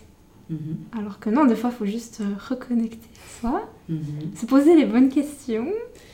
Mhm. 0.50 0.58
Alors 1.00 1.20
que 1.20 1.30
non, 1.30 1.46
des 1.46 1.56
fois, 1.56 1.70
il 1.74 1.78
faut 1.78 1.86
juste 1.86 2.20
euh, 2.20 2.26
reconnecter 2.50 3.08
à 3.16 3.40
soi, 3.40 3.70
Mhm. 3.88 4.02
se 4.36 4.46
poser 4.46 4.76
les 4.76 4.86
bonnes 4.86 5.08
questions. 5.10 5.68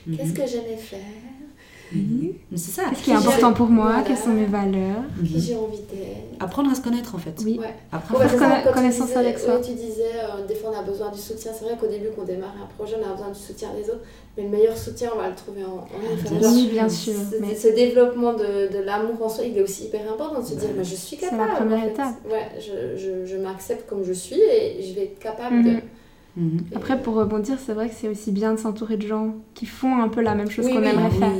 Qu'est-ce 0.06 0.30
Mhm. 0.30 0.34
que 0.36 0.45
j'aimais 0.48 0.78
faire? 0.78 1.00
Mais 1.91 2.58
c'est 2.58 2.71
ça. 2.71 2.84
Qu'est-ce 2.89 3.04
qui 3.04 3.12
est 3.12 3.15
important 3.15 3.54
pour 3.54 3.67
moi? 3.67 3.88
Voilà. 3.88 4.04
Quelles 4.04 4.17
sont 4.17 4.30
mes 4.30 4.45
valeurs? 4.45 5.02
Qui 5.25 5.36
Mhm. 5.36 5.41
j'ai 5.41 5.56
envie 5.56 5.78
d'être. 5.80 6.39
Apprendre 6.39 6.71
à 6.71 6.75
se 6.75 6.82
connaître 6.82 7.15
en 7.15 7.17
fait. 7.17 7.34
Oui. 7.43 7.58
Ouais. 7.60 7.73
Apprendre 7.91 8.19
Ouais, 8.19 8.25
à 8.25 8.30
c'est 8.30 8.38
Faire 8.38 8.47
ça, 8.47 8.56
conna- 8.56 8.63
quand 8.63 8.69
tu 8.69 8.75
connaissance 8.75 9.08
disais- 9.08 9.19
avec 9.19 9.39
soi. 9.39 9.56
ouais, 9.56 9.62
tu 9.62 9.71
disais, 9.73 10.04
euh, 10.15 10.45
des 10.47 10.56
fois 10.56 10.71
on 10.73 10.80
a 10.80 10.84
besoin 10.84 11.10
du 11.12 11.19
soutien. 11.19 11.52
C'est 11.58 11.65
vrai 11.65 11.75
qu'au 11.80 11.88
début, 11.88 12.10
qu'on 12.15 12.23
démarre 12.23 12.56
un 12.63 12.67
projet, 12.78 12.95
on 13.02 13.10
a 13.10 13.13
besoin 13.13 13.30
du 13.32 13.39
soutien 13.39 13.69
des 13.75 13.89
autres. 13.89 14.02
Mais 14.38 14.43
le 14.43 14.49
meilleur 14.49 14.78
soutien, 14.78 15.10
on 15.13 15.17
va 15.19 15.30
le 15.30 15.36
trouver 15.36 15.63
en, 15.63 15.67
en 15.67 15.88
nous. 15.99 16.13
Enfin, 16.23 16.36
bien 16.36 16.52
Oui, 16.54 16.69
bien 16.71 16.88
sûr. 16.89 17.13
ce- 17.13 17.41
Mais 17.41 17.56
Ce 17.56 17.67
développement 17.69 18.34
de, 18.34 18.71
de 18.71 18.80
l'amour 18.84 19.21
en 19.25 19.30
soi, 19.30 19.43
il 19.45 19.58
est 19.58 19.62
aussi 19.62 19.86
hyper 19.86 20.02
important 20.12 20.39
de 20.41 20.45
se 20.45 20.54
dire, 20.56 20.69
mais 20.78 20.84
je 20.84 20.95
suis 20.95 21.17
C'est 21.17 21.25
la 21.25 21.32
capable. 21.32 21.56
première 21.58 21.78
en 21.80 21.82
fait. 21.82 21.89
étape. 21.89 22.15
Ouais, 22.30 22.49
je, 22.60 22.97
je, 22.97 23.25
je 23.25 23.38
m'accepte 23.38 23.89
comme 23.89 24.04
je 24.04 24.13
suis 24.13 24.39
et 24.39 24.82
je 24.82 24.93
vais 24.93 25.04
être 25.06 25.19
capable 25.19 25.63
de. 25.63 25.71
Mhm. 26.38 26.60
Après, 26.76 27.02
pour 27.02 27.15
rebondir, 27.15 27.58
c'est 27.63 27.74
vrai 27.74 27.89
que 27.89 27.96
c'est 27.96 28.08
aussi 28.08 28.32
bien 28.32 28.54
de 28.54 28.60
s'entourer 28.60 28.98
de 28.98 29.06
gens 29.08 29.36
qui 29.56 29.65
font 29.65 30.02
un 30.02 30.08
peu 30.10 30.22
la 30.22 30.36
même 30.36 30.50
chose 30.50 30.65
Oui, 30.68 30.74
qu'on 30.74 30.82
oui. 30.82 30.88
aimerait 30.88 31.10
faire. 31.10 31.32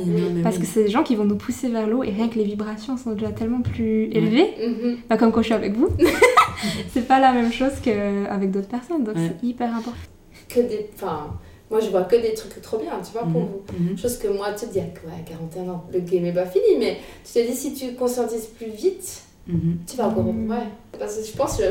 Parce 0.42 0.56
oui. 0.56 0.62
que 0.62 0.66
c'est 0.66 0.84
des 0.84 0.90
gens 0.90 1.02
qui 1.02 1.14
vont 1.16 1.24
nous 1.24 1.36
pousser 1.36 1.68
vers 1.68 1.86
l'eau 1.86 2.02
et 2.02 2.10
rien 2.10 2.28
que 2.28 2.36
les 2.36 2.44
vibrations 2.44 2.96
sont 2.96 3.12
déjà 3.12 3.30
tellement 3.30 3.62
plus 3.62 4.04
élevées. 4.12 4.50
Mhm. 4.68 4.96
Pas 5.08 5.16
comme 5.16 5.32
quand 5.32 5.40
je 5.40 5.46
suis 5.46 5.54
avec 5.54 5.74
vous. 5.76 5.88
c'est 6.92 7.06
pas 7.06 7.20
la 7.20 7.32
même 7.32 7.52
chose 7.52 7.72
qu'avec 7.82 8.50
d'autres 8.50 8.68
personnes. 8.68 9.04
Donc 9.04 9.16
Ouais. 9.16 9.30
c'est 9.40 9.46
hyper 9.46 9.74
important. 9.74 9.96
Que 10.48 10.60
des. 10.60 10.90
Enfin, 10.94 11.28
moi 11.70 11.80
je 11.80 11.88
vois 11.88 12.02
que 12.02 12.16
des 12.16 12.34
trucs 12.34 12.60
trop 12.60 12.78
bien, 12.78 12.92
tu 13.04 13.12
vois, 13.12 13.22
pour 13.22 13.40
Mhm. 13.42 13.48
vous. 13.48 13.90
Mhm. 13.92 13.98
Chose 13.98 14.18
que 14.18 14.28
moi, 14.28 14.48
tu 14.52 14.66
te 14.66 14.72
dis, 14.72 14.80
ah, 14.80 15.06
ouais, 15.06 15.14
à 15.20 15.22
41 15.28 15.68
ans, 15.72 15.84
le 15.92 16.00
game 16.00 16.24
est 16.26 16.32
pas 16.34 16.46
fini, 16.46 16.76
mais 16.78 16.98
tu 17.24 17.32
te 17.40 17.46
dis, 17.46 17.54
si 17.56 17.72
tu 17.74 17.94
conscientises 17.94 18.46
plus 18.46 18.70
vite, 18.70 19.22
Mhm. 19.52 19.78
tu 19.86 19.96
vas 19.96 20.04
encore. 20.08 20.24
Mhm. 20.24 20.50
Ouais. 20.50 20.56
Parce 20.98 21.16
que 21.16 21.24
je 21.26 21.32
pense 21.32 21.56
que 21.56 21.62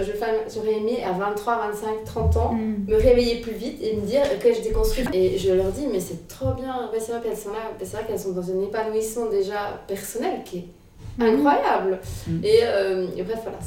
j'aurais 0.53 0.73
aimé 0.77 1.03
à 1.05 1.11
23, 1.11 1.59
25, 1.71 2.03
30 2.05 2.37
ans 2.37 2.53
Mm. 2.53 2.85
me 2.91 2.95
réveiller 2.95 3.35
plus 3.41 3.53
vite 3.53 3.79
et 3.83 3.95
me 3.95 4.01
dire 4.01 4.21
que 4.41 4.51
je 4.53 4.61
déconstruis. 4.61 5.05
Et 5.13 5.37
je 5.37 5.51
leur 5.53 5.67
dis, 5.67 5.85
mais 5.91 5.99
c'est 5.99 6.27
trop 6.27 6.53
bien, 6.53 6.89
ouais, 6.91 6.99
c'est 6.99 7.11
vrai 7.11 7.21
qu'elles 7.21 7.37
sont 7.37 7.51
là, 7.51 7.59
c'est 7.79 7.91
vrai 7.97 8.05
qu'elles 8.07 8.19
sont 8.19 8.31
dans 8.31 8.49
un 8.49 8.61
épanouissement 8.63 9.27
déjà 9.27 9.79
personnel 9.87 10.41
qui 10.45 10.57
est 10.59 10.65
incroyable. 11.21 11.99
Mhm. 12.27 12.41
Et, 12.43 12.59
euh, 12.63 13.05
et 13.17 13.21
bref, 13.23 13.39
voilà, 13.43 13.57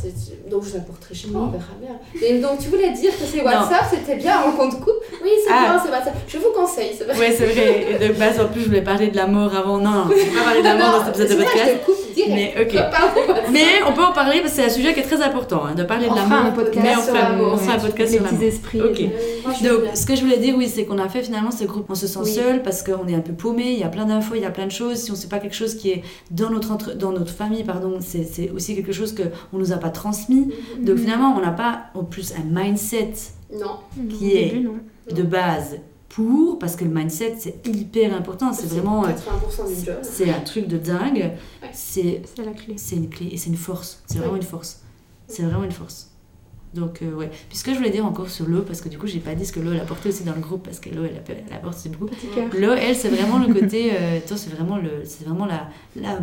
donc 0.51 0.65
je 0.65 0.75
l'apporterai 0.75 1.15
chez 1.15 1.29
moi, 1.29 1.43
on 1.43 1.51
verra 1.51 1.75
bien. 1.81 1.97
Et 2.27 2.41
donc 2.41 2.59
tu 2.59 2.69
voulais 2.71 2.91
dire 2.93 3.11
que 3.13 3.25
c'est 3.25 3.43
WhatsApp, 3.45 3.85
c'était 3.91 4.17
bien, 4.17 4.41
rencontre 4.41 4.79
couple? 4.79 5.05
Oui, 5.23 5.31
c'est 5.45 5.53
Ah. 5.53 5.65
bien, 5.75 5.83
c'est 5.85 5.91
WhatsApp. 5.93 6.15
Je 6.27 6.39
vous 6.39 6.51
conseille, 6.57 6.91
c'est 6.97 7.05
vrai. 7.05 7.17
Ouais, 7.19 7.31
c'est 7.31 7.45
vrai. 7.47 7.87
Et 7.93 8.09
de 8.09 8.15
base, 8.15 8.41
en 8.41 8.49
plus, 8.49 8.63
je 8.63 8.67
voulais 8.67 8.83
parler 8.83 9.09
de 9.09 9.17
l'amour 9.17 9.55
avant. 9.55 9.79
Non, 9.79 9.91
non, 9.91 10.05
je 10.11 10.15
vais 10.15 10.37
pas 10.39 10.45
parler 10.45 10.61
de 10.61 10.65
l'amour 10.65 10.99
dans 10.99 11.05
cet 11.05 11.21
épisode 11.21 11.39
de 11.39 11.45
podcast. 11.45 11.77
Direct. 12.15 12.33
Mais 12.35 12.55
ok. 12.63 12.91
Parle 12.91 13.15
de 13.15 13.29
WhatsApp. 13.33 13.51
Mais 13.53 13.65
on 13.89 13.93
peut 13.93 14.03
en 14.03 14.13
parler 14.13 14.41
parce 14.41 14.53
que 14.55 14.61
c'est 14.61 14.67
un 14.67 14.71
sujet 14.71 14.95
qui 14.95 15.01
est 15.01 15.05
très 15.05 15.23
important, 15.23 15.65
hein, 15.67 15.75
de 15.75 15.83
parler 15.85 16.07
de 16.07 16.11
On 16.13 16.17
fera 16.17 16.29
l'amour. 16.29 16.47
un 16.47 16.51
podcast 16.53 16.81
Mais 16.83 16.97
on 16.97 17.03
sur 17.03 17.15
l'amour, 17.15 17.47
on 17.55 17.71
un 17.71 17.79
podcast 17.79 17.99
les 17.99 18.19
sur 18.19 18.23
petits 18.23 18.35
l'amour. 18.35 18.43
esprits. 18.49 18.81
Ok. 18.81 19.01
et 19.01 19.05
tout. 19.05 19.11
Moi, 19.45 19.55
je 19.61 19.69
veux 19.69 19.71
Donc, 19.87 19.97
ce 19.97 20.07
que 20.07 20.15
je 20.17 20.21
voulais 20.23 20.39
dire, 20.39 20.55
oui, 20.57 20.69
c'est 20.69 20.85
qu'on 20.85 20.99
a 20.99 21.09
fait 21.09 21.23
finalement 21.23 21.51
ce 21.51 21.65
groupe. 21.65 21.87
On 21.89 21.95
se 21.95 22.07
sent 22.07 22.19
Oui. 22.23 22.33
seul 22.33 22.63
parce 22.63 22.83
qu'on 22.83 23.07
est 23.09 23.15
un 23.15 23.21
peu 23.21 23.33
paumé, 23.33 23.73
il 23.73 23.79
y 23.79 23.85
a 23.85 23.89
plein 23.89 24.05
d'infos, 24.05 24.35
il 24.35 24.43
y 24.43 24.45
a 24.45 24.51
plein 24.51 24.67
de 24.67 24.73
choses. 24.73 24.97
Si 24.99 25.11
on 25.11 25.15
ne 25.15 25.19
sait 25.19 25.29
pas 25.29 25.39
quelque 25.39 25.57
chose 25.57 25.75
qui 25.75 25.91
est 25.91 26.03
dans 26.31 26.51
notre, 26.51 26.73
entre- 26.73 26.95
dans 26.97 27.13
notre 27.13 27.33
famille, 27.33 27.65
pardon, 27.65 27.97
c'est 28.01 28.25
c'est 28.25 28.51
aussi 28.51 28.75
quelque 28.75 28.93
chose 28.93 29.15
qu'on 29.15 29.57
ne 29.59 29.63
nous 29.63 29.73
a 29.73 29.77
pas 29.77 29.91
transmis. 29.91 30.49
Mhm. 30.79 30.85
Donc 30.85 30.99
finalement, 30.99 31.35
on 31.37 31.41
n'a 31.41 31.51
pas 31.53 31.85
en 31.95 32.05
plus 32.05 32.33
un 32.33 32.45
mindset 32.63 33.13
Non. 33.53 33.77
qui 34.09 34.37
est- 34.37 34.51
début, 34.51 34.61
non. 34.67 34.75
de 35.15 35.23
base 35.23 35.79
pour, 36.15 36.59
parce 36.59 36.77
que 36.77 36.85
le 36.85 36.91
mindset, 36.91 37.37
c'est 37.39 37.67
hyper 37.67 38.15
important. 38.15 38.53
C'est 38.53 38.67
vraiment... 38.67 39.05
euh, 39.05 39.09
80% 39.09 39.79
du 39.81 39.85
job. 39.87 39.97
C'est 40.03 40.31
un 40.31 40.41
truc 40.41 40.67
de 40.69 40.77
dingue. 40.77 41.33
C'est 41.73 42.23
C'est 42.35 42.45
la 42.45 42.53
clé. 42.53 42.75
c'est 42.77 42.97
une 42.97 43.09
clé 43.09 43.29
et 43.33 43.37
c'est 43.39 43.49
une 43.51 43.57
force. 43.57 44.03
C'est 44.07 44.19
vraiment 44.19 44.37
une 44.37 44.43
force. 44.43 44.83
C'est 45.27 45.43
vraiment 45.43 45.65
une 45.65 45.73
force. 45.73 46.11
Donc, 46.75 47.01
euh, 47.03 47.13
ouais. 47.15 47.31
Puis 47.49 47.59
ce 47.59 47.65
que 47.65 47.73
je 47.73 47.77
voulais 47.79 47.91
dire 47.91 48.05
encore 48.07 48.29
sur 48.31 48.47
l'eau, 48.47 48.63
parce 48.63 48.81
que 48.81 48.89
du 48.89 48.99
coup, 48.99 49.07
j'ai 49.07 49.21
pas 49.21 49.35
dit 49.35 49.45
ce 49.47 49.53
que 49.53 49.61
l'eau 49.61 49.73
elle 49.73 49.81
apportait 49.81 50.09
aussi 50.11 50.25
dans 50.25 50.35
le 50.35 50.41
groupe, 50.41 50.65
parce 50.65 50.81
que 50.81 50.89
l'eau 50.91 51.05
elle, 51.05 51.23
elle 51.29 51.55
apporte 51.55 51.77
aussi 51.77 51.89
beaucoup. 51.91 52.07
Petit 52.07 52.29
cœur. 52.35 52.49
L'eau, 52.59 52.73
elle, 52.73 52.97
c'est 52.97 53.09
vraiment 53.11 53.39
le 53.39 53.53
côté. 53.61 53.93
euh, 53.95 54.21
toi, 54.27 54.37
c'est 54.37 54.51
vraiment, 54.51 54.77
le, 54.79 55.03
c'est 55.05 55.25
vraiment 55.27 55.45
la, 55.47 55.69
la, 55.97 56.19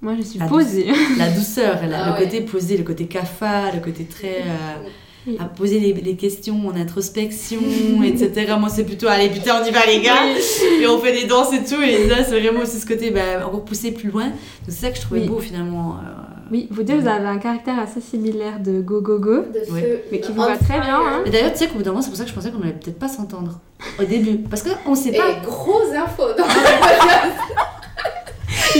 Moi, 0.00 0.14
je 0.16 0.22
suis 0.22 0.38
Ah, 0.40 0.46
posée. 0.48 0.86
la 1.18 1.30
douceur, 1.30 1.84
la- 1.86 2.04
Ah 2.04 2.08
le 2.10 2.12
ouais. 2.18 2.24
côté 2.24 2.40
posé, 2.42 2.76
le 2.76 2.84
côté 2.84 3.06
cafard, 3.06 3.74
le 3.74 3.80
côté 3.80 4.04
très. 4.04 4.42
euh, 4.42 4.88
Oui. 5.26 5.36
à 5.40 5.44
poser 5.44 5.78
les, 5.80 5.92
les 5.92 6.16
questions 6.16 6.68
en 6.68 6.76
introspection, 6.76 7.58
etc. 8.04 8.54
Moi, 8.58 8.68
c'est 8.68 8.84
plutôt, 8.84 9.08
allez, 9.08 9.28
putain, 9.28 9.60
on 9.62 9.66
y 9.66 9.70
va, 9.70 9.84
les 9.86 10.00
gars! 10.00 10.14
Et 10.80 10.86
on 10.86 10.98
fait 11.00 11.12
des 11.12 11.26
danses 11.26 11.52
et 11.52 11.64
tout, 11.64 11.80
et 11.82 12.06
là, 12.06 12.24
c'est 12.24 12.38
vraiment 12.40 12.60
aussi 12.60 12.78
ce 12.78 12.86
côté, 12.86 13.10
bah, 13.10 13.46
encore 13.46 13.64
poussé 13.64 13.90
plus 13.92 14.10
loin. 14.10 14.26
Donc, 14.26 14.34
c'est 14.68 14.72
ça 14.72 14.90
que 14.90 14.96
je 14.96 15.02
trouvais 15.02 15.20
Oui. 15.22 15.28
beau, 15.28 15.38
finalement. 15.40 15.96
euh, 15.96 16.10
Oui, 16.50 16.66
vous 16.70 16.82
deux, 16.82 16.98
vous 16.98 17.08
avez 17.08 17.26
un 17.26 17.36
caractère 17.38 17.78
assez 17.78 18.00
similaire 18.00 18.60
de 18.60 18.80
go 18.80 19.00
go 19.02 19.18
go. 19.18 19.42
De 19.42 19.70
Ouais. 19.72 19.80
feu. 19.82 20.00
Mais 20.12 20.20
qui 20.20 20.32
vous 20.32 20.40
va 20.40 20.56
très 20.56 20.80
bien, 20.80 20.96
hein. 20.98 21.22
Et 21.26 21.30
d'ailleurs, 21.30 21.52
tu 21.52 21.58
sais 21.58 21.66
qu'au 21.66 21.74
bout 21.76 21.82
d'un 21.82 21.90
moment, 21.90 22.00
c'est 22.02 22.08
pour 22.08 22.16
ça 22.16 22.24
que 22.24 22.30
je 22.30 22.34
pensais 22.34 22.50
qu'on 22.50 22.62
allait 22.62 22.72
peut-être 22.72 22.98
pas 22.98 23.08
s'entendre 23.08 23.58
au 24.00 24.04
début. 24.04 24.38
Parce 24.48 24.62
qu'on 24.62 24.94
sait 24.94 25.10
Et 25.10 25.18
pas. 25.18 25.34
grosse 25.44 25.92
info 25.94 26.22
dans 26.38 26.44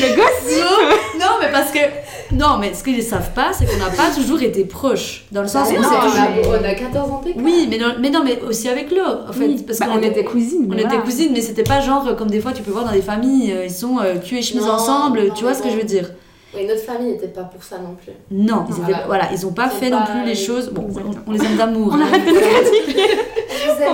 Le 0.01 0.61
Non, 0.61 0.97
non, 1.21 1.27
mais 1.41 1.51
parce 1.53 1.71
que. 1.71 1.79
Non, 2.35 2.59
mais 2.61 2.75
ce 2.75 2.85
qu'ils 2.85 2.97
ne 2.99 3.03
savent 3.03 3.33
pas, 3.33 3.53
c'est 3.59 3.65
qu'on 3.65 3.79
n'a 3.79 3.89
pas 3.91 4.11
toujours 4.15 4.43
été 4.43 4.65
proches. 4.65 5.25
Dans 5.33 5.41
le 5.43 5.49
sens 5.49 5.69
où 5.71 5.73
Ah 5.77 5.79
on 5.79 5.83
non, 5.83 5.89
s'est 5.89 5.97
on, 5.97 6.41
toujours. 6.41 6.55
a, 6.55 6.59
on 6.61 6.65
a 6.65 6.75
14 6.75 7.11
ans 7.11 7.23
d'écart. 7.25 7.43
Oui, 7.43 7.67
mais 7.71 7.79
non, 7.79 7.95
mais 7.99 8.11
non, 8.11 8.23
mais 8.23 8.39
aussi 8.47 8.69
avec 8.69 8.91
l'eau, 8.91 8.99
en 9.29 9.33
fait. 9.33 9.47
Oui, 9.47 9.65
Parce 9.67 9.79
bah, 9.79 9.87
qu'on 9.87 9.99
on 9.99 10.03
était 10.03 10.25
cousines. 10.25 10.69
On 10.71 10.77
était 10.77 10.99
cousines, 10.99 11.31
mais 11.33 11.41
c'était 11.41 11.63
pas 11.63 11.81
genre 11.81 12.07
euh, 12.07 12.15
comme 12.15 12.29
des 12.29 12.41
fois 12.41 12.53
tu 12.53 12.63
peux 12.63 12.71
voir 12.71 12.85
dans 12.85 12.93
des 12.93 13.01
familles, 13.03 13.53
euh, 13.53 13.65
ils 13.65 13.71
sont 13.71 13.99
euh, 13.99 14.17
cul 14.17 14.39
et 14.39 14.43
chemise 14.43 14.65
Non, 14.67 14.73
ensemble, 14.73 15.25
non, 15.29 15.35
tu 15.35 15.45
vois 15.45 15.55
ce 15.55 15.61
que 15.63 15.69
bon. 15.69 15.73
je 15.73 15.79
veux 15.79 15.85
dire 15.85 16.11
Oui, 16.55 16.65
notre 16.67 16.81
famille 16.81 17.13
n'était 17.13 17.29
pas 17.29 17.43
pour 17.43 17.63
ça 17.63 17.77
non 17.79 17.95
plus. 18.03 18.13
Non, 18.31 18.65
ils, 18.69 18.75
Voilà. 18.75 18.91
étaient- 18.97 19.07
voilà, 19.07 19.29
ils 19.33 19.47
ont 19.47 19.53
pas 19.53 19.69
fait 19.69 19.91
non 19.91 19.99
plus 20.05 20.25
les 20.25 20.35
choses. 20.35 20.71
Bon, 20.71 20.87
on, 21.27 21.33
les 21.33 21.45
aime 21.45 21.57
d'amour. 21.57 21.95
On 21.95 22.01
arrête 22.01 22.25
de 22.25 22.33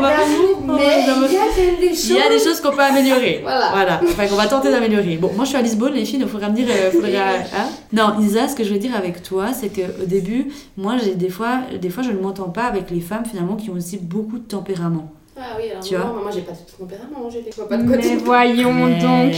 va- 0.01 0.11
d'amour, 0.11 0.59
on 0.63 0.67
va 0.67 0.77
mais 0.77 0.85
il 0.85 1.33
y 1.33 1.37
a 1.37 1.41
quand 1.41 1.57
même 1.63 1.81
des 1.81 1.89
choses. 1.89 2.11
Il 2.11 2.17
y 2.17 2.21
a 2.21 2.29
des 2.29 2.39
choses 2.39 2.61
qu'on 2.61 2.71
peut 2.73 2.81
améliorer. 2.83 3.41
Voilà. 3.43 3.71
Voilà. 3.73 4.01
Enfin, 4.05 4.27
qu'on 4.27 4.37
va 4.37 4.47
tenter 4.47 4.71
d'améliorer. 4.71 5.17
Bon, 5.17 5.31
moi 5.35 5.45
je 5.45 5.51
suis 5.51 5.59
à 5.59 5.63
Lisbonne, 5.63 5.95
les 5.95 6.05
filles, 6.05 6.19
donc 6.21 6.29
faudra 6.29 6.49
me 6.49 6.55
dire. 6.55 6.67
euh, 6.71 6.91
faudra, 6.91 7.09
hein 7.09 7.69
non, 7.93 8.21
Isa, 8.21 8.49
ce 8.49 8.55
que 8.55 8.65
je 8.65 8.73
veux 8.73 8.79
dire 8.79 8.95
avec 8.97 9.23
toi, 9.23 9.47
c'est 9.53 9.69
qu'au 9.69 10.05
début, 10.07 10.49
moi 10.77 10.95
j'ai 11.03 11.15
des 11.15 11.29
fois, 11.31 11.59
des 11.81 11.91
fois 11.91 12.03
je 12.03 12.11
ne 12.13 12.19
m'entends 12.21 12.49
pas 12.51 12.65
avec 12.65 12.91
les 12.91 13.01
femmes 13.01 13.25
finalement 13.25 13.57
qui 13.57 13.71
ont 13.71 13.75
aussi 13.75 13.99
beaucoup 13.99 14.39
de 14.39 14.45
tempérament. 14.47 15.11
Ah 15.37 15.57
oui, 15.59 15.65
alors 15.71 15.83
Tu 15.83 15.95
non, 15.95 16.01
vois 16.01 16.23
moi 16.23 16.31
j'ai 16.33 16.43
pas 16.43 16.53
tout 16.53 16.77
tempérament, 16.85 17.29
j'ai 17.31 17.43
des 17.43 17.51
fois 17.51 17.69
pas 17.69 17.77
de 17.77 17.89
côté. 17.89 18.11
Mais 18.11 18.17
voyons 18.23 18.73
Mais- 18.73 19.01
donc. 19.01 19.35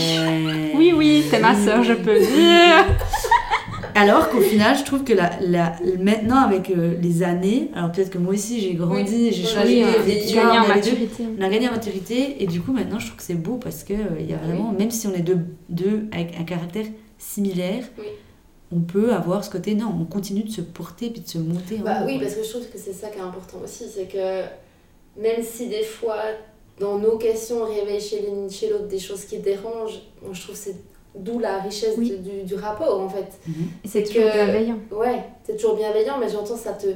Oui, 0.77 0.93
oui, 0.95 1.23
c'est 1.29 1.39
ma 1.39 1.55
sœur, 1.55 1.83
je 1.83 1.93
peux 1.93 2.19
dire. 2.19 2.85
Alors 3.95 4.29
qu'au 4.29 4.41
final, 4.41 4.77
je 4.77 4.83
trouve 4.83 5.03
que 5.03 5.13
la, 5.13 5.31
la- 5.41 5.75
maintenant, 5.99 6.37
avec 6.37 6.69
euh, 6.69 6.93
les 7.01 7.23
années, 7.23 7.71
alors 7.73 7.91
peut-être 7.91 8.11
que 8.11 8.19
moi 8.19 8.33
aussi 8.33 8.61
j'ai 8.61 8.75
grandi, 8.75 9.29
Oui. 9.29 9.31
j'ai 9.33 9.43
changé, 9.43 9.83
oui, 10.05 10.35
on 10.37 10.47
en 10.63 10.67
maturité. 10.67 11.23
on 11.39 11.41
a 11.43 11.49
gagné 11.49 11.67
en 11.67 11.71
maturité 11.71 12.43
et 12.43 12.45
du 12.45 12.61
coup 12.61 12.73
maintenant 12.73 12.99
je 12.99 13.07
trouve 13.07 13.17
que 13.17 13.23
c'est 13.23 13.33
beau 13.33 13.55
parce 13.57 13.83
que 13.83 13.93
euh, 13.93 14.19
il 14.19 14.29
y 14.29 14.33
a 14.33 14.37
vraiment, 14.37 14.71
même 14.71 14.91
si 14.91 15.07
on 15.07 15.13
est 15.15 15.21
deux, 15.23 15.39
deux 15.69 16.05
avec 16.11 16.39
un 16.39 16.43
caractère 16.43 16.85
similaire, 17.17 17.85
Oui. 17.97 18.05
on 18.71 18.81
peut 18.81 19.11
avoir 19.13 19.43
ce 19.43 19.49
côté, 19.49 19.73
non, 19.73 19.91
on 19.99 20.05
continue 20.05 20.43
de 20.43 20.51
se 20.51 20.61
porter 20.61 21.09
puis 21.09 21.21
de 21.21 21.27
se 21.27 21.39
monter. 21.39 21.77
Bah 21.83 22.01
oui, 22.05 22.17
quoi. 22.17 22.25
parce 22.25 22.35
que 22.35 22.43
je 22.43 22.49
trouve 22.51 22.69
que 22.69 22.77
c'est 22.77 22.93
ça 22.93 23.07
qui 23.07 23.17
est 23.17 23.21
important 23.21 23.57
aussi, 23.63 23.85
c'est 23.91 24.05
que 24.05 24.43
même 25.19 25.41
si 25.41 25.69
des 25.69 25.81
fois 25.83 26.17
dans 26.79 26.97
nos 26.99 27.17
questions 27.17 27.61
on 27.63 27.65
réveille 27.73 27.99
chez 28.01 28.21
l'une 28.21 28.49
chez 28.49 28.69
l'autre 28.69 28.87
des 28.87 28.99
choses 28.99 29.25
qui 29.25 29.39
dérangent, 29.39 30.01
moi 30.21 30.31
je 30.33 30.41
trouve 30.43 30.55
que 30.55 30.61
c'est 30.61 30.75
d'où 31.15 31.39
la 31.39 31.59
richesse 31.59 31.95
Oui. 31.97 32.11
de- 32.11 32.17
du, 32.17 32.43
du 32.43 32.55
rapport 32.55 32.99
en 32.99 33.09
fait. 33.09 33.27
Mhm. 33.47 33.53
Et 33.83 33.87
c'est 33.87 34.05
C'est 34.05 34.13
toujours 34.13 34.29
que- 34.29 34.33
bienveillant. 34.35 34.77
Ouais, 34.91 35.23
t'es 35.45 35.55
toujours 35.55 35.75
bienveillant, 35.75 36.17
mais 36.19 36.29
j'entends 36.29 36.57
ça 36.57 36.73
te. 36.73 36.87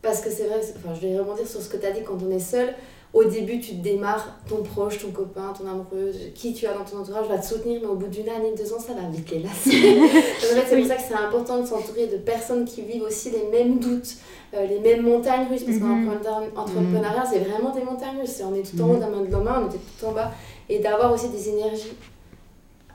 Parce 0.00 0.20
que 0.20 0.30
c'est 0.30 0.44
vrai, 0.44 0.60
c'est- 0.62 0.74
enfin, 0.76 0.94
je 0.94 1.06
vais 1.06 1.18
rebondir 1.18 1.46
sur 1.46 1.60
ce 1.60 1.68
que 1.68 1.76
tu 1.76 1.86
as 1.86 1.90
dit 1.92 2.02
quand 2.02 2.18
on 2.26 2.30
est 2.30 2.38
seul. 2.38 2.74
Au 3.14 3.22
début, 3.22 3.60
tu 3.60 3.76
te 3.76 3.82
démarres, 3.82 4.40
ton 4.48 4.62
proche, 4.64 4.98
ton 4.98 5.12
copain, 5.12 5.52
ton 5.56 5.66
amoureuse, 5.68 6.16
qui 6.34 6.52
tu 6.52 6.66
as 6.66 6.74
dans 6.74 6.82
ton 6.84 6.98
entourage 6.98 7.28
va 7.28 7.38
te 7.38 7.46
soutenir, 7.46 7.78
mais 7.80 7.86
au 7.86 7.94
bout 7.94 8.08
d'une 8.08 8.28
année, 8.28 8.52
deux 8.58 8.72
ans, 8.74 8.80
ça 8.80 8.92
va 8.92 9.08
vite 9.08 9.30
les 9.30 9.38
lasser. 9.38 10.00
En 10.02 10.08
fait, 10.08 10.64
c'est 10.68 10.76
pour 10.78 10.86
ça 10.88 10.96
que 10.96 11.02
c'est 11.06 11.14
important 11.14 11.60
de 11.60 11.66
s'entourer 11.66 12.08
de 12.08 12.16
personnes 12.16 12.64
qui 12.64 12.82
vivent 12.82 13.04
aussi 13.04 13.30
les 13.30 13.44
mêmes 13.56 13.78
doutes, 13.78 14.14
euh, 14.54 14.66
les 14.66 14.80
mêmes 14.80 15.02
montagnes 15.02 15.46
russes, 15.48 15.62
parce 15.62 15.78
qu'en 15.78 15.84
Mhm. 15.94 16.08
entrepreneur- 16.08 16.50
entrepreneuriat, 16.56 17.24
c'est 17.30 17.38
vraiment 17.38 17.70
des 17.72 17.82
montagnes 17.82 18.18
russes. 18.20 18.42
On 18.44 18.52
est 18.52 18.68
tout 18.68 18.82
en 18.82 18.90
haut 18.90 18.96
d'un 18.96 19.08
main 19.10 19.20
de 19.22 19.30
la 19.30 19.38
main, 19.38 19.62
on 19.64 19.68
était 19.68 19.78
tout 20.00 20.06
en 20.06 20.12
bas, 20.12 20.32
et 20.68 20.80
d'avoir 20.80 21.12
aussi 21.12 21.28
des 21.28 21.48
énergies 21.50 21.92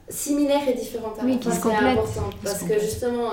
similaires 0.09 0.67
et 0.67 0.73
différentes. 0.73 1.17
à 1.19 1.23
Oui, 1.23 1.39
se 1.41 1.49
c'est 1.49 1.69
important, 1.75 2.29
parce 2.43 2.63
que 2.63 2.77
justement. 2.79 3.29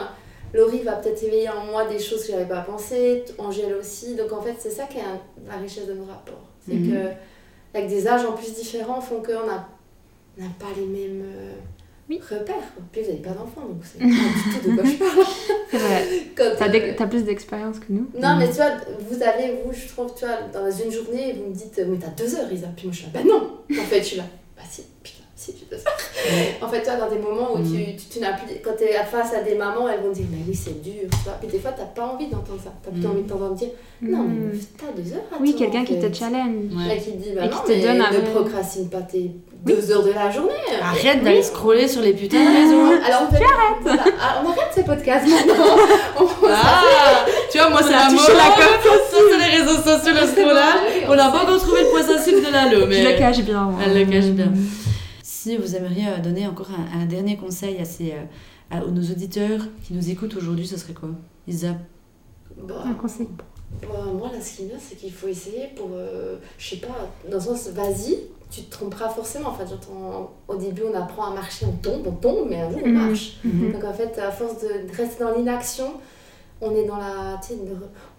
Laurie 0.55 0.83
va 0.85 0.93
peut-être 0.93 1.23
éveiller 1.25 1.49
en 1.51 1.67
moi 1.71 1.85
des 1.87 1.99
choses 1.99 2.25
que 2.25 2.33
j'avais 2.33 2.47
pas 2.47 2.61
pensé, 2.61 3.25
Angèle 3.37 3.75
aussi. 3.75 4.15
Donc 4.15 4.33
en 4.33 4.41
fait, 4.41 4.55
c'est 4.59 4.71
ça 4.71 4.85
qui 4.85 4.99
est 4.99 5.03
la 5.47 5.57
richesse 5.57 5.87
de 5.89 5.93
nos 5.93 6.05
rapports. 6.05 6.41
C'est 6.67 6.75
Mhm. 6.75 6.93
que 6.93 7.79
avec 7.79 7.89
des 7.89 8.07
âges 8.09 8.25
en 8.25 8.33
plus 8.33 8.55
différents 8.55 9.01
font 9.01 9.23
qu'on 9.23 9.47
n'a 9.47 9.69
pas 10.59 10.67
les 10.77 10.87
mêmes 10.87 11.23
euh, 11.25 11.53
Oui. 12.09 12.21
repères. 12.31 12.55
Puis 12.93 13.03
vous 13.03 13.09
n'avez 13.09 13.21
pas 13.23 13.31
d'enfants, 13.31 13.63
donc 13.69 13.83
c'est 13.83 13.99
pas 14.01 14.05
du 14.07 14.59
tout 14.61 14.71
de 14.71 14.75
quoi 14.77 14.85
je 14.85 14.97
parle. 14.97 15.27
C'est 15.71 15.79
vrai. 15.79 16.05
T'as 16.37 16.69
euh, 16.69 16.95
t'as 16.97 17.07
plus 17.07 17.23
d'expérience 17.25 17.79
que 17.79 17.87
nous. 17.91 18.09
Non, 18.21 18.37
mais 18.39 18.47
tu 18.49 18.55
vois, 18.55 18.73
vous 19.11 19.23
avez, 19.23 19.55
vous, 19.65 19.73
je 19.73 19.89
trouve, 19.89 20.13
tu 20.15 20.25
vois, 20.25 20.39
dans 20.53 20.71
une 20.71 20.91
journée, 20.93 21.35
vous 21.35 21.51
me 21.51 21.55
dites, 21.55 21.81
mais 21.87 21.99
t'as 21.99 22.09
deux 22.09 22.35
heures, 22.37 22.51
Isa. 22.53 22.69
Puis 22.77 22.87
moi, 22.87 22.93
je 22.93 22.99
suis 23.03 23.07
là, 23.13 23.21
bah 23.21 23.29
non 23.29 23.59
En 23.81 23.85
fait, 23.85 23.99
je 24.01 24.05
suis 24.05 24.17
là, 24.17 24.25
bah 24.57 24.63
si, 24.69 24.83
putain, 25.03 25.16
si, 25.37 25.55
deux 25.71 25.77
heures. 25.77 26.63
En 26.63 26.69
fait, 26.69 26.81
tu 26.83 26.87
vois, 26.91 26.97
dans 26.97 27.11
des 27.15 27.21
moments 27.21 27.53
où 27.55 27.59
tu, 27.59 27.95
tu, 27.97 28.07
tu 28.11 28.19
n'as 28.21 28.33
plus. 28.33 28.57
Quand 28.65 28.73
t'es 28.77 28.93
face 29.11 29.35
à 29.35 29.43
des 29.43 29.55
mamans, 29.55 29.87
elles 29.89 30.01
vont 30.01 30.11
dire, 30.13 30.25
mais 30.31 30.39
oui, 30.49 30.55
c'est 30.55 30.83
dur, 30.83 31.03
tu 31.11 31.17
vois. 31.25 31.35
Puis 31.41 31.49
des 31.49 31.59
fois, 31.59 31.73
t'as 31.77 31.85
pas 31.85 32.07
envie 32.15 32.27
d'entendre 32.27 32.59
ça. 32.65 32.73
T'as 32.83 32.91
plutôt 32.91 33.09
Mm. 33.09 33.11
envie 33.13 33.23
de 33.23 33.29
t'entendre 33.29 33.55
dire, 33.55 33.69
non, 34.03 34.25
mais 34.25 34.35
Mm. 34.57 34.59
t'as 34.79 35.01
deux 35.03 35.13
heures. 35.13 35.23
à 35.31 35.37
Oui, 35.41 35.51
toi, 35.55 35.59
quelqu'un 35.67 35.85
qui 35.85 35.99
te 36.01 36.13
challenge. 36.17 36.73
Ouais. 36.75 36.97
Et 36.97 37.01
qui 37.01 37.13
te 37.13 37.23
dit, 37.23 37.31
bah 37.37 37.43
Et 37.45 37.49
non, 37.49 37.57
qui 37.59 37.63
te 37.65 37.77
mais 37.77 37.83
donne 37.83 38.01
un 38.01 38.11
ne 38.11 38.17
vrai- 38.19 38.31
procrastine 38.33 38.89
pas 38.89 39.03
tes 39.03 39.31
deux 39.67 39.91
heures 39.93 40.03
de 40.05 40.13
la 40.13 40.31
journée. 40.31 40.53
Arrête 40.83 41.23
d'aller 41.23 41.43
scroller 41.43 41.87
sur 41.87 42.01
les 42.01 42.15
putains 42.15 42.39
de 42.43 42.57
réseaux. 42.57 43.03
Alors 43.05 43.29
on 43.29 43.35
fait, 43.35 43.43
voilà, 43.83 44.05
ah, 44.21 44.43
on 44.45 44.49
arrête 44.51 44.71
ces 44.75 44.85
podcasts 44.85 45.29
maintenant. 45.29 45.77
On- 46.21 46.27
Ah, 46.49 47.27
tu 47.51 47.59
vois, 47.59 47.69
moi 47.71 47.81
c'est 47.83 47.93
touché 48.17 48.33
mode. 48.33 48.37
la 48.39 48.57
Ça, 48.57 49.19
c'est 49.31 49.39
les 49.39 49.59
réseaux 49.59 49.77
sociaux, 49.83 50.15
le 50.19 50.27
scrollage. 50.27 51.05
On 51.09 51.15
n'a 51.15 51.31
pas 51.31 51.43
encore 51.43 51.59
trouvé 51.59 51.83
le 51.83 51.89
point 51.91 52.03
sensible 52.03 52.39
de 52.45 52.51
l'alo, 52.53 52.87
mais. 52.87 53.03
Je 53.03 53.09
le 53.11 53.19
cache 53.19 53.39
bien. 53.41 53.71
Elle 53.85 53.99
le 53.99 54.05
cache 54.11 54.31
bien. 54.31 54.51
Si 55.47 55.57
vous 55.57 55.77
aimeriez 55.77 56.09
euh, 56.09 56.19
donner 56.19 56.45
encore 56.49 56.71
un, 56.73 57.03
un 57.03 57.07
dernier 57.07 57.37
conseil 57.37 57.79
à, 57.79 57.85
ces, 57.85 58.11
euh, 58.15 58.25
à 58.69 58.81
nos 58.81 59.01
auditeurs 59.01 59.61
qui 59.85 59.93
nous 59.95 60.11
écoutent 60.11 60.35
aujourd'hui, 60.35 60.67
ce 60.67 60.77
serait 60.77 60.93
quoi? 60.93 61.11
Isa 61.47 61.77
Bah, 62.61 62.83
Un 62.85 62.95
conseil. 62.95 63.29
bah, 63.81 64.07
moi, 64.13 64.29
là, 64.33 64.41
ce 64.41 64.57
qui 64.57 64.63
est 64.63 64.67
bien, 64.67 64.77
c'est 64.81 64.97
qu'il 64.97 65.13
faut 65.13 65.29
essayer 65.29 65.69
pour, 65.77 65.91
euh, 65.93 66.35
je 66.59 66.71
sais 66.71 66.77
pas, 66.79 67.09
dans 67.31 67.37
le 67.37 67.41
sens, 67.41 67.69
vas-y, 67.69 68.19
tu 68.51 68.63
te 68.63 68.73
tromperas 68.73 69.09
forcément. 69.09 69.51
Enfin, 69.51 69.63
j'entends, 69.71 70.33
au 70.49 70.57
début, 70.57 70.83
on 70.93 70.99
apprend 71.01 71.31
à 71.31 71.35
marcher, 71.35 71.65
on 71.67 71.77
tombe, 71.77 72.05
on 72.09 72.11
tombe, 72.11 72.49
mais 72.51 72.63
un 72.63 72.71
jour, 72.73 72.81
on 72.83 72.89
Mhm. 72.89 73.07
marche. 73.07 73.37
Mhm. 73.45 73.73
Donc, 73.73 73.85
en 73.85 73.93
fait, 73.95 74.19
à 74.19 74.33
force 74.33 74.61
de 74.63 74.91
de 74.91 74.97
rester 74.97 75.23
dans 75.23 75.33
l'inaction, 75.33 75.93
on 76.61 76.75
est 76.75 76.85
dans 76.85 76.97
la, 76.97 77.39
tu 77.43 77.49
sais, 77.55 77.59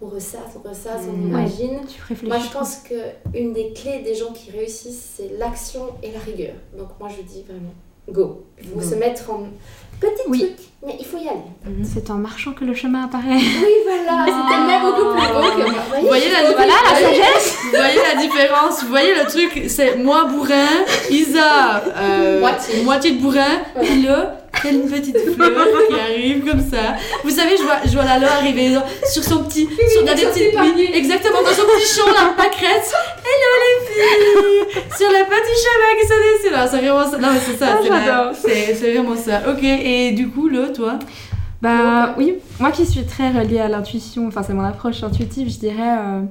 on 0.00 0.06
ressasse, 0.06 0.54
on 0.56 0.68
ressasse, 0.68 1.02
on 1.08 1.12
Mhm. 1.12 1.28
imagine. 1.28 1.80
Tu 1.88 2.00
réfléchis. 2.08 2.26
Moi, 2.32 2.38
je 2.38 2.52
pense 2.56 2.76
que 2.88 2.94
une 3.36 3.52
des 3.52 3.72
clés 3.72 4.00
des 4.04 4.14
gens 4.14 4.32
qui 4.32 4.50
réussissent, 4.50 5.14
c'est 5.16 5.30
l'action 5.38 5.82
et 6.02 6.10
la 6.12 6.20
rigueur. 6.20 6.54
Donc, 6.78 6.88
moi, 7.00 7.08
je 7.08 7.22
dis 7.22 7.42
vraiment, 7.42 7.74
go. 8.08 8.44
Il 8.62 8.68
faut 8.68 8.76
Go. 8.76 8.82
se 8.82 8.94
mettre 8.94 9.28
en 9.30 9.40
petit 10.00 10.22
Oui. 10.28 10.38
truc, 10.38 10.52
mais 10.86 10.96
il 11.00 11.04
faut 11.04 11.16
y 11.18 11.28
aller. 11.28 11.40
Mhm. 11.66 11.84
C'est 11.84 12.08
en 12.10 12.14
marchant 12.14 12.52
que 12.52 12.64
le 12.64 12.74
chemin 12.74 13.04
apparaît. 13.06 13.34
Oui, 13.64 13.74
voilà, 13.84 14.24
c'était 14.26 14.66
même 14.66 14.82
beaucoup 14.82 15.10
plus 15.12 15.26
beau 15.26 15.64
que 15.64 15.70
moi. 15.72 15.82
Vous 16.00 16.06
voyez 16.06 16.30
la, 16.30 16.52
Voilà, 16.52 16.74
la 16.90 16.96
sagesse 16.96 17.56
Vous 17.64 17.70
voyez 17.76 18.00
la 18.14 18.20
différence 18.22 18.82
Vous 18.84 18.88
voyez 18.88 19.14
le 19.16 19.24
truc 19.28 19.64
C'est 19.68 19.96
moi 19.96 20.26
bourrin, 20.26 20.68
Isa 21.10 21.82
euh, 21.96 22.40
Moitié. 22.84 23.10
de 23.12 23.20
bourrin, 23.20 23.58
et 23.82 23.96
là, 24.02 24.37
telle 24.62 24.80
petite 24.82 25.18
fleur 25.34 25.66
qui 25.88 26.00
arrive 26.00 26.44
comme 26.44 26.60
ça. 26.60 26.96
Vous 27.24 27.30
savez, 27.30 27.56
je 27.56 27.62
vois, 27.62 27.78
je 27.84 27.92
vois 27.92 28.04
Lalo 28.04 28.26
arriver 28.26 28.76
sur 29.10 29.22
son 29.22 29.44
petit. 29.44 29.68
sur, 29.92 30.02
des 30.04 30.22
petites, 30.22 30.54
oui, 30.76 30.90
exactement, 30.92 31.42
dans 31.42 31.50
son 31.50 31.62
petit 31.62 31.94
champ, 31.94 32.06
la 32.08 32.32
pâquerette. 32.32 32.92
Hello 33.24 33.50
les 33.64 33.86
filles 33.86 34.82
Sur 34.96 35.08
le 35.08 35.24
petit 35.24 35.56
chemin 35.64 36.00
qui 36.00 36.06
se 36.06 36.48
dessine. 36.48 36.68
C'est 36.70 36.78
vraiment 36.78 37.10
ça. 37.10 37.18
Non, 37.18 37.28
mais 37.32 37.40
c'est 37.40 37.56
ça. 37.56 37.78
Ah, 37.90 38.32
c'est 38.34 38.92
vraiment 38.92 39.16
ça. 39.16 39.42
Ok, 39.50 39.62
et 39.62 40.12
du 40.12 40.28
coup, 40.28 40.48
là, 40.48 40.68
toi? 40.68 40.98
Bah 41.60 42.14
oui, 42.16 42.34
moi 42.60 42.70
qui 42.70 42.86
suis 42.86 43.04
très 43.04 43.30
reliée 43.30 43.58
à 43.58 43.68
l'intuition, 43.68 44.28
enfin 44.28 44.44
c'est 44.44 44.54
mon 44.54 44.62
approche 44.62 45.02
intuitive, 45.02 45.50
je 45.50 45.58
dirais. 45.58 45.98
Euh... 45.98 46.22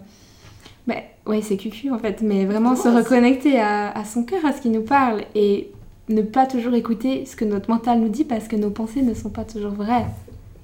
Bah, 0.88 0.96
ouais, 1.26 1.42
c'est 1.42 1.58
cucu 1.58 1.92
en 1.92 2.00
fait, 2.00 2.22
mais 2.22 2.46
vraiment 2.46 2.78
se 2.78 2.88
reconnecter 2.88 3.60
à, 3.60 3.92
à 3.92 4.06
son 4.06 4.24
cœur, 4.24 4.46
à 4.46 4.54
ce 4.54 4.62
qui 4.62 4.70
nous 4.70 4.84
parle 4.84 5.24
et 5.36 5.70
ne 6.10 6.22
pas 6.22 6.46
toujours 6.46 6.74
écouter 6.74 7.26
ce 7.26 7.36
que 7.36 7.46
notre 7.46 7.70
mental 7.70 8.00
nous 8.00 8.10
dit 8.10 8.24
parce 8.24 8.48
que 8.48 8.56
nos 8.56 8.70
pensées 8.70 9.02
ne 9.02 9.14
sont 9.14 9.30
pas 9.30 9.44
toujours 9.44 9.72
vraies. 9.74 10.06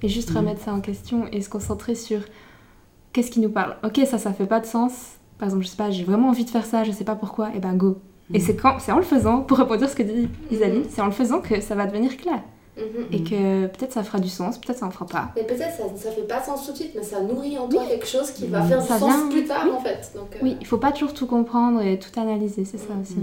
Et 0.02 0.08
juste 0.08 0.30
Mhm. 0.30 0.36
remettre 0.38 0.60
ça 0.62 0.72
en 0.72 0.80
question 0.80 1.26
et 1.32 1.40
se 1.40 1.48
concentrer 1.48 1.94
sur 1.94 2.20
qu'est-ce 3.12 3.30
qui 3.30 3.40
nous 3.40 3.50
parle. 3.50 3.76
Ok, 3.84 4.00
ça, 4.06 4.18
ça 4.18 4.32
fait 4.32 4.46
pas 4.46 4.60
de 4.60 4.66
sens. 4.66 4.92
Par 5.38 5.48
exemple, 5.48 5.64
je 5.64 5.68
sais 5.68 5.76
pas, 5.76 5.90
j'ai 5.90 6.04
vraiment 6.04 6.28
envie 6.28 6.44
de 6.44 6.50
faire 6.50 6.64
ça, 6.66 6.84
je 6.84 6.92
sais 6.92 7.04
pas 7.04 7.14
pourquoi, 7.16 7.54
et 7.54 7.58
ben 7.58 7.74
go. 7.74 7.98
Et 8.32 8.38
Mhm. 8.38 8.44
c'est 8.44 8.56
quand, 8.56 8.78
c'est 8.80 8.92
en 8.92 8.96
le 8.98 9.02
faisant, 9.02 9.40
pour 9.42 9.58
répondre 9.58 9.82
à 9.84 9.88
ce 9.88 9.96
que 9.96 10.02
dit 10.02 10.28
Isalie, 10.50 10.78
Mhm. 10.78 10.84
c'est 10.90 11.00
en 11.02 11.06
le 11.06 11.12
faisant 11.12 11.40
que 11.40 11.60
ça 11.60 11.74
va 11.74 11.86
devenir 11.86 12.16
clair. 12.16 12.40
Mhm. 12.76 13.04
Et 13.12 13.22
que 13.22 13.66
peut-être 13.66 13.92
ça 13.92 14.02
fera 14.02 14.18
du 14.18 14.28
sens, 14.28 14.58
peut-être 14.58 14.78
ça 14.78 14.86
en 14.86 14.90
fera 14.90 15.06
pas. 15.06 15.30
Mais 15.36 15.44
peut-être 15.44 15.76
ça, 15.76 15.84
ça 15.96 16.10
fait 16.10 16.22
pas 16.26 16.42
sens 16.42 16.66
tout 16.66 16.72
de 16.72 16.76
suite, 16.76 16.90
mais 16.96 17.02
ça 17.04 17.20
nourrit 17.22 17.56
en 17.58 17.68
toi 17.68 17.84
quelque 17.86 18.06
chose 18.06 18.30
qui 18.32 18.46
va 18.46 18.62
faire 18.62 18.80
du 18.82 18.88
Ça 18.88 18.98
sens 18.98 19.14
vient- 19.14 19.28
plus 19.28 19.44
tard 19.44 19.64
oui. 19.66 19.72
en 19.76 19.80
fait. 19.80 20.10
Donc, 20.16 20.34
euh, 20.34 20.38
Oui, 20.42 20.56
il 20.60 20.66
faut 20.66 20.78
pas 20.78 20.90
toujours 20.90 21.14
tout 21.14 21.26
comprendre 21.26 21.80
et 21.82 21.98
tout 21.98 22.18
analyser, 22.18 22.64
c'est 22.64 22.78
ça 22.78 22.94
aussi. 23.00 23.16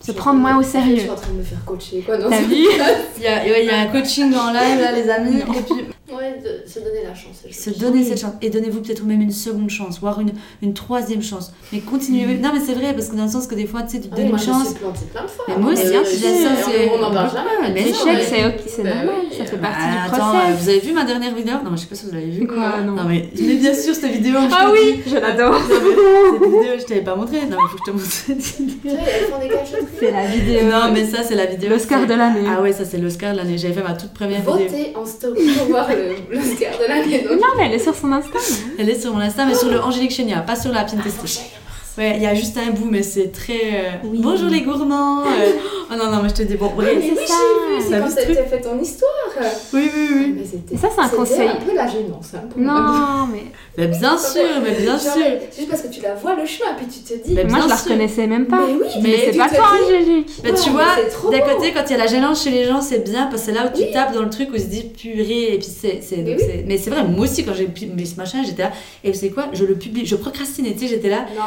Je 0.00 0.06
Se 0.06 0.12
prendre 0.12 0.38
moins 0.40 0.58
au 0.58 0.62
sérieux. 0.62 0.96
Je 0.96 1.00
suis 1.02 1.10
en 1.10 1.14
train 1.16 1.32
de 1.32 1.38
me 1.38 1.42
faire 1.42 1.64
coacher 1.64 2.00
quoi. 2.02 2.18
Non, 2.18 2.30
T'as 2.30 2.40
vu 2.42 2.54
Il 2.54 3.22
y 3.22 3.26
a, 3.26 3.42
ouais, 3.42 3.64
il 3.64 3.66
y 3.66 3.70
a 3.70 3.80
un 3.80 3.86
coaching 3.86 4.32
en 4.34 4.52
live, 4.52 4.80
là, 4.80 4.92
les 4.92 5.08
amis. 5.10 5.40
Et 5.40 5.44
puis, 5.44 5.84
Ouais, 6.10 6.38
de 6.42 6.66
se 6.68 6.78
donner 6.78 7.02
la 7.04 7.14
chance. 7.14 7.42
se 7.50 7.70
donner 7.78 8.02
cette 8.02 8.18
chance. 8.20 8.32
Et 8.40 8.48
donnez-vous 8.48 8.80
peut-être 8.80 9.04
même 9.04 9.20
une 9.20 9.30
seconde 9.30 9.68
chance, 9.68 10.00
voire 10.00 10.18
une, 10.20 10.32
une 10.62 10.72
troisième 10.72 11.22
chance. 11.22 11.52
Mais 11.72 11.80
continuez. 11.80 12.24
Non, 12.38 12.50
mais 12.54 12.60
c'est 12.64 12.72
vrai, 12.72 12.94
parce 12.94 13.08
que 13.08 13.16
dans 13.16 13.24
le 13.24 13.30
sens 13.30 13.46
que 13.46 13.54
des 13.54 13.66
fois, 13.66 13.82
tu 13.82 13.90
sais, 13.96 14.00
tu 14.00 14.08
te 14.08 14.14
Ah 14.14 14.16
donnes 14.16 14.24
oui, 14.26 14.30
moi 14.32 14.38
une 14.40 14.44
je 14.46 14.50
me 14.50 14.54
chance. 14.54 14.68
suis 14.70 14.78
plein 14.78 15.22
de 15.22 15.28
fois. 15.28 15.44
Mais 15.48 15.56
moi 15.58 15.72
aussi, 15.72 15.82
Euh, 15.86 15.98
hein, 16.00 16.02
c'est- 16.64 16.90
On 16.94 16.98
n'en 17.00 17.12
parle 17.12 17.30
jamais. 17.30 17.72
Mais 17.74 17.82
L'échec, 17.82 18.26
c'est 18.26 18.46
ok, 18.46 18.54
c'est 18.66 18.82
Bah 18.84 18.94
normal, 18.94 19.14
oui, 19.30 19.36
ça 19.36 19.44
fait 19.44 19.56
euh, 19.56 19.58
partie 19.60 19.76
Bah, 19.84 19.90
du 20.08 20.14
attends, 20.14 20.30
process. 20.30 20.48
euh, 20.50 20.54
vous 20.62 20.68
avez 20.70 20.78
vu 20.80 20.92
ma 20.94 21.04
dernière 21.04 21.34
vidéo? 21.34 21.54
Non, 21.62 21.70
mais 21.70 21.76
je 21.76 21.82
sais 21.82 21.88
pas 21.88 21.94
si 21.94 22.06
vous 22.06 22.12
l'avez 22.12 22.30
vu. 22.30 22.46
Quoi, 22.46 22.80
non. 22.86 22.92
Non, 22.94 23.04
mais, 23.06 23.28
mais 23.38 23.54
bien 23.56 23.74
sûr, 23.74 23.94
cette 23.94 24.10
vidéo. 24.12 24.34
je 24.40 24.54
Ah 24.56 24.70
oui, 24.72 25.00
je 25.06 25.14
l'adore. 25.16 25.60
Cette 25.60 26.42
vidéo, 26.42 26.72
je 26.78 26.84
t'avais 26.84 27.02
pas 27.02 27.16
montré. 27.16 27.40
Non, 27.42 27.56
mais 27.62 27.68
faut 27.68 27.76
que 27.76 27.82
je 27.86 27.90
te 27.90 27.90
montre 27.90 28.10
cette 28.10 28.38
vidéo. 28.66 28.92
C'est 30.00 30.10
la 30.10 30.26
vidéo. 30.26 30.62
Non, 30.70 30.90
mais 30.92 31.04
ça, 31.06 31.22
c'est 31.22 31.34
la 31.34 31.46
vidéo. 31.46 31.70
L'Oscar 31.70 32.06
de 32.06 32.14
l'année. 32.14 32.46
Ah 32.48 32.62
ouais, 32.62 32.72
ça, 32.72 32.84
c'est 32.84 32.98
l'Oscar 32.98 33.32
de 33.32 33.38
l'année. 33.38 33.58
J'avais 33.58 33.74
fait 33.74 33.82
ma 33.82 33.94
toute 33.94 34.12
première 34.12 34.40
vidéo. 34.40 34.54
Votez 34.54 34.92
en 34.96 35.04
story 35.04 35.48
pour 35.58 35.66
voir 35.68 35.90
l'Oscar 36.30 36.78
de 36.78 36.88
l'année. 36.88 37.20
donc. 37.22 37.32
Non, 37.40 37.46
mais 37.56 37.66
elle 37.66 37.74
est 37.74 37.78
sur 37.78 37.94
son 37.94 38.12
Insta. 38.12 38.38
Elle 38.78 38.88
est 38.90 39.00
sur 39.00 39.12
mon 39.12 39.20
Insta, 39.20 39.44
mais 39.46 39.54
sur 39.54 39.68
le 39.70 39.80
Angélique 39.80 40.12
Chenia, 40.12 40.40
pas 40.40 40.56
sur 40.56 40.72
la 40.72 40.80
Ah, 40.80 40.84
Pinterest. 40.84 41.26
ça. 41.26 41.40
Ouais, 41.96 42.14
il 42.16 42.22
y 42.22 42.26
a 42.26 42.34
juste 42.34 42.56
un 42.56 42.70
bout, 42.70 42.88
mais 42.88 43.02
c'est 43.02 43.32
très. 43.32 43.60
euh, 43.74 43.90
Oui. 44.04 44.20
Bonjour 44.22 44.48
les 44.48 44.60
gourmands 44.62 45.22
euh, 45.22 45.52
Oh 45.90 45.94
non, 45.96 46.10
non, 46.10 46.22
mais 46.22 46.28
je 46.28 46.34
te 46.34 46.42
dis, 46.42 46.54
bon, 46.56 46.68
Ah, 46.72 46.76
bref. 46.76 46.94
mais 46.98 47.02
oui, 47.02 47.14
c'est 47.16 47.20
j'ai 47.22 47.26
ça. 47.26 47.34
vu, 48.00 48.10
c'est 48.14 48.26
quand 48.26 48.34
t'as 48.34 48.44
fait 48.44 48.60
ton 48.60 48.78
histoire. 48.80 49.10
Oui, 49.72 49.90
oui, 49.96 50.08
oui. 50.12 50.34
Mais 50.38 50.44
c'était- 50.44 50.76
ça, 50.76 50.88
c'est 50.94 51.00
un 51.00 51.08
conseil. 51.08 51.48
un 51.48 51.56
peu 51.56 51.74
la 51.74 51.86
gênance. 51.86 52.30
Hein, 52.34 52.40
pour. 52.50 52.60
Non, 52.60 53.26
mais 53.32 53.42
Mais 53.78 53.86
bien 53.86 54.18
sûr, 54.18 54.42
mais 54.62 54.72
bien 54.72 54.92
Genre, 54.98 55.00
sûr. 55.00 55.12
C'est 55.50 55.56
juste 55.56 55.70
parce 55.70 55.82
que 55.82 55.88
tu 55.88 56.00
la 56.02 56.14
vois 56.14 56.34
le 56.34 56.44
chemin, 56.44 56.72
puis 56.76 56.86
tu 56.88 57.00
te 57.00 57.14
dis. 57.26 57.32
Mais 57.34 57.44
moi 57.44 57.60
je 57.62 57.68
la 57.68 57.76
reconnaissais 57.76 58.26
même 58.26 58.46
pas. 58.46 58.58
Mais 58.66 58.72
oui, 58.72 58.88
Mais 58.96 59.08
Mais 59.08 59.30
c'est 59.32 59.38
pas 59.38 59.48
toi, 59.48 59.66
Angélique. 59.84 60.30
Mais 60.42 60.52
tu 60.52 60.70
Ouais, 60.70 60.74
vois, 61.22 61.30
d'un 61.30 61.40
côté, 61.40 61.72
quand 61.72 61.82
il 61.86 61.90
y 61.92 61.94
a 61.94 61.98
la 61.98 62.06
gênance 62.08 62.42
chez 62.44 62.50
les 62.50 62.64
gens, 62.64 62.80
c'est 62.80 62.98
bien 63.08 63.26
parce 63.26 63.42
que 63.42 63.46
c'est 63.46 63.52
là 63.52 63.70
où 63.72 63.78
tu 63.78 63.90
tapes 63.92 64.12
dans 64.12 64.22
le 64.22 64.30
truc 64.30 64.50
où 64.50 64.56
ils 64.56 64.60
se 64.60 64.66
disent 64.66 64.86
purée. 65.00 65.54
Et 65.54 65.58
puis 65.58 65.68
c'est. 65.68 66.00
c'est- 66.02 66.24
Mais 66.66 66.76
c'est- 66.76 66.90
vrai, 66.90 67.04
moi 67.04 67.24
aussi, 67.24 67.44
quand 67.44 67.54
j'ai 67.54 67.66
pu- 67.66 67.86
mais 67.86 68.04
ce 68.04 68.16
machin, 68.16 68.42
j'étais 68.44 68.62
là. 68.64 68.72
Et 69.04 69.12
c'est 69.14 69.30
quoi 69.30 69.44
Je 69.52 69.64
le 69.64 69.74
publie. 69.76 70.04
Je 70.04 70.16
procrastinais, 70.16 70.72
tu 70.72 70.80
sais, 70.80 70.86
j'étais 70.88 71.08
là. 71.08 71.24
Il 71.30 71.44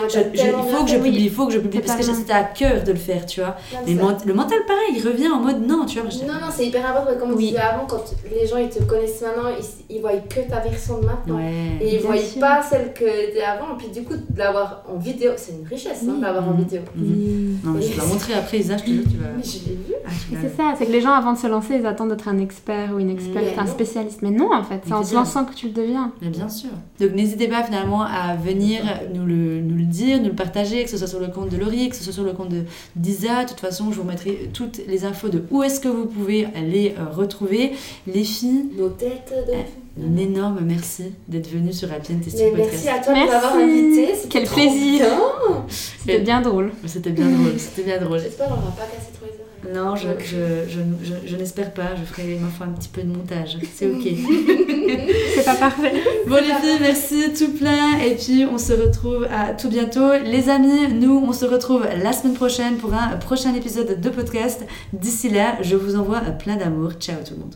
faut 0.73 0.83
que 0.85 0.89
je 0.89 0.95
publie, 0.97 1.25
il 1.25 1.31
faut 1.31 1.45
que 1.47 1.53
je 1.53 1.59
publie. 1.59 1.79
Parce 1.85 1.99
que 1.99 2.13
c'était 2.15 2.33
à 2.33 2.43
cœur 2.43 2.83
de 2.83 2.91
le 2.93 2.97
faire, 2.97 3.25
tu 3.25 3.41
vois. 3.41 3.55
Mais 3.85 3.93
le 4.31 4.37
mental, 4.37 4.59
pareil, 4.67 4.95
il 4.97 5.07
revient 5.07 5.27
en 5.29 5.39
mode 5.39 5.65
non, 5.67 5.85
tu 5.85 5.99
vois. 5.99 6.09
Non, 6.27 6.33
non, 6.39 6.47
c'est 6.51 6.65
hyper 6.67 6.85
important. 6.89 7.19
Comme 7.19 7.31
on 7.31 7.35
Oui. 7.35 7.47
disait 7.47 7.59
avant, 7.59 7.85
quand 7.85 8.03
les 8.31 8.47
gens 8.47 8.57
ils 8.57 8.69
te 8.69 8.81
connaissent 8.83 9.21
maintenant, 9.21 9.49
ils, 9.57 9.95
ils 9.95 10.01
voient 10.01 10.11
que 10.29 10.41
ta 10.49 10.59
version 10.59 10.99
de 10.99 11.05
maintenant. 11.05 11.35
Ouais. 11.37 11.77
Et 11.81 11.95
ils 11.95 12.01
voient 12.01 12.17
sûr. 12.17 12.39
pas 12.39 12.61
celle 12.61 12.93
que 12.93 13.03
était 13.29 13.41
avant. 13.43 13.73
Et 13.75 13.77
puis 13.77 13.87
du 13.89 14.03
coup, 14.03 14.13
de 14.15 14.37
l'avoir 14.39 14.83
en 14.91 14.97
vidéo, 14.97 15.31
c'est 15.37 15.53
une 15.53 15.67
richesse 15.67 16.01
hein, 16.03 16.11
Oui. 16.13 16.17
de 16.17 16.21
l'avoir 16.23 16.47
en 16.47 16.51
Mhm. 16.53 16.57
vidéo. 16.59 16.81
Mhm. 16.95 17.59
Non, 17.63 17.71
mais 17.71 17.81
je 17.81 17.91
te 17.93 17.97
la 17.97 18.05
montrer 18.05 18.33
après, 18.33 18.59
Isa, 18.59 18.77
je 18.77 18.83
te 18.83 18.89
jure, 18.89 19.03
tu 19.09 19.17
vas. 19.17 19.27
Mais 19.37 19.43
je 19.43 19.69
l'ai 19.69 19.75
vu. 19.75 19.93
Ah, 20.05 20.09
tu 20.09 20.37
c'est 20.41 20.55
ça, 20.55 20.73
c'est 20.77 20.85
que 20.85 20.91
les 20.91 21.01
gens 21.01 21.11
avant 21.13 21.33
de 21.33 21.37
se 21.37 21.47
lancer, 21.47 21.75
ils 21.79 21.85
attendent 21.85 22.09
d'être 22.09 22.27
un 22.27 22.37
expert 22.39 22.91
ou 22.95 22.99
une 22.99 23.09
experte, 23.09 23.45
un 23.57 23.65
non. 23.65 23.71
spécialiste. 23.71 24.21
Mais 24.21 24.31
non, 24.31 24.49
en 24.53 24.63
fait, 24.63 24.81
c'est 24.85 24.93
en 24.93 25.01
bien. 25.01 25.13
lançant 25.19 25.45
que 25.45 25.53
tu 25.53 25.67
le 25.67 25.73
deviens. 25.73 26.11
Mais 26.21 26.29
bien 26.29 26.49
sûr. 26.49 26.69
Donc 26.99 27.11
n'hésitez 27.13 27.47
pas 27.47 27.63
finalement 27.63 28.01
à 28.03 28.35
venir 28.35 28.81
nous 29.13 29.25
le, 29.25 29.59
nous 29.61 29.75
le 29.77 29.83
dire, 29.85 30.19
nous 30.19 30.29
le 30.29 30.35
partager, 30.35 30.83
que 30.83 30.89
ce 30.89 30.97
soit 30.97 31.07
sur 31.07 31.19
le 31.19 31.27
compte 31.27 31.49
de 31.49 31.57
Laurie, 31.57 31.89
que 31.89 31.95
ce 31.95 32.03
soit 32.03 32.13
sur 32.13 32.23
le 32.23 32.33
compte 32.33 32.49
de 32.49 32.63
d'Isa. 32.95 33.43
De 33.43 33.49
toute 33.49 33.59
façon, 33.59 33.85
je 33.91 33.95
vous 33.95 34.03
remettrai 34.03 34.20
toutes 34.53 34.81
les 34.87 35.05
infos 35.05 35.29
de 35.29 35.43
où 35.51 35.63
est-ce 35.63 35.79
que 35.79 35.87
vous 35.87 36.05
pouvez 36.05 36.47
les 36.69 36.95
euh, 36.97 37.09
retrouver. 37.13 37.71
Les 38.07 38.23
filles, 38.23 38.65
Nos 38.77 38.89
têtes 38.89 39.33
de. 39.47 40.03
un 40.05 40.17
énorme 40.17 40.59
merci 40.63 41.05
d'être 41.27 41.49
venues 41.49 41.73
sur 41.73 41.91
Happy 41.91 42.13
and 42.13 42.19
Tasty 42.23 42.43
Podcast. 42.49 42.69
merci 42.71 42.87
à 42.89 42.99
toi 42.99 43.13
de 43.13 43.19
Merci. 43.19 43.31
m'avoir 43.33 43.55
invité. 43.55 44.13
Quel 44.29 44.43
trop 44.45 44.55
plaisir. 44.55 45.05
C'était 45.67 46.19
bien 46.19 46.41
drôle. 46.41 46.71
C'était 46.85 47.09
bien 47.11 47.29
drôle, 47.29 47.53
c'était 47.59 47.83
bien 47.83 47.99
drôle. 47.99 48.19
J'espère 48.19 48.47
qu'on 48.47 48.55
va 48.55 48.71
pas 48.71 48.83
casser 48.85 49.11
trop 49.13 49.25
les 49.25 49.31
oreilles. 49.33 49.50
Non, 49.73 49.95
je, 49.95 50.07
je, 50.19 50.69
je, 50.69 51.27
je, 51.27 51.35
n'espère 51.35 51.71
pas, 51.71 51.95
je 51.95 52.03
ferai 52.03 52.37
ma 52.41 52.47
foi 52.49 52.65
un 52.65 52.71
petit 52.71 52.89
peu 52.89 53.01
de 53.01 53.07
montage, 53.07 53.57
c'est 53.73 53.87
ok. 53.87 54.01
C'est 55.35 55.45
pas 55.45 55.55
parfait. 55.55 55.93
Bon 56.27 56.35
les 56.35 56.53
filles, 56.61 56.79
merci 56.81 57.33
tout 57.37 57.51
plein 57.53 57.99
et 57.99 58.15
puis 58.15 58.45
on 58.45 58.57
se 58.57 58.73
retrouve 58.73 59.25
à 59.31 59.53
tout 59.53 59.69
bientôt. 59.69 60.13
Les 60.25 60.49
amis, 60.49 60.91
nous 60.93 61.23
on 61.25 61.31
se 61.31 61.45
retrouve 61.45 61.85
la 61.85 62.11
semaine 62.11 62.33
prochaine 62.33 62.77
pour 62.77 62.93
un 62.93 63.17
prochain 63.17 63.53
épisode 63.53 64.01
de 64.01 64.09
podcast. 64.09 64.65
D'ici 64.93 65.29
là, 65.29 65.57
je 65.61 65.75
vous 65.75 65.95
envoie 65.95 66.19
plein 66.19 66.57
d'amour. 66.57 66.93
Ciao 66.99 67.17
tout 67.25 67.33
le 67.35 67.41
monde. 67.41 67.55